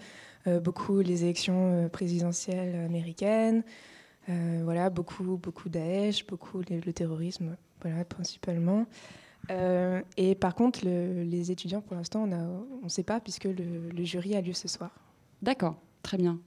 euh, 0.47 0.59
beaucoup 0.59 0.99
les 0.99 1.23
élections 1.23 1.85
euh, 1.85 1.89
présidentielles 1.89 2.75
américaines. 2.75 3.63
euh, 4.29 4.61
voilà, 4.63 4.89
beaucoup, 4.89 5.37
beaucoup 5.37 5.67
Daesh, 5.69 6.25
beaucoup 6.25 6.61
les- 6.69 6.79
le 6.79 6.93
terrorisme, 6.93 7.57
voilà, 7.81 8.05
principalement. 8.05 8.85
Euh, 9.51 10.01
et 10.15 10.33
par 10.35 10.55
contre, 10.55 10.85
le- 10.85 11.23
les 11.23 11.51
étudiants, 11.51 11.81
pour 11.81 11.95
l'instant, 11.97 12.23
on 12.23 12.83
ne 12.85 12.89
sait 12.89 13.03
pas, 13.03 13.19
puisque 13.19 13.43
le, 13.43 13.89
le 13.89 14.03
jury 14.05 14.35
a 14.37 14.41
lieu 14.41 14.53
ce 14.53 14.69
soir. 14.69 14.91
D'accord, 15.41 15.75
très 16.01 16.15
bien. 16.17 16.39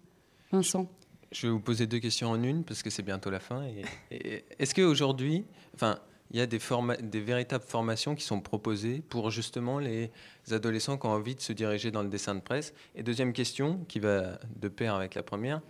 Vincent 0.50 0.86
Je 1.32 1.48
vais 1.48 1.52
vous 1.52 1.60
poser 1.60 1.86
deux 1.86 1.98
questions 1.98 2.30
en 2.30 2.42
une 2.42 2.64
parce 2.64 2.82
que 2.82 2.88
c'est 2.88 3.02
bientôt 3.02 3.28
la 3.28 3.40
fin. 3.40 3.62
Et, 3.64 3.82
et 4.10 4.44
est-ce 4.58 4.74
qu'aujourd'hui, 4.74 5.44
enfin, 5.74 5.98
il 6.30 6.38
y 6.38 6.40
a 6.40 6.46
des, 6.46 6.58
forma- 6.58 6.96
des 6.96 7.20
véritables 7.20 7.64
formations 7.64 8.14
qui 8.14 8.24
sont 8.24 8.40
proposées 8.40 9.02
pour 9.08 9.30
justement 9.30 9.78
les 9.78 10.10
adolescents 10.50 10.98
qui 10.98 11.06
ont 11.06 11.10
envie 11.10 11.34
de 11.34 11.40
se 11.40 11.52
diriger 11.52 11.90
dans 11.90 12.02
le 12.02 12.08
dessin 12.08 12.34
de 12.34 12.40
presse 12.40 12.74
Et 12.94 13.02
deuxième 13.02 13.32
question, 13.32 13.84
qui 13.88 14.00
va 14.00 14.38
de 14.56 14.68
pair 14.68 14.94
avec 14.94 15.14
la 15.14 15.22
première, 15.22 15.60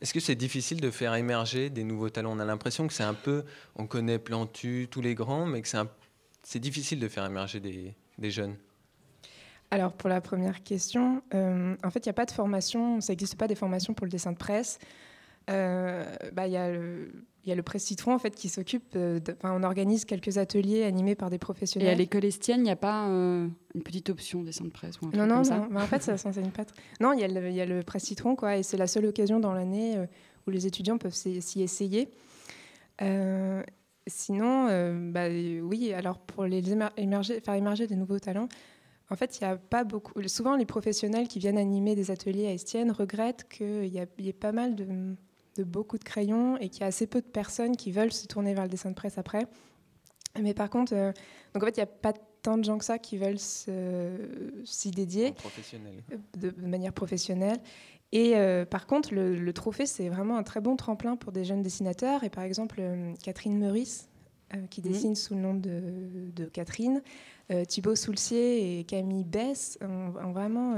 est-ce 0.00 0.12
que 0.12 0.20
c'est 0.20 0.34
difficile 0.34 0.80
de 0.80 0.90
faire 0.90 1.14
émerger 1.14 1.70
des 1.70 1.84
nouveaux 1.84 2.10
talents? 2.10 2.32
On 2.36 2.40
a 2.40 2.44
l'impression 2.44 2.88
que 2.88 2.92
c'est 2.92 3.04
un 3.04 3.14
peu, 3.14 3.44
on 3.76 3.86
connaît 3.86 4.18
Plantu, 4.18 4.88
tous 4.90 5.00
les 5.00 5.14
grands, 5.14 5.46
mais 5.46 5.62
que 5.62 5.68
c'est 6.42 6.58
difficile 6.58 6.98
de 6.98 7.08
faire 7.08 7.24
émerger 7.24 7.60
des, 7.60 7.94
des 8.18 8.30
jeunes. 8.30 8.56
Alors 9.70 9.92
pour 9.94 10.10
la 10.10 10.20
première 10.20 10.62
question, 10.62 11.22
euh, 11.34 11.74
en 11.82 11.90
fait, 11.90 12.04
il 12.04 12.08
n'y 12.08 12.10
a 12.10 12.14
pas 12.14 12.26
de 12.26 12.30
formation, 12.30 13.00
ça 13.00 13.12
n'existe 13.12 13.36
pas 13.36 13.46
des 13.46 13.54
formations 13.54 13.94
pour 13.94 14.04
le 14.04 14.10
dessin 14.10 14.32
de 14.32 14.36
presse. 14.36 14.78
Euh, 15.50 16.04
bah, 16.32 16.46
Il 16.46 16.52
y, 16.52 16.56
a 16.56 16.70
le- 16.70 17.10
il 17.44 17.48
y 17.48 17.52
a 17.52 17.56
le 17.56 17.62
Presse 17.62 17.82
Citron 17.84 18.14
en 18.14 18.18
fait, 18.18 18.34
qui 18.36 18.48
s'occupe, 18.48 18.94
euh, 18.94 19.18
enfin, 19.38 19.52
on 19.58 19.64
organise 19.64 20.04
quelques 20.04 20.38
ateliers 20.38 20.84
animés 20.84 21.16
par 21.16 21.30
des 21.30 21.36
Et 21.36 21.38
professionnels. 21.40 21.88
à 21.88 21.94
l'école 21.96 22.24
Estienne, 22.24 22.60
il 22.60 22.64
n'y 22.64 22.70
a 22.70 22.76
pas 22.76 23.08
euh, 23.08 23.48
une 23.74 23.82
petite 23.82 24.08
option 24.10 24.42
dessin 24.44 24.64
de 24.64 24.70
presse 24.70 25.00
ou 25.00 25.06
un 25.06 25.10
Non, 25.10 25.26
non, 25.26 25.34
comme 25.36 25.44
ça 25.44 25.58
non. 25.68 25.76
En 25.80 25.86
fait, 25.86 26.02
ça 26.02 26.16
s'enseigne 26.16 26.50
pas. 26.50 26.64
Non, 27.00 27.12
il 27.12 27.20
y, 27.20 27.24
a 27.24 27.28
le- 27.28 27.48
il 27.48 27.54
y 27.56 27.60
a 27.60 27.66
le 27.66 27.82
Presse 27.82 28.04
Citron, 28.04 28.36
quoi, 28.36 28.56
et 28.56 28.62
c'est 28.62 28.76
la 28.76 28.86
seule 28.86 29.06
occasion 29.06 29.40
dans 29.40 29.52
l'année 29.52 29.96
euh, 29.96 30.06
où 30.46 30.50
les 30.50 30.66
étudiants 30.66 30.98
peuvent 30.98 31.14
s'y 31.14 31.62
essayer. 31.62 32.08
Euh, 33.00 33.62
sinon, 34.06 34.66
bah, 35.10 35.28
oui, 35.28 35.92
alors 35.92 36.18
pour 36.18 36.44
les 36.44 36.62
émerger, 36.98 37.40
faire 37.40 37.54
émerger 37.54 37.86
des 37.86 37.96
nouveaux 37.96 38.18
talents, 38.20 38.48
en 39.10 39.16
fait, 39.16 39.38
il 39.38 39.42
y 39.42 39.46
a 39.46 39.56
pas 39.56 39.84
beaucoup. 39.84 40.12
Souvent, 40.28 40.56
les 40.56 40.64
professionnels 40.64 41.28
qui 41.28 41.38
viennent 41.38 41.58
animer 41.58 41.94
des 41.94 42.10
ateliers 42.10 42.46
à 42.46 42.52
Estienne 42.52 42.90
regrettent 42.92 43.46
qu'il 43.48 43.86
y 43.86 43.98
ait 44.28 44.32
pas 44.32 44.52
mal 44.52 44.74
de, 44.74 44.86
de 45.56 45.64
beaucoup 45.64 45.98
de 45.98 46.04
crayons 46.04 46.56
et 46.58 46.68
qu'il 46.68 46.80
y 46.80 46.84
a 46.84 46.86
assez 46.86 47.06
peu 47.06 47.20
de 47.20 47.26
personnes 47.26 47.76
qui 47.76 47.92
veulent 47.92 48.12
se 48.12 48.26
tourner 48.26 48.54
vers 48.54 48.64
le 48.64 48.70
dessin 48.70 48.90
de 48.90 48.94
presse 48.94 49.18
après. 49.18 49.46
Mais 50.40 50.54
par 50.54 50.70
contre, 50.70 50.94
euh, 50.94 51.12
donc 51.54 51.62
en 51.62 51.66
fait, 51.66 51.76
il 51.76 51.80
n'y 51.80 51.84
a 51.84 51.86
pas 51.86 52.12
tant 52.42 52.56
de 52.58 52.64
gens 52.64 52.78
que 52.78 52.84
ça 52.84 52.98
qui 52.98 53.18
veulent 53.18 53.38
s'y 53.38 54.90
dédier 54.90 55.32
Professionnels. 55.32 56.02
de, 56.38 56.50
de 56.50 56.66
manière 56.66 56.92
professionnelle. 56.92 57.58
Et 58.12 58.36
euh, 58.36 58.64
par 58.66 58.86
contre, 58.86 59.14
le, 59.14 59.36
le 59.36 59.52
trophée, 59.52 59.86
c'est 59.86 60.08
vraiment 60.08 60.36
un 60.36 60.42
très 60.42 60.60
bon 60.60 60.76
tremplin 60.76 61.16
pour 61.16 61.32
des 61.32 61.44
jeunes 61.44 61.62
dessinateurs. 61.62 62.24
Et 62.24 62.30
par 62.30 62.44
exemple, 62.44 62.76
euh, 62.80 63.12
Catherine 63.22 63.58
Meurice, 63.58 64.08
euh, 64.54 64.66
qui 64.70 64.80
Mhm. 64.82 64.88
dessine 64.92 65.14
sous 65.14 65.34
le 65.34 65.40
nom 65.40 65.54
de, 65.54 65.80
de 66.34 66.44
Catherine, 66.44 67.00
euh, 67.50 67.64
Thibaut 67.64 67.94
Soulcier 67.94 68.78
et 68.80 68.84
Camille 68.84 69.24
Bess 69.24 69.78
ont, 69.80 70.12
ont 70.22 70.32
vraiment. 70.32 70.74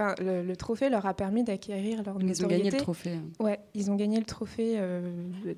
Enfin, 0.00 0.14
le, 0.20 0.44
le 0.44 0.56
trophée 0.56 0.90
leur 0.90 1.06
a 1.06 1.14
permis 1.14 1.42
d'acquérir 1.42 2.04
leur 2.04 2.16
Ils 2.20 2.44
ont 2.44 2.46
gagné 2.48 2.64
notoriété. 2.64 2.76
le 2.76 2.82
trophée. 2.82 3.14
hein. 3.14 3.24
Ouais, 3.44 3.58
ils 3.74 3.90
ont 3.90 3.96
gagné 3.96 4.18
le 4.20 4.24
trophée 4.24 4.74
euh, 4.76 5.10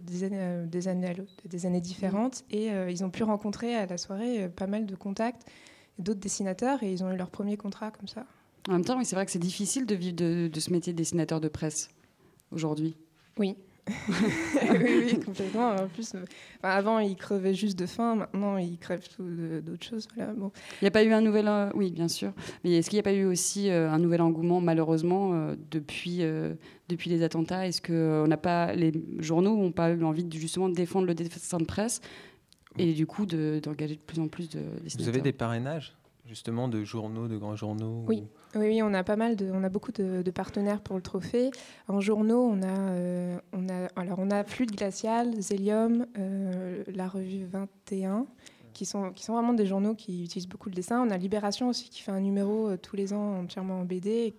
des, 0.02 0.24
années, 0.24 0.36
euh, 0.40 0.66
des, 0.66 0.88
années, 0.88 1.14
des 1.44 1.80
différentes 1.80 2.44
et 2.50 2.70
euh, 2.72 2.90
ils 2.90 3.04
ont 3.04 3.10
pu 3.10 3.22
rencontrer 3.22 3.74
à 3.74 3.84
la 3.84 3.98
soirée 3.98 4.48
pas 4.48 4.66
mal 4.66 4.86
de 4.86 4.94
contacts 4.96 5.42
d'autres 5.98 6.20
dessinateurs 6.20 6.82
et 6.82 6.90
ils 6.90 7.04
ont 7.04 7.12
eu 7.12 7.16
leur 7.18 7.28
premier 7.28 7.58
contrat 7.58 7.90
comme 7.90 8.08
ça. 8.08 8.24
En 8.68 8.72
même 8.72 8.84
temps, 8.84 8.96
oui, 8.96 9.04
c'est 9.04 9.14
vrai 9.16 9.26
que 9.26 9.32
c'est 9.32 9.38
difficile 9.38 9.84
de 9.84 9.94
vivre 9.94 10.16
de, 10.16 10.48
de 10.50 10.60
ce 10.60 10.70
métier 10.70 10.94
de 10.94 10.98
dessinateur 10.98 11.40
de 11.42 11.48
presse 11.48 11.90
aujourd'hui. 12.50 12.96
Oui. 13.38 13.56
Oui, 13.90 15.04
oui, 15.12 15.20
complètement. 15.20 15.70
En 15.74 15.86
plus, 15.88 16.14
euh, 16.14 16.18
enfin, 16.58 16.70
avant, 16.74 16.98
ils 16.98 17.16
crevaient 17.16 17.54
juste 17.54 17.78
de 17.78 17.86
faim. 17.86 18.14
Maintenant, 18.16 18.56
ils 18.56 18.78
crèvent 18.78 19.06
de- 19.18 19.60
d'autres 19.60 19.84
choses. 19.86 20.06
Voilà. 20.16 20.32
Bon. 20.32 20.50
Il 20.80 20.84
n'y 20.84 20.88
a 20.88 20.90
pas 20.90 21.04
eu 21.04 21.12
un 21.12 21.20
nouvel... 21.20 21.46
euh, 21.48 21.70
oui, 21.74 21.90
bien 21.90 22.08
sûr. 22.08 22.32
Mais 22.64 22.72
est-ce 22.72 22.90
qu'il 22.90 22.96
n'y 22.96 23.00
a 23.00 23.04
pas 23.04 23.12
eu 23.12 23.24
aussi 23.24 23.70
euh, 23.70 23.90
un 23.90 23.98
nouvel 23.98 24.22
engouement, 24.22 24.60
malheureusement, 24.60 25.32
euh, 25.34 25.56
depuis, 25.70 26.18
euh, 26.20 26.54
depuis 26.88 27.10
les 27.10 27.22
attentats? 27.22 27.66
Est-ce 27.66 27.80
que 27.80 28.22
on 28.24 28.28
n'a 28.28 28.36
pas, 28.36 28.72
les 28.74 28.92
journaux 29.18 29.56
n'ont 29.56 29.72
pas 29.72 29.90
eu 29.90 30.02
envie 30.04 30.24
de, 30.24 30.32
justement 30.36 30.68
de 30.68 30.74
défendre 30.74 31.06
le 31.06 31.14
dessin 31.14 31.58
de 31.58 31.64
presse 31.64 32.00
et 32.78 32.92
du 32.92 33.06
coup 33.06 33.26
de- 33.26 33.60
d'engager 33.62 33.96
de, 33.96 34.00
plus 34.00 34.20
en 34.20 34.28
plus 34.28 34.48
de 34.48 34.60
Vous 34.98 35.08
avez 35.08 35.20
des 35.20 35.32
parrainages? 35.32 35.96
Justement 36.30 36.68
de 36.68 36.84
journaux, 36.84 37.26
de 37.26 37.36
grands 37.36 37.56
journaux 37.56 38.04
Oui. 38.06 38.22
Oui, 38.54 38.66
oui, 38.68 38.82
on 38.82 38.94
a 38.94 39.02
pas 39.02 39.16
mal 39.16 39.34
de, 39.34 39.50
on 39.52 39.64
a 39.64 39.68
beaucoup 39.68 39.90
de, 39.90 40.22
de 40.22 40.30
partenaires 40.30 40.80
pour 40.80 40.94
le 40.94 41.02
trophée. 41.02 41.50
En 41.88 42.00
journaux, 42.00 42.42
on 42.42 42.62
a, 42.62 42.66
euh, 42.68 43.36
on 43.52 43.68
a, 43.68 43.86
alors 43.96 44.20
on 44.20 44.30
a 44.30 44.44
Flûte 44.44 44.70
Glaciale, 44.70 45.40
Zélium, 45.40 46.06
euh, 46.18 46.84
la 46.94 47.08
revue 47.08 47.44
21, 47.46 48.26
qui 48.72 48.86
sont, 48.86 49.10
qui 49.10 49.24
sont 49.24 49.32
vraiment 49.32 49.54
des 49.54 49.66
journaux 49.66 49.94
qui 49.96 50.22
utilisent 50.22 50.48
beaucoup 50.48 50.68
le 50.68 50.74
dessin. 50.76 51.04
On 51.04 51.10
a 51.10 51.16
Libération 51.16 51.68
aussi 51.68 51.90
qui 51.90 52.00
fait 52.00 52.12
un 52.12 52.20
numéro 52.20 52.68
euh, 52.68 52.76
tous 52.76 52.94
les 52.94 53.12
ans 53.12 53.40
entièrement 53.40 53.80
en 53.80 53.84
BD, 53.84 54.32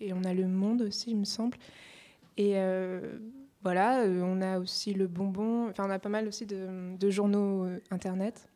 et 0.00 0.12
on 0.14 0.24
a 0.24 0.32
Le 0.32 0.48
Monde 0.48 0.80
aussi, 0.80 1.10
il 1.10 1.18
me 1.18 1.24
semble. 1.24 1.58
Et 2.38 2.52
euh, 2.54 3.18
voilà, 3.62 4.02
on 4.06 4.40
a 4.40 4.58
aussi 4.58 4.94
le 4.94 5.06
Bonbon. 5.06 5.68
Enfin, 5.68 5.84
on 5.86 5.90
a 5.90 5.98
pas 5.98 6.08
mal 6.08 6.26
aussi 6.26 6.46
de, 6.46 6.96
de 6.98 7.10
journaux 7.10 7.66
internet. 7.90 8.48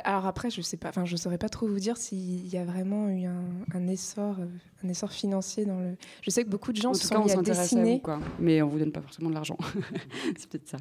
Alors 0.00 0.26
après, 0.26 0.50
je 0.50 0.60
sais 0.60 0.76
pas, 0.76 0.88
enfin, 0.90 1.04
je 1.04 1.16
saurais 1.16 1.38
pas 1.38 1.48
trop 1.48 1.66
vous 1.66 1.78
dire 1.78 1.96
s'il 1.96 2.46
y 2.48 2.56
a 2.56 2.64
vraiment 2.64 3.08
eu 3.08 3.24
un, 3.26 3.44
un 3.74 3.88
essor, 3.88 4.36
un 4.84 4.88
essor 4.88 5.10
financier 5.12 5.64
dans 5.66 5.78
le. 5.80 5.96
Je 6.22 6.30
sais 6.30 6.44
que 6.44 6.48
beaucoup 6.48 6.72
de 6.72 6.78
gens 6.78 6.90
En 6.90 6.94
se 6.94 7.02
tout 7.02 7.08
sont 7.08 7.14
cas, 7.14 7.20
on 7.20 7.24
mis 7.24 7.30
à 7.30 7.34
s'intéresse 7.34 7.58
à 7.58 7.62
dessiner. 7.62 7.92
vous, 7.94 7.98
quoi. 8.00 8.20
Mais 8.38 8.62
on 8.62 8.68
vous 8.68 8.78
donne 8.78 8.92
pas 8.92 9.00
forcément 9.02 9.28
de 9.30 9.34
l'argent. 9.34 9.56
c'est 10.36 10.48
peut-être 10.48 10.68
ça. 10.68 10.76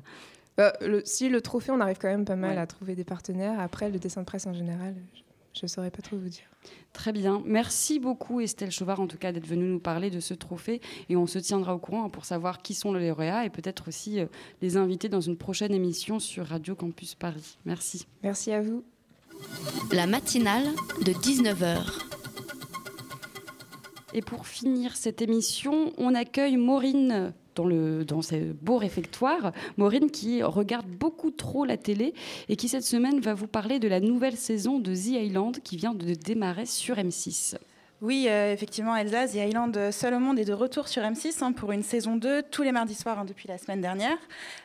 Bah, 0.58 0.74
le- 0.82 1.02
si 1.06 1.30
le 1.30 1.42
trophée, 1.42 1.72
on 1.72 1.80
arrive 1.80 1.98
quand 2.00 2.10
même 2.10 2.26
pas 2.26 2.36
mal 2.36 2.52
Ouais. 2.56 2.62
à 2.62 2.68
trouver 2.68 2.96
des 2.96 3.04
partenaires. 3.06 3.60
Après, 3.60 3.90
le 3.90 4.00
dessin 4.00 4.22
de 4.22 4.26
presse 4.26 4.46
en 4.48 4.54
général, 4.54 4.96
je, 5.14 5.22
je 5.62 5.68
saurais 5.68 5.92
pas 5.92 6.02
trop 6.02 6.18
vous 6.18 6.30
dire. 6.30 6.44
Très 6.94 7.12
bien. 7.14 7.42
Merci 7.46 8.00
beaucoup 8.00 8.40
Estelle 8.42 8.70
Chauvard 8.70 9.00
en 9.00 9.08
tout 9.08 9.18
cas 9.18 9.32
d'être 9.32 9.48
venue 9.48 9.66
nous 9.66 9.80
parler 9.80 10.10
de 10.12 10.20
ce 10.20 10.34
trophée 10.34 10.80
et 11.10 11.16
on 11.16 11.26
se 11.26 11.40
tiendra 11.40 11.74
au 11.74 11.80
courant 11.80 12.06
hein, 12.06 12.10
pour 12.10 12.26
savoir 12.26 12.62
qui 12.62 12.74
sont 12.76 12.94
les 12.94 13.08
lauréats 13.08 13.46
et 13.46 13.50
peut-être 13.50 13.88
aussi 13.88 14.20
euh, 14.20 14.26
les 14.62 14.78
inviter 14.78 15.10
dans 15.10 15.22
une 15.22 15.38
prochaine 15.38 15.74
émission 15.74 16.20
sur 16.20 16.46
Radio 16.46 16.76
Campus 16.76 17.16
Paris. 17.16 17.58
Merci. 17.66 18.06
Merci 18.22 18.52
à 18.52 18.62
vous. 18.62 18.84
La 19.92 20.08
matinale 20.08 20.68
de 21.06 21.12
19h. 21.12 21.78
Et 24.14 24.22
pour 24.22 24.48
finir 24.48 24.96
cette 24.96 25.22
émission, 25.22 25.94
on 25.98 26.16
accueille 26.16 26.58
Maureen 26.58 27.34
dans, 27.56 27.66
le, 27.66 28.04
dans 28.06 28.22
ce 28.22 28.52
beau 28.54 28.78
réfectoire. 28.78 29.54
Maureen 29.78 30.12
qui 30.12 30.44
regarde 30.44 30.88
beaucoup 30.88 31.32
trop 31.32 31.66
la 31.66 31.78
télé 31.78 32.14
et 32.50 32.56
qui 32.56 32.68
cette 32.68 32.84
semaine 32.84 33.20
va 33.20 33.34
vous 33.34 33.48
parler 33.48 33.80
de 33.80 33.88
la 33.88 34.00
nouvelle 34.00 34.38
saison 34.38 34.80
de 34.80 34.94
The 34.94 35.24
Island 35.26 35.60
qui 35.64 35.78
vient 35.78 35.94
de 35.94 36.14
démarrer 36.14 36.66
sur 36.66 36.96
M6. 36.96 37.56
Oui, 38.02 38.26
euh, 38.28 38.52
effectivement, 38.52 38.96
Elsa, 38.96 39.28
The 39.28 39.36
Island 39.36 39.78
euh, 39.78 39.92
Seul 39.92 40.16
au 40.16 40.20
monde 40.20 40.40
est 40.40 40.46
de 40.46 40.54
retour 40.54 40.88
sur 40.88 41.04
M6 41.04 41.44
hein, 41.44 41.52
pour 41.52 41.72
une 41.72 41.84
saison 41.84 42.16
2 42.16 42.42
tous 42.42 42.64
les 42.64 42.72
mardis 42.72 42.96
soirs 42.96 43.20
hein, 43.20 43.26
depuis 43.26 43.48
la 43.48 43.60
semaine 43.60 43.80
dernière. 43.80 44.18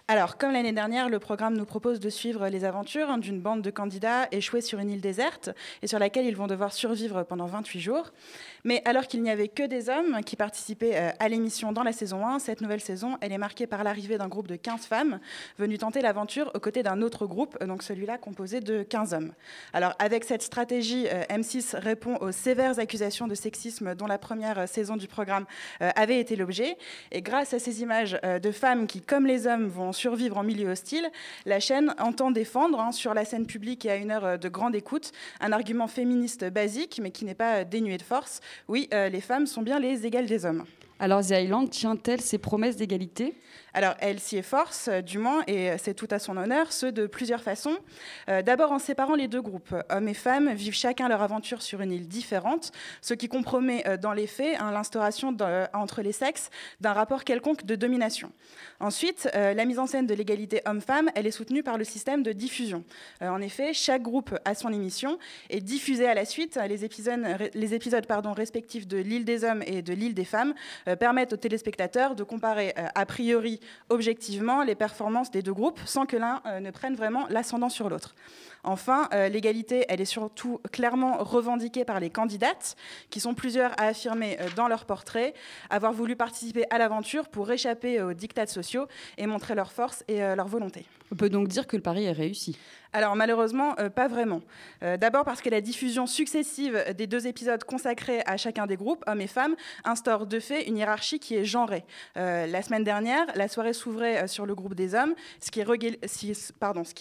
Alors, 0.08 0.38
comme 0.38 0.52
l'année 0.52 0.72
dernière, 0.72 1.10
le 1.10 1.18
programme 1.18 1.54
nous 1.54 1.66
propose 1.66 2.00
de 2.00 2.08
suivre 2.08 2.48
les 2.48 2.64
aventures 2.64 3.10
hein, 3.10 3.18
d'une 3.18 3.38
bande 3.38 3.60
de 3.60 3.70
candidats 3.70 4.26
échoués 4.32 4.62
sur 4.62 4.78
une 4.78 4.88
île 4.88 5.02
déserte 5.02 5.50
et 5.82 5.86
sur 5.86 5.98
laquelle 5.98 6.24
ils 6.24 6.34
vont 6.34 6.46
devoir 6.46 6.72
survivre 6.72 7.24
pendant 7.24 7.44
28 7.44 7.78
jours. 7.78 8.10
Mais 8.64 8.80
alors 8.86 9.06
qu'il 9.06 9.22
n'y 9.22 9.30
avait 9.30 9.48
que 9.48 9.64
des 9.64 9.90
hommes 9.90 10.22
qui 10.24 10.36
participaient 10.36 10.96
euh, 10.96 11.10
à 11.18 11.28
l'émission 11.28 11.72
dans 11.72 11.82
la 11.82 11.92
saison 11.92 12.26
1, 12.26 12.38
cette 12.38 12.62
nouvelle 12.62 12.80
saison, 12.80 13.18
elle 13.20 13.32
est 13.32 13.38
marquée 13.38 13.66
par 13.66 13.84
l'arrivée 13.84 14.16
d'un 14.16 14.28
groupe 14.28 14.48
de 14.48 14.56
15 14.56 14.86
femmes 14.86 15.20
venues 15.58 15.76
tenter 15.76 16.00
l'aventure 16.00 16.50
aux 16.54 16.60
côtés 16.60 16.82
d'un 16.82 17.02
autre 17.02 17.26
groupe, 17.26 17.62
donc 17.62 17.82
celui-là 17.82 18.16
composé 18.16 18.60
de 18.60 18.82
15 18.82 19.12
hommes. 19.12 19.32
Alors, 19.74 19.92
avec 19.98 20.24
cette 20.24 20.42
stratégie, 20.42 21.06
euh, 21.08 21.22
M6 21.24 21.76
répond 21.76 22.16
aux 22.22 22.32
sévères 22.32 22.78
accusations 22.78 23.25
de 23.26 23.34
sexisme 23.34 23.94
dont 23.94 24.06
la 24.06 24.18
première 24.18 24.58
euh, 24.58 24.66
saison 24.66 24.96
du 24.96 25.08
programme 25.08 25.46
euh, 25.82 25.90
avait 25.96 26.20
été 26.20 26.36
l'objet. 26.36 26.76
Et 27.12 27.22
grâce 27.22 27.54
à 27.54 27.58
ces 27.58 27.82
images 27.82 28.18
euh, 28.24 28.38
de 28.38 28.52
femmes 28.52 28.86
qui, 28.86 29.00
comme 29.00 29.26
les 29.26 29.46
hommes, 29.46 29.68
vont 29.68 29.92
survivre 29.92 30.38
en 30.38 30.42
milieu 30.42 30.70
hostile, 30.70 31.08
la 31.44 31.60
chaîne 31.60 31.94
entend 31.98 32.30
défendre 32.30 32.80
hein, 32.80 32.92
sur 32.92 33.14
la 33.14 33.24
scène 33.24 33.46
publique 33.46 33.84
et 33.84 33.90
à 33.90 33.96
une 33.96 34.10
heure 34.10 34.38
de 34.38 34.48
grande 34.48 34.74
écoute 34.74 35.12
un 35.40 35.52
argument 35.52 35.86
féministe 35.86 36.44
basique, 36.44 37.00
mais 37.02 37.10
qui 37.10 37.24
n'est 37.24 37.34
pas 37.34 37.64
dénué 37.64 37.98
de 37.98 38.02
force. 38.02 38.40
Oui, 38.68 38.88
les 38.92 39.20
femmes 39.20 39.46
sont 39.46 39.62
bien 39.62 39.78
les 39.78 40.06
égales 40.06 40.26
des 40.26 40.44
hommes. 40.44 40.64
Alors 40.98 41.22
The 41.22 41.32
Island 41.32 41.68
tient-elle 41.68 42.22
ses 42.22 42.38
promesses 42.38 42.76
d'égalité? 42.76 43.34
Alors, 43.74 43.94
elle 44.00 44.18
s'y 44.18 44.38
efforce, 44.38 44.88
euh, 44.88 45.02
du 45.02 45.18
moins, 45.18 45.42
et 45.46 45.76
c'est 45.76 45.92
tout 45.92 46.08
à 46.10 46.18
son 46.18 46.38
honneur, 46.38 46.72
ce 46.72 46.86
de 46.86 47.06
plusieurs 47.06 47.42
façons. 47.42 47.76
Euh, 48.30 48.40
D'abord 48.40 48.72
en 48.72 48.78
séparant 48.78 49.14
les 49.14 49.28
deux 49.28 49.42
groupes. 49.42 49.74
Hommes 49.90 50.08
et 50.08 50.14
femmes 50.14 50.54
vivent 50.54 50.74
chacun 50.74 51.08
leur 51.08 51.20
aventure 51.20 51.60
sur 51.60 51.82
une 51.82 51.92
île 51.92 52.08
différente, 52.08 52.72
ce 53.02 53.12
qui 53.12 53.28
compromet 53.28 53.86
euh, 53.86 53.98
dans 53.98 54.14
les 54.14 54.26
faits 54.26 54.56
hein, 54.58 54.70
l'instauration 54.70 55.36
entre 55.74 56.00
les 56.00 56.12
sexes 56.12 56.48
d'un 56.80 56.94
rapport 56.94 57.24
quelconque 57.24 57.66
de 57.66 57.74
domination. 57.74 58.32
Ensuite, 58.80 59.28
la 59.34 59.64
mise 59.64 59.78
en 59.78 59.86
scène 59.86 60.06
de 60.06 60.14
l'égalité 60.14 60.60
homme-femme, 60.66 61.10
elle 61.14 61.26
est 61.26 61.30
soutenue 61.30 61.62
par 61.62 61.76
le 61.78 61.84
système 61.84 62.22
de 62.22 62.32
diffusion. 62.32 62.84
En 63.20 63.40
effet, 63.40 63.72
chaque 63.72 64.02
groupe 64.02 64.38
a 64.44 64.54
son 64.54 64.72
émission 64.72 65.18
et 65.50 65.60
diffusé 65.60 66.06
à 66.06 66.14
la 66.14 66.24
suite, 66.24 66.58
les 66.68 66.84
épisodes, 66.84 68.06
respectifs 68.36 68.86
de 68.86 68.98
l'île 68.98 69.24
des 69.24 69.44
hommes 69.44 69.62
et 69.66 69.82
de 69.82 69.92
l'île 69.92 70.14
des 70.14 70.24
femmes 70.24 70.54
permettent 70.94 71.32
aux 71.32 71.36
téléspectateurs 71.36 72.14
de 72.14 72.22
comparer 72.22 72.72
euh, 72.78 72.86
a 72.94 73.06
priori 73.06 73.60
objectivement 73.88 74.62
les 74.62 74.74
performances 74.74 75.30
des 75.30 75.42
deux 75.42 75.52
groupes 75.52 75.80
sans 75.84 76.06
que 76.06 76.16
l'un 76.16 76.42
euh, 76.46 76.60
ne 76.60 76.70
prenne 76.70 76.94
vraiment 76.94 77.26
l'ascendant 77.28 77.68
sur 77.68 77.88
l'autre. 77.88 78.14
Enfin, 78.66 79.08
euh, 79.14 79.28
l'égalité, 79.28 79.84
elle 79.88 80.00
est 80.00 80.04
surtout 80.04 80.60
clairement 80.72 81.18
revendiquée 81.18 81.84
par 81.84 82.00
les 82.00 82.10
candidates, 82.10 82.74
qui 83.10 83.20
sont 83.20 83.32
plusieurs 83.32 83.70
à 83.80 83.84
affirmer 83.86 84.36
euh, 84.40 84.48
dans 84.56 84.66
leur 84.66 84.84
portrait 84.84 85.34
avoir 85.70 85.92
voulu 85.92 86.16
participer 86.16 86.64
à 86.70 86.78
l'aventure 86.78 87.28
pour 87.28 87.50
échapper 87.50 88.02
aux 88.02 88.12
dictats 88.12 88.46
sociaux 88.46 88.86
et 89.18 89.26
montrer 89.26 89.54
leur 89.54 89.72
force 89.72 90.04
et 90.08 90.22
euh, 90.22 90.34
leur 90.34 90.48
volonté. 90.48 90.84
On 91.12 91.14
peut 91.14 91.30
donc 91.30 91.48
dire 91.48 91.66
que 91.66 91.76
le 91.76 91.82
pari 91.82 92.04
est 92.04 92.12
réussi. 92.12 92.58
Alors 92.96 93.14
malheureusement, 93.14 93.74
euh, 93.78 93.90
pas 93.90 94.08
vraiment. 94.08 94.40
Euh, 94.82 94.96
D'abord 94.96 95.24
parce 95.24 95.42
que 95.42 95.50
la 95.50 95.60
diffusion 95.60 96.06
successive 96.06 96.82
des 96.96 97.06
deux 97.06 97.26
épisodes 97.26 97.62
consacrés 97.62 98.22
à 98.24 98.38
chacun 98.38 98.66
des 98.66 98.76
groupes, 98.76 99.04
hommes 99.06 99.20
et 99.20 99.26
femmes, 99.26 99.54
instaure 99.84 100.26
de 100.26 100.40
fait 100.40 100.66
une 100.66 100.78
hiérarchie 100.78 101.18
qui 101.18 101.34
est 101.34 101.44
genrée. 101.44 101.84
Euh, 102.16 102.46
la 102.46 102.62
semaine 102.62 102.84
dernière, 102.84 103.26
la 103.34 103.48
soirée 103.48 103.74
s'ouvrait 103.74 104.26
sur 104.28 104.46
le 104.46 104.54
groupe 104.54 104.74
des 104.74 104.94
hommes, 104.94 105.14
ce 105.40 105.50
qui, 105.50 105.62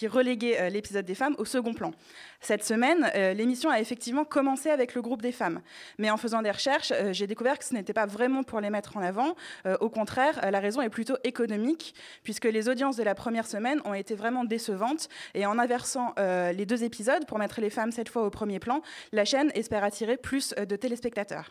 reléguait 0.06 0.70
l'épisode 0.70 1.06
des 1.06 1.14
femmes 1.14 1.34
au 1.38 1.46
second 1.46 1.55
plan. 1.62 1.92
Cette 2.40 2.64
semaine, 2.64 3.10
euh, 3.14 3.32
l'émission 3.32 3.70
a 3.70 3.80
effectivement 3.80 4.24
commencé 4.24 4.70
avec 4.70 4.94
le 4.94 5.02
groupe 5.02 5.22
des 5.22 5.32
femmes. 5.32 5.60
Mais 5.98 6.10
en 6.10 6.16
faisant 6.16 6.42
des 6.42 6.50
recherches, 6.50 6.92
euh, 6.92 7.12
j'ai 7.12 7.26
découvert 7.26 7.58
que 7.58 7.64
ce 7.64 7.74
n'était 7.74 7.92
pas 7.92 8.06
vraiment 8.06 8.42
pour 8.42 8.60
les 8.60 8.70
mettre 8.70 8.96
en 8.96 9.02
avant. 9.02 9.34
Euh, 9.66 9.76
au 9.80 9.88
contraire, 9.88 10.50
la 10.50 10.60
raison 10.60 10.80
est 10.80 10.88
plutôt 10.88 11.16
économique, 11.24 11.94
puisque 12.22 12.44
les 12.44 12.68
audiences 12.68 12.96
de 12.96 13.02
la 13.02 13.14
première 13.14 13.46
semaine 13.46 13.80
ont 13.84 13.94
été 13.94 14.14
vraiment 14.14 14.44
décevantes. 14.44 15.08
Et 15.34 15.46
en 15.46 15.58
inversant 15.58 16.14
les 16.16 16.66
deux 16.66 16.84
épisodes, 16.84 17.26
pour 17.26 17.38
mettre 17.38 17.60
les 17.60 17.70
femmes 17.70 17.92
cette 17.92 18.08
fois 18.08 18.22
au 18.22 18.30
premier 18.30 18.58
plan, 18.58 18.82
la 19.12 19.24
chaîne 19.24 19.50
espère 19.54 19.84
attirer 19.84 20.16
plus 20.16 20.54
de 20.54 20.76
téléspectateurs. 20.76 21.50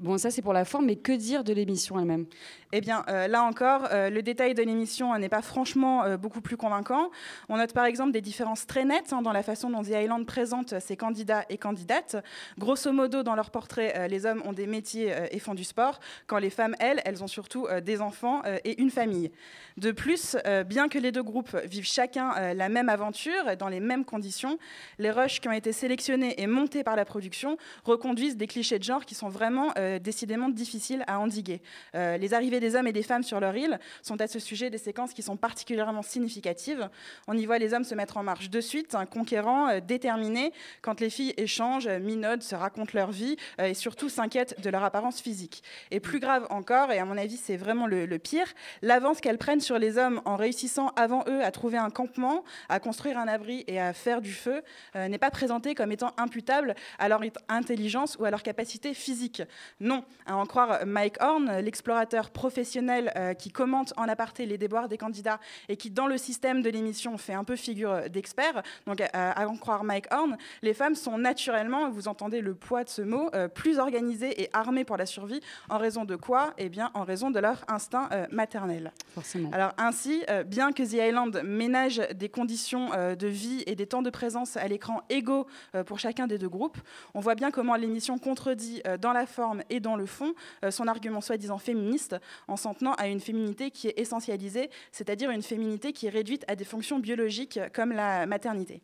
Bon, 0.00 0.18
ça 0.18 0.32
c'est 0.32 0.42
pour 0.42 0.52
la 0.52 0.64
forme, 0.64 0.86
mais 0.86 0.96
que 0.96 1.12
dire 1.12 1.44
de 1.44 1.52
l'émission 1.52 2.00
elle-même? 2.00 2.26
Eh 2.72 2.80
bien, 2.80 3.04
euh, 3.08 3.28
là 3.28 3.44
encore, 3.44 3.86
euh, 3.92 4.10
le 4.10 4.20
détail 4.20 4.52
de 4.52 4.62
l'émission 4.64 5.14
euh, 5.14 5.18
n'est 5.18 5.28
pas 5.28 5.42
franchement 5.42 6.16
beaucoup 6.18 6.40
plus 6.40 6.56
convaincant. 6.56 7.12
On 7.48 7.56
note 7.56 7.72
par 7.72 7.84
exemple 7.84 8.10
des 8.10 8.20
différences 8.20 8.66
très 8.66 8.84
nettes 8.84 9.12
hein, 9.12 9.22
dans 9.22 9.30
la 9.30 9.44
façon 9.44 9.70
dont 9.70 9.82
The 9.82 9.90
Island 9.90 10.26
présente 10.26 10.80
ses 10.80 10.96
candidats 10.96 11.44
et 11.48 11.56
candidates. 11.56 12.16
Grosso 12.58 12.90
modo, 12.90 13.22
dans 13.22 13.36
leur 13.36 13.52
portrait, 13.52 14.08
les 14.08 14.26
hommes 14.26 14.42
ont 14.44 14.52
des 14.52 14.66
métiers 14.66 15.14
et 15.30 15.38
font 15.38 15.54
du 15.54 15.62
sport, 15.62 16.00
quand 16.26 16.38
les 16.38 16.50
femmes, 16.50 16.74
elles, 16.80 17.00
elles 17.04 17.22
ont 17.22 17.28
surtout 17.28 17.68
des 17.84 18.00
enfants 18.00 18.42
et 18.64 18.80
une 18.82 18.90
famille. 18.90 19.30
De 19.76 19.92
plus, 19.92 20.36
bien 20.66 20.88
que 20.88 20.98
les 20.98 21.12
deux 21.12 21.22
groupes 21.22 21.56
vivent 21.64 21.86
chacun 21.86 22.54
la 22.54 22.68
même 22.68 22.88
aventure, 22.88 23.56
dans 23.56 23.68
les 23.68 23.80
mêmes 23.80 24.04
conditions, 24.04 24.58
les 24.98 25.10
rushs 25.10 25.40
qui 25.40 25.48
ont 25.48 25.52
été 25.52 25.72
sélectionnés 25.72 26.42
et 26.42 26.46
montés 26.46 26.82
par 26.82 26.96
la 26.96 27.04
production 27.04 27.56
reconduisent 27.84 28.36
des 28.36 28.48
clichés 28.48 28.78
de 28.78 28.84
genre 28.84 29.04
qui 29.04 29.14
sont 29.14 29.28
vraiment 29.28 29.72
euh, 29.84 29.98
décidément 29.98 30.48
difficiles 30.48 31.04
à 31.06 31.20
endiguer. 31.20 31.60
Euh, 31.94 32.16
les 32.16 32.34
arrivées 32.34 32.60
des 32.60 32.74
hommes 32.74 32.86
et 32.86 32.92
des 32.92 33.02
femmes 33.02 33.22
sur 33.22 33.40
leur 33.40 33.56
île 33.56 33.78
sont 34.02 34.20
à 34.20 34.26
ce 34.26 34.38
sujet 34.38 34.70
des 34.70 34.78
séquences 34.78 35.12
qui 35.12 35.22
sont 35.22 35.36
particulièrement 35.36 36.02
significatives. 36.02 36.88
On 37.28 37.36
y 37.36 37.46
voit 37.46 37.58
les 37.58 37.74
hommes 37.74 37.84
se 37.84 37.94
mettre 37.94 38.16
en 38.16 38.22
marche 38.22 38.50
de 38.50 38.60
suite, 38.60 38.94
un 38.94 39.06
conquérant, 39.06 39.68
euh, 39.68 39.80
déterminé, 39.80 40.52
quand 40.82 41.00
les 41.00 41.10
filles 41.10 41.34
échangent, 41.36 41.88
minaudent, 41.88 42.42
se 42.42 42.54
racontent 42.54 42.92
leur 42.94 43.10
vie 43.10 43.36
et 43.58 43.74
surtout 43.74 44.08
s'inquiètent 44.08 44.60
de 44.60 44.70
leur 44.70 44.82
apparence 44.82 45.20
physique. 45.20 45.62
Et 45.90 46.00
plus 46.00 46.20
grave 46.20 46.46
encore, 46.50 46.90
et 46.92 46.98
à 46.98 47.04
mon 47.04 47.16
avis 47.16 47.36
c'est 47.36 47.56
vraiment 47.56 47.86
le, 47.86 48.18
pire, 48.18 48.46
l'avance 48.82 49.20
qu'elles 49.20 49.38
prennent 49.38 49.60
sur 49.60 49.78
les 49.78 49.98
hommes 49.98 50.20
en 50.24 50.36
réussissant 50.36 50.88
avant 50.96 51.24
eux 51.28 51.42
à 51.44 51.50
trouver 51.50 51.78
un 51.78 51.90
campement, 51.90 52.44
à 52.68 52.80
construire 52.80 53.18
un 53.18 53.28
abri 53.28 53.64
et 53.66 53.80
à 53.80 53.92
faire 53.92 54.20
du 54.20 54.32
feu 54.32 54.62
n'est 54.94 55.18
pas 55.18 55.30
présentée 55.30 55.74
comme 55.74 55.92
étant 55.92 56.12
imputable 56.16 56.74
à 56.98 57.08
leur 57.08 57.22
int- 57.22 57.32
intelligence 57.48 58.16
ou 58.18 58.24
à 58.24 58.30
leur 58.30 58.42
capacité 58.42 58.94
physique. 58.94 59.42
Non, 59.80 60.04
à 60.26 60.36
en 60.36 60.46
croire 60.46 60.86
Mike 60.86 61.16
Horn, 61.20 61.58
l'explorateur 61.58 62.30
professionnel 62.30 63.12
euh, 63.16 63.34
qui 63.34 63.50
commente 63.50 63.92
en 63.96 64.08
aparté 64.08 64.46
les 64.46 64.56
déboires 64.56 64.88
des 64.88 64.98
candidats 64.98 65.40
et 65.68 65.76
qui, 65.76 65.90
dans 65.90 66.06
le 66.06 66.16
système 66.16 66.62
de 66.62 66.70
l'émission, 66.70 67.18
fait 67.18 67.34
un 67.34 67.44
peu 67.44 67.56
figure 67.56 68.08
d'expert. 68.08 68.62
Donc, 68.86 69.00
à, 69.00 69.32
à 69.32 69.46
en 69.46 69.56
croire 69.56 69.84
Mike 69.84 70.06
Horn, 70.12 70.36
les 70.62 70.74
femmes 70.74 70.94
sont 70.94 71.18
naturellement, 71.18 71.90
vous 71.90 72.08
entendez 72.08 72.40
le 72.40 72.54
poids 72.54 72.84
de 72.84 72.88
ce 72.88 73.02
mot, 73.02 73.30
euh, 73.34 73.48
plus 73.48 73.78
organisées 73.78 74.42
et 74.42 74.48
armées 74.52 74.84
pour 74.84 74.96
la 74.96 75.06
survie. 75.06 75.40
En 75.68 75.78
raison 75.78 76.04
de 76.04 76.16
quoi? 76.16 76.54
Eh 76.56 76.68
bien, 76.68 76.90
en 76.94 77.02
raison 77.02 77.30
de 77.30 77.40
leur 77.40 77.64
instinct 77.68 78.08
euh, 78.12 78.26
maternel. 78.30 78.92
Forcément. 79.14 79.50
Alors 79.52 79.72
ainsi, 79.76 80.22
euh, 80.30 80.44
bien 80.44 80.72
que 80.72 80.82
The 80.82 81.08
Island 81.08 81.42
ménage 81.44 82.00
des 82.14 82.28
conditions 82.28 82.92
euh, 82.92 83.16
de 83.16 83.26
vie 83.26 83.64
et 83.66 83.74
des 83.74 83.86
temps 83.86 84.02
de 84.02 84.10
présence 84.10 84.56
à 84.56 84.68
l'écran 84.68 85.02
égaux 85.10 85.46
euh, 85.74 85.82
pour 85.82 85.98
chacun 85.98 86.26
des 86.28 86.38
deux 86.38 86.48
groupes, 86.48 86.78
on 87.14 87.20
voit 87.20 87.34
bien 87.34 87.50
comment 87.50 87.74
l'émission 87.74 88.18
contredit 88.18 88.80
euh, 88.86 88.96
dans 88.96 89.12
la 89.12 89.26
forme 89.26 89.62
et 89.70 89.80
dans 89.80 89.96
le 89.96 90.06
fond 90.06 90.34
euh, 90.64 90.70
son 90.70 90.88
argument 90.88 91.20
soi-disant 91.20 91.58
féministe 91.58 92.16
en 92.48 92.56
s'en 92.56 92.74
tenant 92.74 92.94
à 92.94 93.08
une 93.08 93.20
féminité 93.20 93.70
qui 93.70 93.88
est 93.88 93.98
essentialisée, 93.98 94.70
c'est-à-dire 94.92 95.30
une 95.30 95.42
féminité 95.42 95.92
qui 95.92 96.06
est 96.06 96.10
réduite 96.10 96.44
à 96.48 96.56
des 96.56 96.64
fonctions 96.64 96.98
biologiques 96.98 97.56
euh, 97.56 97.68
comme 97.72 97.92
la 97.92 98.26
maternité. 98.26 98.80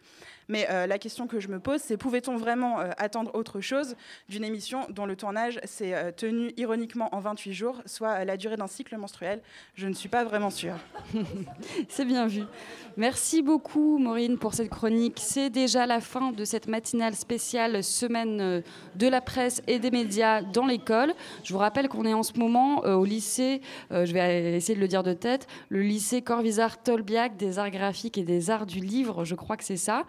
Mais 0.48 0.66
euh, 0.68 0.88
la 0.88 0.98
question 0.98 1.28
que 1.28 1.38
je 1.38 1.46
me 1.46 1.60
pose, 1.60 1.80
c'est 1.80 1.96
pouvait-on 1.96 2.36
vraiment 2.36 2.78
attendre 2.98 3.30
autre 3.34 3.60
chose 3.60 3.94
d'une 4.28 4.42
émission 4.42 4.84
dont 4.90 5.06
le 5.06 5.14
tournage 5.14 5.60
s'est 5.62 6.12
tenu 6.14 6.52
ironiquement 6.56 7.14
en 7.14 7.20
28 7.20 7.52
jours, 7.52 7.82
soit 7.86 8.24
la 8.24 8.36
durée 8.36 8.56
d'un 8.56 8.66
cycle 8.66 8.96
menstruel? 8.96 9.42
Je 9.76 9.86
ne 9.86 9.92
suis 9.92 10.08
pas 10.08 10.24
vraiment 10.24 10.50
sûre. 10.50 10.74
C'est 11.88 12.04
bien 12.04 12.26
vu. 12.26 12.42
Merci 12.96 13.42
beaucoup, 13.42 13.98
Maureen, 13.98 14.38
pour 14.38 14.54
cette 14.54 14.70
chronique. 14.70 15.20
C'est 15.20 15.50
déjà 15.50 15.86
la 15.86 16.00
fin 16.00 16.32
de 16.32 16.44
cette 16.44 16.66
matinale 16.66 17.14
spéciale 17.14 17.84
semaine 17.84 18.64
de 18.96 19.06
la 19.06 19.20
presse 19.20 19.62
et 19.68 19.78
des 19.78 19.92
médias 19.92 20.42
dans 20.42 20.66
Je 21.42 21.52
vous 21.52 21.58
rappelle 21.58 21.88
qu'on 21.88 22.04
est 22.04 22.14
en 22.14 22.22
ce 22.22 22.38
moment 22.38 22.84
euh, 22.84 22.94
au 22.94 23.04
lycée, 23.04 23.60
euh, 23.92 24.04
je 24.04 24.12
vais 24.12 24.56
essayer 24.56 24.74
de 24.74 24.80
le 24.80 24.88
dire 24.88 25.02
de 25.02 25.12
tête, 25.12 25.46
le 25.68 25.80
lycée 25.80 26.22
Corvisart-Tolbiac 26.22 27.36
des 27.36 27.58
arts 27.58 27.70
graphiques 27.70 28.18
et 28.18 28.22
des 28.22 28.50
arts 28.50 28.66
du 28.66 28.80
livre, 28.80 29.24
je 29.24 29.34
crois 29.34 29.56
que 29.56 29.64
c'est 29.64 29.76
ça. 29.76 30.04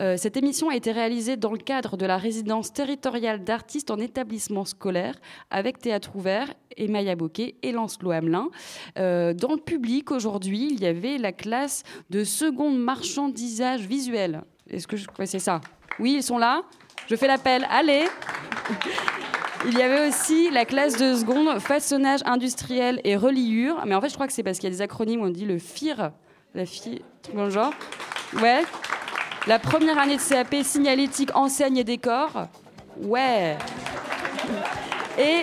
Euh, 0.00 0.16
cette 0.16 0.36
émission 0.36 0.70
a 0.70 0.76
été 0.76 0.92
réalisée 0.92 1.36
dans 1.36 1.52
le 1.52 1.58
cadre 1.58 1.96
de 1.96 2.06
la 2.06 2.16
résidence 2.16 2.72
territoriale 2.72 3.44
d'artistes 3.44 3.90
en 3.90 3.98
établissement 3.98 4.64
scolaire 4.64 5.14
avec 5.50 5.78
Théâtre 5.78 6.16
Ouvert, 6.16 6.52
Emmaïa 6.78 7.14
Boquet 7.14 7.56
et 7.62 7.72
Lancelot 7.72 8.10
Hamelin. 8.10 8.48
Dans 8.96 9.52
le 9.52 9.60
public 9.60 10.10
aujourd'hui, 10.10 10.68
il 10.70 10.80
y 10.80 10.86
avait 10.86 11.18
la 11.18 11.32
classe 11.32 11.82
de 12.10 12.24
seconde 12.24 12.78
marchandisage 12.78 13.80
visuel. 13.80 14.42
Est-ce 14.70 14.86
que 14.86 14.96
je... 14.96 15.06
c'est 15.24 15.38
ça 15.38 15.60
Oui, 15.98 16.14
ils 16.16 16.22
sont 16.22 16.38
là. 16.38 16.62
Je 17.08 17.16
fais 17.16 17.26
l'appel. 17.26 17.66
Allez 17.70 18.04
Il 19.68 19.76
y 19.76 19.82
avait 19.82 20.08
aussi 20.08 20.48
la 20.50 20.64
classe 20.64 20.96
de 20.96 21.16
seconde 21.16 21.58
façonnage 21.58 22.20
industriel 22.24 23.00
et 23.02 23.16
reliure. 23.16 23.82
Mais 23.84 23.96
en 23.96 24.00
fait, 24.00 24.08
je 24.08 24.14
crois 24.14 24.28
que 24.28 24.32
c'est 24.32 24.44
parce 24.44 24.58
qu'il 24.58 24.70
y 24.70 24.72
a 24.72 24.76
des 24.76 24.82
acronymes 24.82 25.22
on 25.22 25.28
dit 25.28 25.44
le 25.44 25.58
FIR, 25.58 26.12
la 26.54 26.66
fille, 26.66 27.02
truc 27.22 27.34
dans 27.34 27.44
le 27.44 27.50
genre. 27.50 27.72
Ouais. 28.40 28.62
La 29.48 29.58
première 29.58 29.98
année 29.98 30.16
de 30.16 30.22
CAP 30.22 30.54
signalétique, 30.62 31.30
enseigne 31.34 31.78
et 31.78 31.84
décor. 31.84 32.46
Ouais. 33.02 33.56
Et 35.18 35.42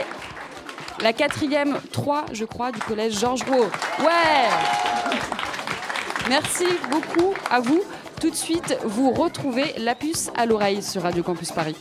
la 1.02 1.12
quatrième 1.12 1.78
3, 1.92 2.28
je 2.32 2.46
crois, 2.46 2.72
du 2.72 2.80
collège 2.80 3.20
Georges 3.20 3.44
Rouault. 3.44 3.72
Ouais 4.00 4.50
Merci 6.30 6.66
beaucoup 6.90 7.34
à 7.52 7.60
vous. 7.60 7.84
Tout 8.22 8.30
de 8.30 8.36
suite, 8.36 8.78
vous 8.86 9.12
retrouvez 9.12 9.74
la 9.78 9.96
puce 9.96 10.32
à 10.38 10.46
l'oreille 10.46 10.82
sur 10.82 11.02
Radio 11.02 11.24
Campus 11.24 11.52
Paris. 11.52 11.76